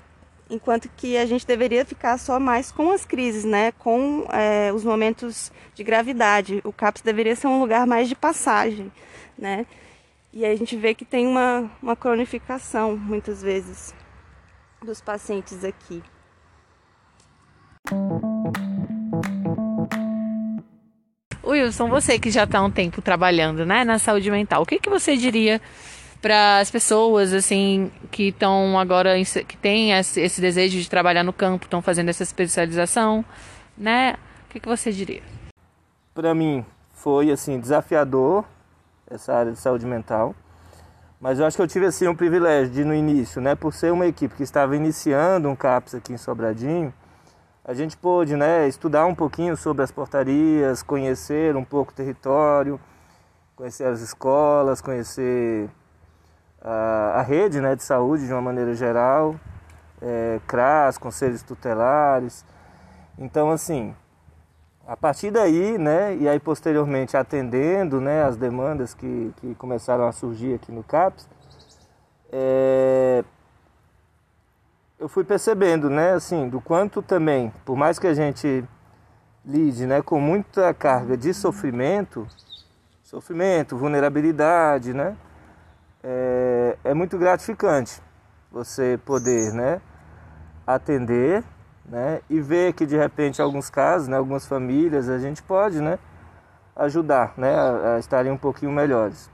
Enquanto 0.51 0.89
que 0.97 1.17
a 1.17 1.25
gente 1.25 1.47
deveria 1.47 1.85
ficar 1.85 2.19
só 2.19 2.41
mais 2.41 2.73
com 2.73 2.91
as 2.91 3.05
crises, 3.05 3.45
né? 3.45 3.71
Com 3.73 4.27
é, 4.33 4.73
os 4.73 4.85
momentos 4.85 5.53
de 5.75 5.85
gravidade. 5.85 6.61
O 6.65 6.73
CAPS 6.73 7.03
deveria 7.03 7.37
ser 7.37 7.47
um 7.47 7.61
lugar 7.61 7.87
mais 7.87 8.09
de 8.09 8.17
passagem, 8.17 8.91
né? 9.39 9.65
E 10.33 10.45
aí 10.45 10.53
a 10.53 10.57
gente 10.57 10.77
vê 10.77 10.93
que 10.93 11.05
tem 11.05 11.27
uma, 11.27 11.71
uma 11.81 11.95
cronificação, 11.95 12.97
muitas 12.97 13.41
vezes, 13.43 13.95
dos 14.85 15.01
pacientes 15.01 15.65
aqui. 15.65 16.03
Wilson, 21.45 21.89
você 21.89 22.19
que 22.19 22.31
já 22.31 22.45
está 22.45 22.59
há 22.59 22.65
um 22.65 22.71
tempo 22.71 23.03
trabalhando 23.03 23.67
né, 23.67 23.85
na 23.85 23.99
saúde 23.99 24.31
mental, 24.31 24.63
o 24.63 24.67
que, 24.67 24.79
que 24.79 24.89
você 24.89 25.17
diria 25.17 25.61
para 26.21 26.59
as 26.59 26.71
pessoas 26.71 27.33
assim 27.33 27.91
que 28.11 28.29
estão 28.29 28.79
agora 28.79 29.15
que 29.47 29.57
têm 29.57 29.93
esse, 29.93 30.41
desejo 30.41 30.79
de 30.79 30.89
trabalhar 30.89 31.25
no 31.25 31.33
campo, 31.33 31.65
estão 31.65 31.81
fazendo 31.81 32.09
essa 32.09 32.23
especialização, 32.23 33.25
né? 33.77 34.17
O 34.47 34.53
que, 34.53 34.61
que 34.61 34.69
você 34.69 34.93
diria? 34.93 35.23
Para 36.15 36.35
mim 36.35 36.65
foi 36.93 37.31
assim 37.31 37.59
desafiador 37.59 38.45
essa 39.11 39.35
área 39.35 39.53
de 39.53 39.59
saúde 39.59 39.87
mental, 39.87 40.35
mas 41.21 41.39
eu 41.39 41.47
acho 41.47 41.57
que 41.57 41.63
eu 41.63 41.69
tive 41.69 41.87
assim 41.87 42.07
um 42.07 42.15
privilégio 42.15 42.73
de 42.73 42.85
no 42.85 42.95
início, 42.95 43.41
né, 43.41 43.55
por 43.55 43.73
ser 43.75 43.93
uma 43.93 44.07
equipe 44.07 44.35
que 44.35 44.43
estava 44.43 44.77
iniciando 44.77 45.49
um 45.49 45.57
CAPS 45.57 45.95
aqui 45.95 46.13
em 46.13 46.17
Sobradinho, 46.17 46.95
a 47.65 47.75
gente 47.75 47.97
pôde 47.97 48.37
né, 48.37 48.67
estudar 48.69 49.07
um 49.07 49.15
pouquinho 49.15 49.57
sobre 49.57 49.83
as 49.83 49.91
portarias, 49.91 50.83
conhecer 50.83 51.57
um 51.57 51.65
pouco 51.65 51.93
o 51.93 51.95
território, 51.95 52.81
conhecer 53.55 53.85
as 53.85 54.01
escolas, 54.01 54.81
conhecer 54.81 55.69
a, 56.63 57.21
a 57.21 57.23
rede 57.23 57.61
né, 57.61 57.75
de 57.75 57.83
saúde 57.83 58.27
de 58.27 58.33
uma 58.33 58.43
maneira 58.43 58.75
geral, 58.75 59.35
é, 60.01 60.41
CRAS, 60.47 60.99
conselhos 60.99 61.43
tutelares. 61.43 62.45
Então, 63.19 63.51
assim, 63.51 63.95
a 64.87 64.97
partir 64.97 65.31
daí, 65.31 65.79
né, 65.79 66.17
e 66.17 66.29
aí 66.29 66.39
posteriormente 66.39 67.17
atendendo 67.17 68.01
né, 68.01 68.25
as 68.25 68.37
demandas 68.37 68.95
que, 68.95 69.33
que 69.37 69.55
começaram 69.55 70.07
a 70.07 70.13
surgir 70.13 70.55
aqui 70.55 70.73
no 70.73 70.83
CAPS, 70.83 71.29
é, 72.33 73.25
eu 74.99 75.09
fui 75.09 75.25
percebendo, 75.25 75.89
né, 75.89 76.13
assim, 76.13 76.49
do 76.49 76.61
quanto 76.61 77.01
também, 77.03 77.53
por 77.65 77.77
mais 77.77 77.99
que 77.99 78.07
a 78.07 78.15
gente 78.15 78.65
lide, 79.45 79.87
né, 79.87 80.03
com 80.03 80.21
muita 80.21 80.75
carga 80.75 81.17
de 81.17 81.33
sofrimento, 81.33 82.27
sofrimento, 83.03 83.77
vulnerabilidade, 83.77 84.93
né, 84.93 85.17
é, 86.03 86.77
é 86.85 86.95
muito 86.95 87.19
gratificante 87.19 88.03
você 88.51 88.99
poder, 89.05 89.53
né, 89.53 89.81
atender, 90.67 91.45
né, 91.85 92.21
e 92.29 92.41
ver 92.41 92.73
que 92.73 92.85
de 92.87 92.97
repente, 92.97 93.41
alguns 93.41 93.71
casos, 93.71 94.09
né, 94.09 94.17
algumas 94.17 94.47
famílias, 94.47 95.09
a 95.09 95.19
gente 95.19 95.43
pode, 95.43 95.81
né, 95.81 95.99
ajudar, 96.77 97.35
né, 97.37 97.55
a, 97.55 97.95
a 97.95 97.99
estarem 97.99 98.33
um 98.33 98.37
pouquinho 98.37 98.73
melhores. 98.73 99.31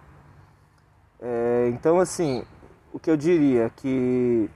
É, 1.21 1.71
então, 1.73 1.99
assim, 1.99 2.45
o 2.93 2.99
que 2.99 3.11
eu 3.11 3.17
diria 3.17 3.71
que 3.75 4.51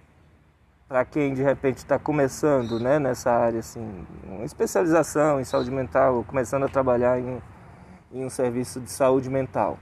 para 0.90 1.04
quem 1.04 1.32
de 1.34 1.42
repente 1.42 1.76
está 1.76 2.00
começando 2.00 2.80
né, 2.80 2.98
nessa 2.98 3.30
área, 3.30 3.60
assim, 3.60 4.04
uma 4.24 4.44
especialização 4.44 5.40
em 5.40 5.44
saúde 5.44 5.70
mental, 5.70 6.16
ou 6.16 6.24
começando 6.24 6.64
a 6.64 6.68
trabalhar 6.68 7.18
em, 7.20 7.40
em 8.12 8.24
um 8.24 8.28
serviço 8.28 8.80
de 8.80 8.90
saúde 8.90 9.30
mental. 9.30 9.78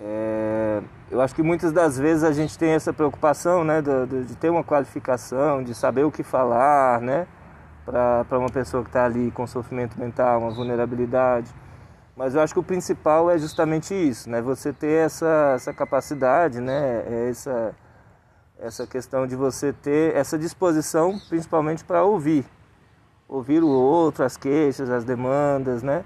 É, 0.00 0.80
eu 1.10 1.20
acho 1.20 1.34
que 1.34 1.42
muitas 1.42 1.72
das 1.72 1.98
vezes 1.98 2.22
a 2.22 2.32
gente 2.32 2.56
tem 2.56 2.70
essa 2.70 2.92
preocupação 2.92 3.64
né, 3.64 3.82
de, 3.82 4.24
de, 4.24 4.36
ter 4.36 4.48
uma 4.48 4.62
qualificação, 4.62 5.62
de 5.62 5.74
saber 5.74 6.04
o 6.04 6.10
que 6.10 6.22
falar, 6.22 7.00
né, 7.00 7.26
para 7.84 8.38
uma 8.38 8.48
pessoa 8.48 8.82
que 8.82 8.90
está 8.90 9.04
ali 9.04 9.30
com 9.32 9.46
sofrimento 9.46 9.98
mental, 9.98 10.40
uma 10.40 10.50
vulnerabilidade. 10.50 11.52
Mas 12.16 12.34
eu 12.34 12.40
acho 12.40 12.52
que 12.52 12.60
o 12.60 12.64
principal 12.64 13.30
é 13.30 13.38
justamente 13.38 13.94
isso, 13.94 14.30
né, 14.30 14.40
você 14.40 14.72
ter 14.72 15.06
essa, 15.06 15.52
essa 15.56 15.72
capacidade, 15.72 16.60
né, 16.60 17.28
essa 17.28 17.74
essa 18.60 18.86
questão 18.86 19.26
de 19.26 19.36
você 19.36 19.72
ter 19.72 20.16
essa 20.16 20.36
disposição, 20.36 21.18
principalmente 21.28 21.84
para 21.84 22.02
ouvir, 22.02 22.44
ouvir 23.28 23.62
o 23.62 23.68
outro, 23.68 24.24
as 24.24 24.36
queixas, 24.36 24.90
as 24.90 25.04
demandas, 25.04 25.82
né? 25.82 26.04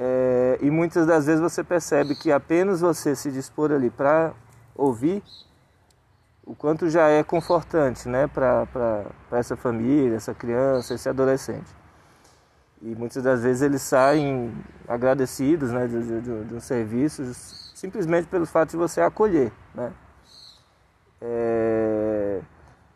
É, 0.00 0.58
e 0.62 0.70
muitas 0.70 1.08
das 1.08 1.26
vezes 1.26 1.40
você 1.40 1.64
percebe 1.64 2.14
que 2.14 2.30
apenas 2.30 2.80
você 2.80 3.16
se 3.16 3.32
dispor 3.32 3.72
ali 3.72 3.90
para 3.90 4.32
ouvir 4.76 5.24
o 6.46 6.54
quanto 6.54 6.88
já 6.88 7.08
é 7.08 7.24
confortante 7.24 8.08
né, 8.08 8.28
para 8.28 9.04
essa 9.32 9.56
família, 9.56 10.14
essa 10.14 10.32
criança, 10.32 10.94
esse 10.94 11.08
adolescente. 11.08 11.76
E 12.80 12.94
muitas 12.94 13.24
das 13.24 13.42
vezes 13.42 13.60
eles 13.60 13.82
saem 13.82 14.54
agradecidos 14.86 15.72
né, 15.72 15.88
de, 15.88 16.20
de, 16.20 16.44
de 16.44 16.54
um 16.54 16.60
serviço 16.60 17.24
simplesmente 17.74 18.28
pelo 18.28 18.46
fato 18.46 18.70
de 18.70 18.76
você 18.76 19.00
acolher. 19.00 19.52
Né? 19.74 19.92
É... 21.20 22.40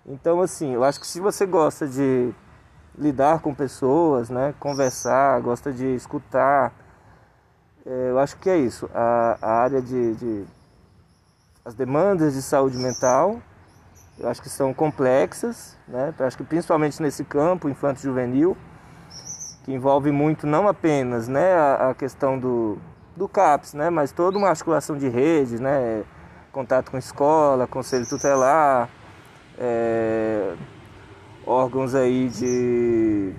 Então, 0.06 0.40
assim, 0.40 0.72
eu 0.72 0.84
acho 0.84 1.00
que 1.00 1.06
se 1.06 1.18
você 1.18 1.44
gosta 1.46 1.86
de 1.86 2.32
lidar 2.96 3.40
com 3.40 3.52
pessoas, 3.52 4.30
né, 4.30 4.54
conversar, 4.60 5.40
gosta 5.40 5.72
de 5.72 5.94
escutar, 5.94 6.72
eu 7.84 8.18
acho 8.18 8.36
que 8.36 8.48
é 8.48 8.56
isso. 8.56 8.88
A, 8.94 9.38
a 9.40 9.50
área 9.62 9.82
de, 9.82 10.14
de, 10.14 10.44
as 11.64 11.74
demandas 11.74 12.34
de 12.34 12.42
saúde 12.42 12.76
mental, 12.78 13.40
eu 14.18 14.28
acho 14.28 14.40
que 14.40 14.48
são 14.48 14.72
complexas, 14.72 15.76
né? 15.88 16.14
Eu 16.18 16.26
acho 16.26 16.36
que 16.36 16.44
principalmente 16.44 17.00
nesse 17.02 17.24
campo 17.24 17.68
infanto 17.68 18.00
juvenil, 18.00 18.56
que 19.64 19.72
envolve 19.72 20.10
muito 20.10 20.46
não 20.46 20.66
apenas, 20.68 21.28
né, 21.28 21.54
a, 21.54 21.90
a 21.90 21.94
questão 21.94 22.38
do, 22.38 22.78
do 23.16 23.28
CAPS, 23.28 23.74
né, 23.74 23.90
mas 23.90 24.10
toda 24.10 24.36
uma 24.36 24.48
articulação 24.48 24.96
de 24.96 25.08
redes, 25.08 25.60
né, 25.60 26.02
contato 26.50 26.90
com 26.90 26.98
escola, 26.98 27.66
conselho 27.66 28.06
tutelar, 28.08 28.88
é, 29.58 30.54
órgãos 31.46 31.94
aí 31.94 32.28
de 32.28 33.32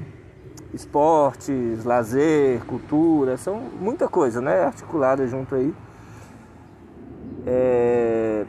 esportes, 0.73 1.83
lazer, 1.85 2.63
cultura, 2.65 3.37
são 3.37 3.59
muita 3.79 4.07
coisa, 4.07 4.41
né, 4.41 4.63
articulada 4.63 5.27
junto 5.27 5.53
aí. 5.55 5.73
É, 7.45 8.45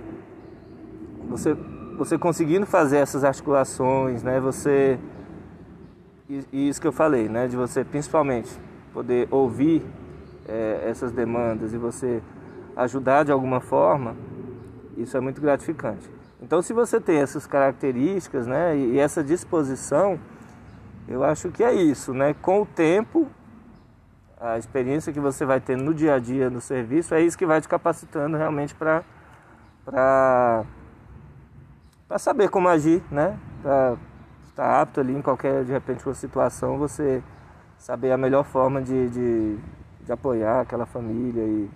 você, 1.28 1.54
você 1.98 2.16
conseguindo 2.16 2.64
fazer 2.64 2.98
essas 2.98 3.24
articulações, 3.24 4.22
né, 4.22 4.40
você 4.40 4.98
e, 6.28 6.68
isso 6.68 6.80
que 6.80 6.86
eu 6.86 6.92
falei, 6.92 7.28
né, 7.28 7.46
de 7.46 7.56
você 7.56 7.84
principalmente 7.84 8.50
poder 8.92 9.28
ouvir 9.30 9.84
é, 10.48 10.84
essas 10.88 11.12
demandas 11.12 11.74
e 11.74 11.78
você 11.78 12.22
ajudar 12.76 13.24
de 13.24 13.32
alguma 13.32 13.60
forma, 13.60 14.16
isso 14.96 15.16
é 15.16 15.20
muito 15.20 15.40
gratificante. 15.40 16.08
Então, 16.40 16.62
se 16.62 16.72
você 16.72 17.00
tem 17.00 17.18
essas 17.18 17.46
características, 17.46 18.46
né, 18.46 18.76
e 18.76 18.98
essa 18.98 19.22
disposição, 19.22 20.18
eu 21.08 21.22
acho 21.22 21.50
que 21.50 21.62
é 21.62 21.72
isso, 21.72 22.12
né? 22.14 22.34
Com 22.40 22.62
o 22.62 22.66
tempo, 22.66 23.28
a 24.40 24.58
experiência 24.58 25.12
que 25.12 25.20
você 25.20 25.44
vai 25.44 25.60
ter 25.60 25.76
no 25.76 25.94
dia 25.94 26.14
a 26.14 26.18
dia 26.18 26.50
no 26.50 26.60
serviço 26.60 27.14
é 27.14 27.20
isso 27.20 27.36
que 27.36 27.46
vai 27.46 27.60
te 27.60 27.68
capacitando 27.68 28.36
realmente 28.36 28.74
para 28.74 29.02
para 29.84 30.64
para 32.08 32.18
saber 32.18 32.48
como 32.48 32.68
agir, 32.68 33.02
né? 33.10 33.38
Para 33.62 33.96
estar 34.46 34.80
apto 34.80 35.00
ali 35.00 35.14
em 35.14 35.22
qualquer 35.22 35.64
de 35.64 35.72
repente 35.72 36.06
uma 36.06 36.14
situação, 36.14 36.78
você 36.78 37.22
saber 37.76 38.12
a 38.12 38.16
melhor 38.16 38.44
forma 38.44 38.80
de, 38.80 39.08
de, 39.10 39.58
de 40.04 40.12
apoiar 40.12 40.60
aquela 40.60 40.86
família 40.86 41.42
e, 41.42 41.70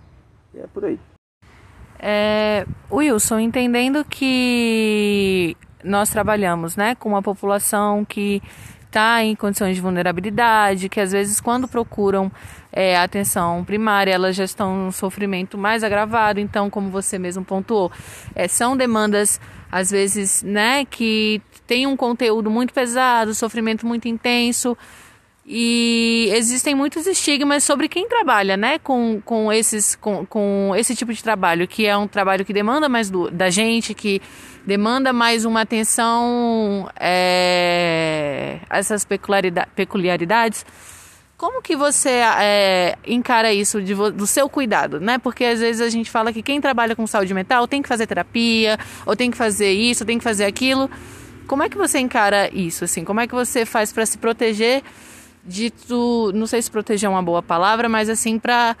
e 0.53 0.59
é 0.59 0.67
por 0.67 0.85
aí. 0.85 0.99
É, 1.99 2.65
Wilson, 2.89 3.39
entendendo 3.39 4.05
que 4.05 5.57
nós 5.83 6.09
trabalhamos 6.09 6.75
né, 6.77 6.95
com 6.95 7.09
uma 7.09 7.21
população 7.21 8.05
que 8.05 8.41
está 8.89 9.23
em 9.23 9.35
condições 9.35 9.75
de 9.75 9.81
vulnerabilidade, 9.81 10.89
que 10.89 10.99
às 10.99 11.11
vezes 11.11 11.39
quando 11.39 11.67
procuram 11.67 12.31
é, 12.73 12.97
atenção 12.97 13.63
primária, 13.63 14.11
elas 14.11 14.35
já 14.35 14.43
estão 14.43 14.75
num 14.75 14.91
sofrimento 14.91 15.57
mais 15.57 15.83
agravado, 15.83 16.39
então, 16.39 16.69
como 16.69 16.89
você 16.89 17.17
mesmo 17.17 17.45
pontuou, 17.45 17.91
é, 18.35 18.47
são 18.47 18.75
demandas 18.75 19.39
às 19.71 19.91
vezes 19.91 20.41
né, 20.41 20.85
que 20.85 21.39
tem 21.67 21.85
um 21.85 21.95
conteúdo 21.95 22.49
muito 22.49 22.73
pesado, 22.73 23.35
sofrimento 23.35 23.85
muito 23.85 24.07
intenso, 24.07 24.75
e 25.51 26.29
existem 26.35 26.75
muitos 26.75 27.07
estigmas 27.07 27.63
sobre 27.63 27.89
quem 27.89 28.07
trabalha, 28.07 28.55
né, 28.55 28.77
com, 28.77 29.19
com, 29.25 29.51
esses, 29.51 29.95
com, 29.95 30.23
com 30.23 30.73
esse 30.77 30.95
tipo 30.95 31.11
de 31.11 31.23
trabalho, 31.23 31.67
que 31.67 31.87
é 31.87 31.97
um 31.97 32.07
trabalho 32.07 32.45
que 32.45 32.53
demanda 32.53 32.87
mais 32.87 33.09
do, 33.09 33.31
da 33.31 33.49
gente, 33.49 33.95
que 33.95 34.21
demanda 34.63 35.11
mais 35.11 35.45
uma 35.45 35.61
atenção 35.61 36.87
é, 36.99 38.59
essas 38.69 39.03
peculiaridades. 39.75 40.63
Como 41.35 41.63
que 41.63 41.75
você 41.75 42.21
é, 42.39 42.95
encara 43.07 43.51
isso 43.51 43.81
de, 43.81 43.95
do 43.95 44.27
seu 44.27 44.47
cuidado, 44.47 44.99
né? 44.99 45.17
Porque 45.17 45.45
às 45.45 45.61
vezes 45.61 45.81
a 45.81 45.89
gente 45.89 46.11
fala 46.11 46.31
que 46.31 46.43
quem 46.43 46.61
trabalha 46.61 46.95
com 46.95 47.07
saúde 47.07 47.33
mental 47.33 47.67
tem 47.67 47.81
que 47.81 47.87
fazer 47.87 48.05
terapia, 48.05 48.77
ou 49.03 49.15
tem 49.15 49.31
que 49.31 49.37
fazer 49.37 49.71
isso, 49.71 50.03
ou 50.03 50.05
tem 50.05 50.19
que 50.19 50.23
fazer 50.23 50.45
aquilo. 50.45 50.87
Como 51.47 51.63
é 51.63 51.69
que 51.69 51.77
você 51.77 51.97
encara 51.97 52.51
isso, 52.53 52.83
assim? 52.83 53.03
Como 53.03 53.19
é 53.19 53.25
que 53.25 53.33
você 53.33 53.65
faz 53.65 53.91
para 53.91 54.05
se 54.05 54.19
proteger 54.19 54.83
dito, 55.49 56.31
não 56.33 56.45
sei 56.45 56.61
se 56.61 56.69
proteger 56.69 57.07
é 57.07 57.09
uma 57.09 57.23
boa 57.23 57.41
palavra, 57.41 57.89
mas 57.89 58.07
assim 58.07 58.37
para 58.37 58.77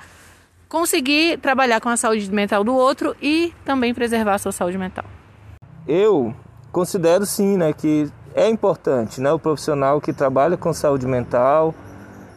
conseguir 0.69 1.39
trabalhar 1.39 1.81
com 1.81 1.89
a 1.89 1.97
saúde 1.97 2.31
mental 2.31 2.63
do 2.63 2.75
outro 2.75 3.15
e 3.21 3.51
também 3.65 3.93
preservar 3.93 4.35
a 4.35 4.37
sua 4.37 4.51
saúde 4.51 4.77
mental. 4.77 5.03
Eu 5.87 6.33
considero 6.71 7.25
sim, 7.25 7.57
né, 7.57 7.73
que 7.73 8.07
é 8.35 8.47
importante, 8.47 9.19
né, 9.19 9.31
o 9.31 9.39
profissional 9.39 9.99
que 9.99 10.13
trabalha 10.13 10.55
com 10.55 10.71
saúde 10.71 11.07
mental, 11.07 11.73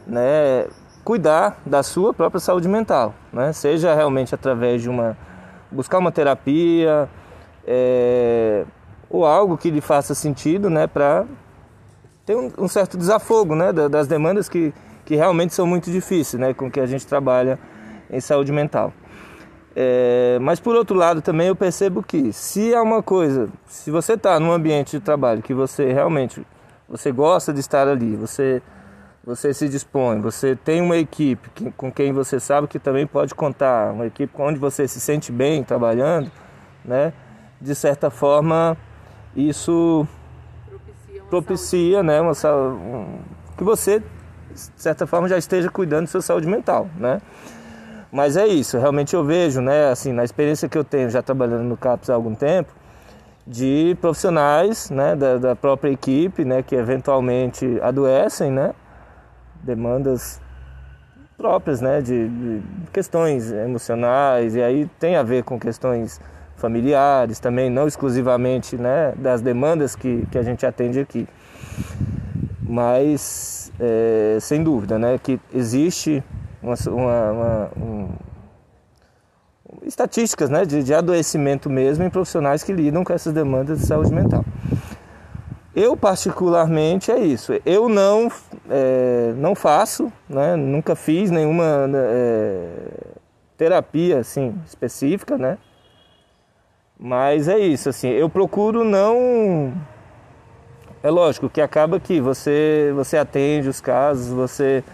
né, 0.06 0.66
cuidar 1.04 1.60
da 1.66 1.82
sua 1.82 2.14
própria 2.14 2.40
saúde 2.40 2.66
mental, 2.66 3.14
né, 3.30 3.52
seja 3.52 3.94
realmente 3.94 4.34
através 4.34 4.80
de 4.80 4.88
uma 4.88 5.16
buscar 5.70 5.98
uma 5.98 6.12
terapia 6.12 7.08
é, 7.66 8.64
ou 9.10 9.26
algo 9.26 9.58
que 9.58 9.70
lhe 9.70 9.80
faça 9.80 10.14
sentido, 10.14 10.70
né, 10.70 10.86
para 10.86 11.26
tem 12.24 12.36
um, 12.36 12.50
um 12.58 12.68
certo 12.68 12.96
desafogo 12.96 13.54
né, 13.54 13.72
das 13.72 14.06
demandas 14.06 14.48
que, 14.48 14.72
que 15.04 15.16
realmente 15.16 15.54
são 15.54 15.66
muito 15.66 15.90
difíceis 15.90 16.40
né, 16.40 16.54
com 16.54 16.70
que 16.70 16.80
a 16.80 16.86
gente 16.86 17.06
trabalha 17.06 17.58
em 18.10 18.20
saúde 18.20 18.52
mental. 18.52 18.92
É, 19.74 20.38
mas 20.40 20.60
por 20.60 20.74
outro 20.76 20.96
lado 20.96 21.22
também 21.22 21.48
eu 21.48 21.56
percebo 21.56 22.02
que 22.02 22.32
se 22.32 22.74
é 22.74 22.80
uma 22.80 23.02
coisa, 23.02 23.48
se 23.66 23.90
você 23.90 24.12
está 24.14 24.38
num 24.38 24.52
ambiente 24.52 24.98
de 24.98 25.00
trabalho 25.00 25.40
que 25.40 25.54
você 25.54 25.90
realmente 25.90 26.46
você 26.86 27.10
gosta 27.10 27.54
de 27.54 27.60
estar 27.60 27.88
ali, 27.88 28.14
você 28.14 28.62
você 29.24 29.54
se 29.54 29.68
dispõe, 29.68 30.20
você 30.20 30.56
tem 30.56 30.80
uma 30.80 30.96
equipe 30.96 31.48
que, 31.54 31.70
com 31.70 31.92
quem 31.92 32.12
você 32.12 32.40
sabe 32.40 32.66
que 32.66 32.78
também 32.78 33.06
pode 33.06 33.34
contar, 33.34 33.92
uma 33.92 34.06
equipe 34.06 34.32
onde 34.36 34.58
você 34.58 34.88
se 34.88 35.00
sente 35.00 35.30
bem 35.30 35.62
trabalhando, 35.62 36.30
né? 36.84 37.12
De 37.60 37.74
certa 37.74 38.10
forma 38.10 38.76
isso 39.34 40.06
propicia 41.32 42.02
né, 42.02 42.20
uma, 42.20 42.32
um, 42.52 43.18
que 43.56 43.64
você, 43.64 44.00
de 44.00 44.60
certa 44.76 45.06
forma, 45.06 45.26
já 45.26 45.38
esteja 45.38 45.70
cuidando 45.70 46.02
da 46.02 46.06
sua 46.08 46.20
saúde 46.20 46.46
mental, 46.46 46.88
né? 46.98 47.22
Mas 48.12 48.36
é 48.36 48.46
isso, 48.46 48.76
realmente 48.76 49.16
eu 49.16 49.24
vejo, 49.24 49.62
né, 49.62 49.88
assim, 49.88 50.12
na 50.12 50.24
experiência 50.24 50.68
que 50.68 50.76
eu 50.76 50.84
tenho 50.84 51.08
já 51.08 51.22
trabalhando 51.22 51.62
no 51.62 51.74
CAPS 51.74 52.10
há 52.10 52.14
algum 52.14 52.34
tempo, 52.34 52.70
de 53.46 53.96
profissionais, 53.98 54.90
né, 54.90 55.16
da, 55.16 55.38
da 55.38 55.56
própria 55.56 55.90
equipe, 55.90 56.44
né, 56.44 56.62
que 56.62 56.74
eventualmente 56.74 57.80
adoecem, 57.80 58.50
né, 58.50 58.74
demandas 59.62 60.38
próprias, 61.38 61.80
né, 61.80 62.02
de, 62.02 62.28
de 62.28 62.62
questões 62.92 63.50
emocionais, 63.50 64.54
e 64.54 64.62
aí 64.62 64.86
tem 65.00 65.16
a 65.16 65.22
ver 65.22 65.44
com 65.44 65.58
questões 65.58 66.20
familiares 66.62 67.40
também, 67.40 67.68
não 67.68 67.88
exclusivamente 67.88 68.76
né, 68.76 69.12
das 69.16 69.40
demandas 69.40 69.96
que, 69.96 70.24
que 70.30 70.38
a 70.38 70.42
gente 70.42 70.64
atende 70.64 71.00
aqui. 71.00 71.26
Mas, 72.62 73.72
é, 73.80 74.38
sem 74.40 74.62
dúvida, 74.62 74.96
né, 74.96 75.18
que 75.18 75.40
existe 75.52 76.22
uma, 76.62 76.76
uma, 76.86 77.32
uma 77.32 77.70
um, 77.76 78.08
estatísticas 79.82 80.48
né, 80.48 80.64
de, 80.64 80.84
de 80.84 80.94
adoecimento 80.94 81.68
mesmo 81.68 82.04
em 82.04 82.10
profissionais 82.10 82.62
que 82.62 82.72
lidam 82.72 83.02
com 83.02 83.12
essas 83.12 83.32
demandas 83.32 83.80
de 83.80 83.86
saúde 83.86 84.14
mental. 84.14 84.44
Eu 85.74 85.96
particularmente 85.96 87.10
é 87.10 87.18
isso. 87.18 87.52
Eu 87.66 87.88
não 87.88 88.30
é, 88.70 89.34
não 89.36 89.54
faço, 89.54 90.12
né, 90.28 90.54
nunca 90.54 90.94
fiz 90.94 91.30
nenhuma 91.30 91.90
é, 91.92 92.68
terapia 93.56 94.20
assim 94.20 94.54
específica, 94.66 95.36
né, 95.36 95.58
mas 97.04 97.48
é 97.48 97.58
isso, 97.58 97.88
assim, 97.88 98.10
eu 98.10 98.30
procuro 98.30 98.84
não. 98.84 99.72
É 101.02 101.10
lógico 101.10 101.48
que 101.48 101.60
acaba 101.60 101.98
que 101.98 102.20
você, 102.20 102.92
você 102.94 103.16
atende 103.16 103.68
os 103.68 103.80
casos, 103.80 104.28
você, 104.28 104.84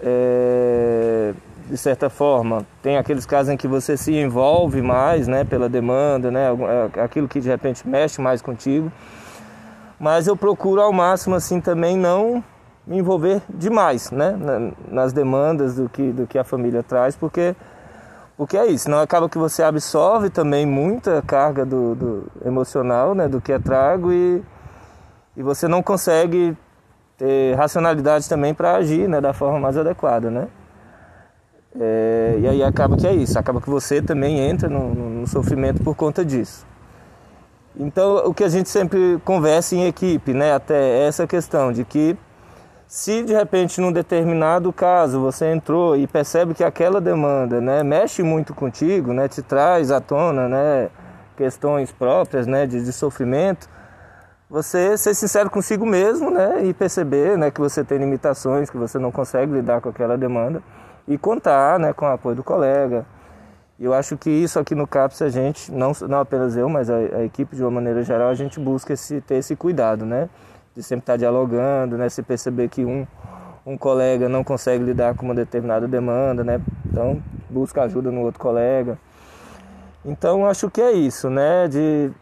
é, 0.00 1.34
de 1.68 1.76
certa 1.76 2.08
forma, 2.08 2.64
tem 2.80 2.96
aqueles 2.96 3.26
casos 3.26 3.52
em 3.52 3.58
que 3.58 3.68
você 3.68 3.94
se 3.94 4.14
envolve 4.14 4.80
mais 4.80 5.28
né, 5.28 5.44
pela 5.44 5.68
demanda, 5.68 6.30
né, 6.30 6.46
é, 6.96 7.00
aquilo 7.02 7.28
que 7.28 7.40
de 7.40 7.48
repente 7.50 7.86
mexe 7.86 8.22
mais 8.22 8.40
contigo. 8.40 8.90
Mas 10.00 10.26
eu 10.26 10.34
procuro 10.34 10.80
ao 10.80 10.94
máximo 10.94 11.34
assim 11.34 11.60
também 11.60 11.94
não 11.94 12.42
me 12.86 12.96
envolver 12.96 13.42
demais 13.50 14.10
né, 14.10 14.34
nas 14.90 15.12
demandas 15.12 15.74
do 15.74 15.90
que, 15.90 16.10
do 16.10 16.26
que 16.26 16.38
a 16.38 16.44
família 16.44 16.82
traz, 16.82 17.14
porque 17.14 17.54
Porque 18.38 18.56
é 18.56 18.66
isso, 18.66 18.88
não 18.88 19.00
acaba 19.00 19.28
que 19.28 19.36
você 19.36 19.64
absorve 19.64 20.30
também 20.30 20.64
muita 20.64 21.20
carga 21.22 21.66
do, 21.66 21.96
do 21.96 22.32
emocional, 22.46 23.12
né, 23.12 23.26
do 23.26 23.40
que 23.40 23.52
é 23.52 23.58
trago 23.58 24.12
e, 24.12 24.40
e 25.36 25.42
você 25.42 25.66
não 25.66 25.82
consegue 25.82 26.56
ter 27.16 27.56
racionalidade 27.56 28.28
também 28.28 28.54
para 28.54 28.76
agir, 28.76 29.08
né, 29.08 29.20
da 29.20 29.32
forma 29.32 29.58
mais 29.58 29.76
adequada, 29.76 30.30
né? 30.30 30.46
É, 31.80 32.36
e 32.38 32.46
aí 32.46 32.62
acaba 32.62 32.96
que 32.96 33.08
é 33.08 33.12
isso, 33.12 33.36
acaba 33.36 33.60
que 33.60 33.68
você 33.68 34.00
também 34.00 34.38
entra 34.38 34.68
no, 34.68 34.94
no, 34.94 35.26
sofrimento 35.26 35.82
por 35.82 35.96
conta 35.96 36.24
disso. 36.24 36.64
Então 37.76 38.18
o 38.18 38.32
que 38.32 38.44
a 38.44 38.48
gente 38.48 38.68
sempre 38.68 39.20
conversa 39.24 39.74
em 39.74 39.84
equipe, 39.84 40.32
né, 40.32 40.54
até 40.54 41.04
essa 41.08 41.26
questão 41.26 41.72
de 41.72 41.84
que 41.84 42.16
se 42.88 43.22
de 43.22 43.34
repente 43.34 43.82
num 43.82 43.92
determinado 43.92 44.72
caso 44.72 45.20
você 45.20 45.52
entrou 45.52 45.94
e 45.94 46.06
percebe 46.06 46.54
que 46.54 46.64
aquela 46.64 47.02
demanda, 47.02 47.60
né, 47.60 47.82
mexe 47.82 48.22
muito 48.22 48.54
contigo, 48.54 49.12
né, 49.12 49.28
te 49.28 49.42
traz 49.42 49.90
à 49.90 50.00
tona, 50.00 50.48
né, 50.48 50.88
questões 51.36 51.92
próprias, 51.92 52.46
né, 52.46 52.66
de, 52.66 52.82
de 52.82 52.90
sofrimento, 52.90 53.68
você 54.48 54.96
ser 54.96 55.12
sincero 55.12 55.50
consigo 55.50 55.84
mesmo, 55.84 56.30
né, 56.30 56.64
e 56.64 56.72
perceber, 56.72 57.36
né, 57.36 57.50
que 57.50 57.60
você 57.60 57.84
tem 57.84 57.98
limitações, 57.98 58.70
que 58.70 58.78
você 58.78 58.98
não 58.98 59.12
consegue 59.12 59.52
lidar 59.52 59.82
com 59.82 59.90
aquela 59.90 60.16
demanda 60.16 60.62
e 61.06 61.18
contar, 61.18 61.78
né, 61.78 61.92
com 61.92 62.06
o 62.06 62.08
apoio 62.08 62.36
do 62.36 62.42
colega. 62.42 63.04
Eu 63.78 63.92
acho 63.92 64.16
que 64.16 64.30
isso 64.30 64.58
aqui 64.58 64.74
no 64.74 64.86
CAPS 64.86 65.20
a 65.20 65.28
gente, 65.28 65.70
não, 65.70 65.92
não 66.08 66.20
apenas 66.20 66.56
eu, 66.56 66.68
mas 66.70 66.88
a, 66.88 66.96
a 66.96 67.24
equipe 67.24 67.54
de 67.54 67.62
uma 67.62 67.70
maneira 67.70 68.02
geral, 68.02 68.30
a 68.30 68.34
gente 68.34 68.58
busca 68.58 68.94
esse, 68.94 69.20
ter 69.20 69.34
esse 69.34 69.54
cuidado, 69.54 70.06
né, 70.06 70.30
de 70.78 70.84
sempre 70.84 71.02
estar 71.02 71.16
dialogando, 71.16 71.98
né? 71.98 72.08
Se 72.08 72.22
perceber 72.22 72.68
que 72.68 72.84
um, 72.84 73.04
um 73.66 73.76
colega 73.76 74.28
não 74.28 74.44
consegue 74.44 74.84
lidar 74.84 75.12
com 75.16 75.24
uma 75.24 75.34
determinada 75.34 75.88
demanda, 75.88 76.44
né? 76.44 76.60
Então 76.86 77.20
busca 77.50 77.82
ajuda 77.82 78.12
no 78.12 78.20
outro 78.20 78.38
colega. 78.38 78.96
Então 80.04 80.46
acho 80.46 80.70
que 80.70 80.80
é 80.80 80.92
isso, 80.92 81.28
né? 81.28 81.66
De 81.66 82.12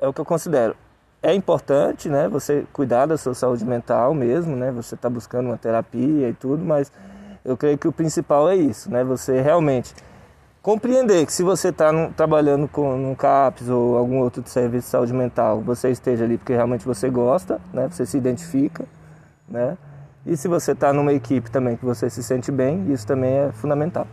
é 0.00 0.08
o 0.08 0.12
que 0.12 0.22
eu 0.22 0.24
considero. 0.24 0.74
É 1.22 1.34
importante, 1.34 2.08
né? 2.08 2.28
Você 2.28 2.64
cuidar 2.72 3.04
da 3.04 3.18
sua 3.18 3.34
saúde 3.34 3.66
mental 3.66 4.14
mesmo, 4.14 4.56
né? 4.56 4.72
Você 4.72 4.94
está 4.94 5.10
buscando 5.10 5.50
uma 5.50 5.58
terapia 5.58 6.30
e 6.30 6.32
tudo, 6.32 6.64
mas 6.64 6.90
eu 7.44 7.58
creio 7.58 7.76
que 7.76 7.86
o 7.86 7.92
principal 7.92 8.48
é 8.48 8.56
isso, 8.56 8.90
né? 8.90 9.04
Você 9.04 9.42
realmente 9.42 9.94
compreender 10.62 11.26
que 11.26 11.32
se 11.32 11.42
você 11.42 11.68
está 11.68 11.90
trabalhando 12.10 12.68
com 12.68 12.94
um 12.94 13.14
CAPS 13.14 13.68
ou 13.68 13.98
algum 13.98 14.20
outro 14.20 14.42
serviço 14.46 14.86
de 14.86 14.90
saúde 14.90 15.12
mental, 15.12 15.60
você 15.60 15.90
esteja 15.90 16.24
ali 16.24 16.38
porque 16.38 16.54
realmente 16.54 16.86
você 16.86 17.10
gosta, 17.10 17.60
né? 17.72 17.88
Você 17.90 18.06
se 18.06 18.16
identifica, 18.16 18.84
né? 19.48 19.76
E 20.24 20.36
se 20.36 20.46
você 20.46 20.70
está 20.70 20.92
numa 20.92 21.12
equipe 21.12 21.50
também 21.50 21.76
que 21.76 21.84
você 21.84 22.08
se 22.08 22.22
sente 22.22 22.52
bem, 22.52 22.92
isso 22.92 23.04
também 23.04 23.32
é 23.32 23.52
fundamental. 23.52 24.06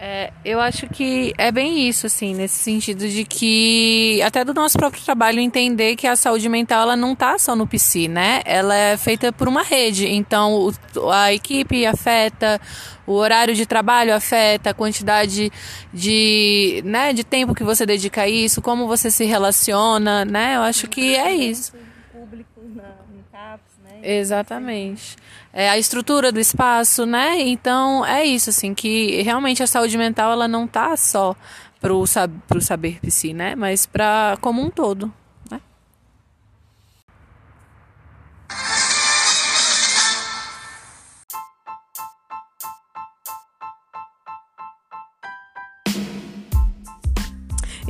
É, 0.00 0.32
eu 0.44 0.60
acho 0.60 0.86
que 0.86 1.34
é 1.36 1.50
bem 1.50 1.88
isso, 1.88 2.06
assim, 2.06 2.32
nesse 2.32 2.62
sentido 2.62 3.08
de 3.08 3.24
que, 3.24 4.22
até 4.22 4.44
do 4.44 4.54
nosso 4.54 4.78
próprio 4.78 5.02
trabalho, 5.02 5.40
entender 5.40 5.96
que 5.96 6.06
a 6.06 6.14
saúde 6.14 6.48
mental 6.48 6.82
ela 6.82 6.96
não 6.96 7.14
está 7.14 7.36
só 7.36 7.56
no 7.56 7.66
PC, 7.66 8.06
né? 8.06 8.40
Ela 8.44 8.76
é 8.76 8.96
feita 8.96 9.32
por 9.32 9.48
uma 9.48 9.64
rede. 9.64 10.06
Então, 10.06 10.72
a 11.12 11.32
equipe 11.32 11.84
afeta, 11.84 12.60
o 13.08 13.14
horário 13.14 13.56
de 13.56 13.66
trabalho 13.66 14.14
afeta, 14.14 14.70
a 14.70 14.74
quantidade 14.74 15.50
de, 15.92 16.80
né, 16.84 17.12
de 17.12 17.24
tempo 17.24 17.52
que 17.52 17.64
você 17.64 17.84
dedica 17.84 18.22
a 18.22 18.28
isso, 18.28 18.62
como 18.62 18.86
você 18.86 19.10
se 19.10 19.24
relaciona, 19.24 20.24
né? 20.24 20.54
Eu 20.54 20.60
acho 20.60 20.86
que 20.86 21.16
é 21.16 21.34
isso. 21.34 21.72
Público 22.12 22.60
na, 22.72 22.84
no 22.84 23.24
CAPS, 23.32 23.72
né? 23.84 23.98
Exatamente 24.00 25.16
é, 25.58 25.68
a 25.68 25.76
estrutura 25.76 26.30
do 26.30 26.38
espaço, 26.38 27.04
né? 27.04 27.40
Então 27.40 28.06
é 28.06 28.24
isso, 28.24 28.48
assim, 28.48 28.72
que 28.72 29.20
realmente 29.22 29.60
a 29.60 29.66
saúde 29.66 29.98
mental 29.98 30.30
ela 30.30 30.46
não 30.46 30.68
tá 30.68 30.96
só 30.96 31.34
pro, 31.80 32.04
pro 32.46 32.60
saber 32.60 33.00
psi, 33.00 33.32
né? 33.32 33.56
Mas 33.56 33.84
para 33.84 34.38
como 34.40 34.62
um 34.62 34.70
todo. 34.70 35.12
Né? 35.50 35.60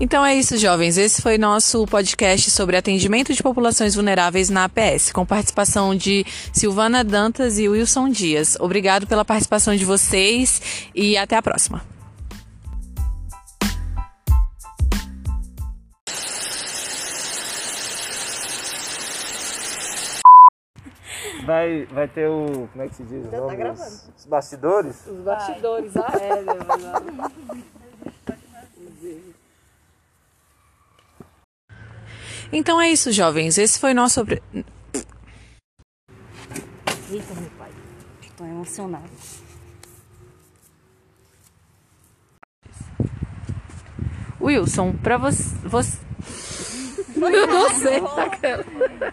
Então 0.01 0.25
é 0.25 0.33
isso, 0.37 0.57
jovens. 0.57 0.97
Esse 0.97 1.21
foi 1.21 1.37
nosso 1.37 1.85
podcast 1.85 2.53
sobre 2.53 2.77
atendimento 2.77 3.35
de 3.35 3.43
populações 3.43 3.97
vulneráveis 3.97 4.49
na 4.49 4.63
APS, 4.65 5.11
com 5.11 5.27
participação 5.27 5.93
de 5.93 6.25
Silvana 6.53 7.03
Dantas 7.03 7.59
e 7.59 7.69
Wilson 7.69 8.09
Dias. 8.09 8.57
Obrigado 8.61 9.09
pela 9.09 9.25
participação 9.25 9.75
de 9.75 9.85
vocês 9.85 10.89
e 10.95 11.17
até 11.17 11.35
a 11.35 11.43
próxima. 11.43 11.83
Vai, 21.45 21.87
vai 21.87 22.07
ter 22.07 22.29
o. 22.29 22.69
Como 22.71 22.85
é 22.85 22.89
que 22.89 22.95
se 22.95 23.03
diz? 23.03 23.25
Já 23.25 23.41
tá 23.41 23.55
gravando. 23.55 23.91
Os 24.17 24.27
bastidores? 24.27 25.07
Os 25.07 25.19
bastidores, 25.25 25.97
ah, 25.97 26.13
é, 26.21 27.78
Então 32.53 32.81
é 32.81 32.91
isso, 32.91 33.13
jovens. 33.13 33.59
Esse 33.59 33.79
foi 33.79 33.93
nosso. 33.93 34.21
Eita, 34.21 34.43
meu 37.35 37.51
pai. 37.59 37.71
Estou 38.23 38.47
emocionada. 38.47 39.05
Wilson, 44.41 44.93
para 44.93 45.19
você. 45.19 45.55
você... 45.65 45.99
você 47.15 48.01
tá 48.01 49.13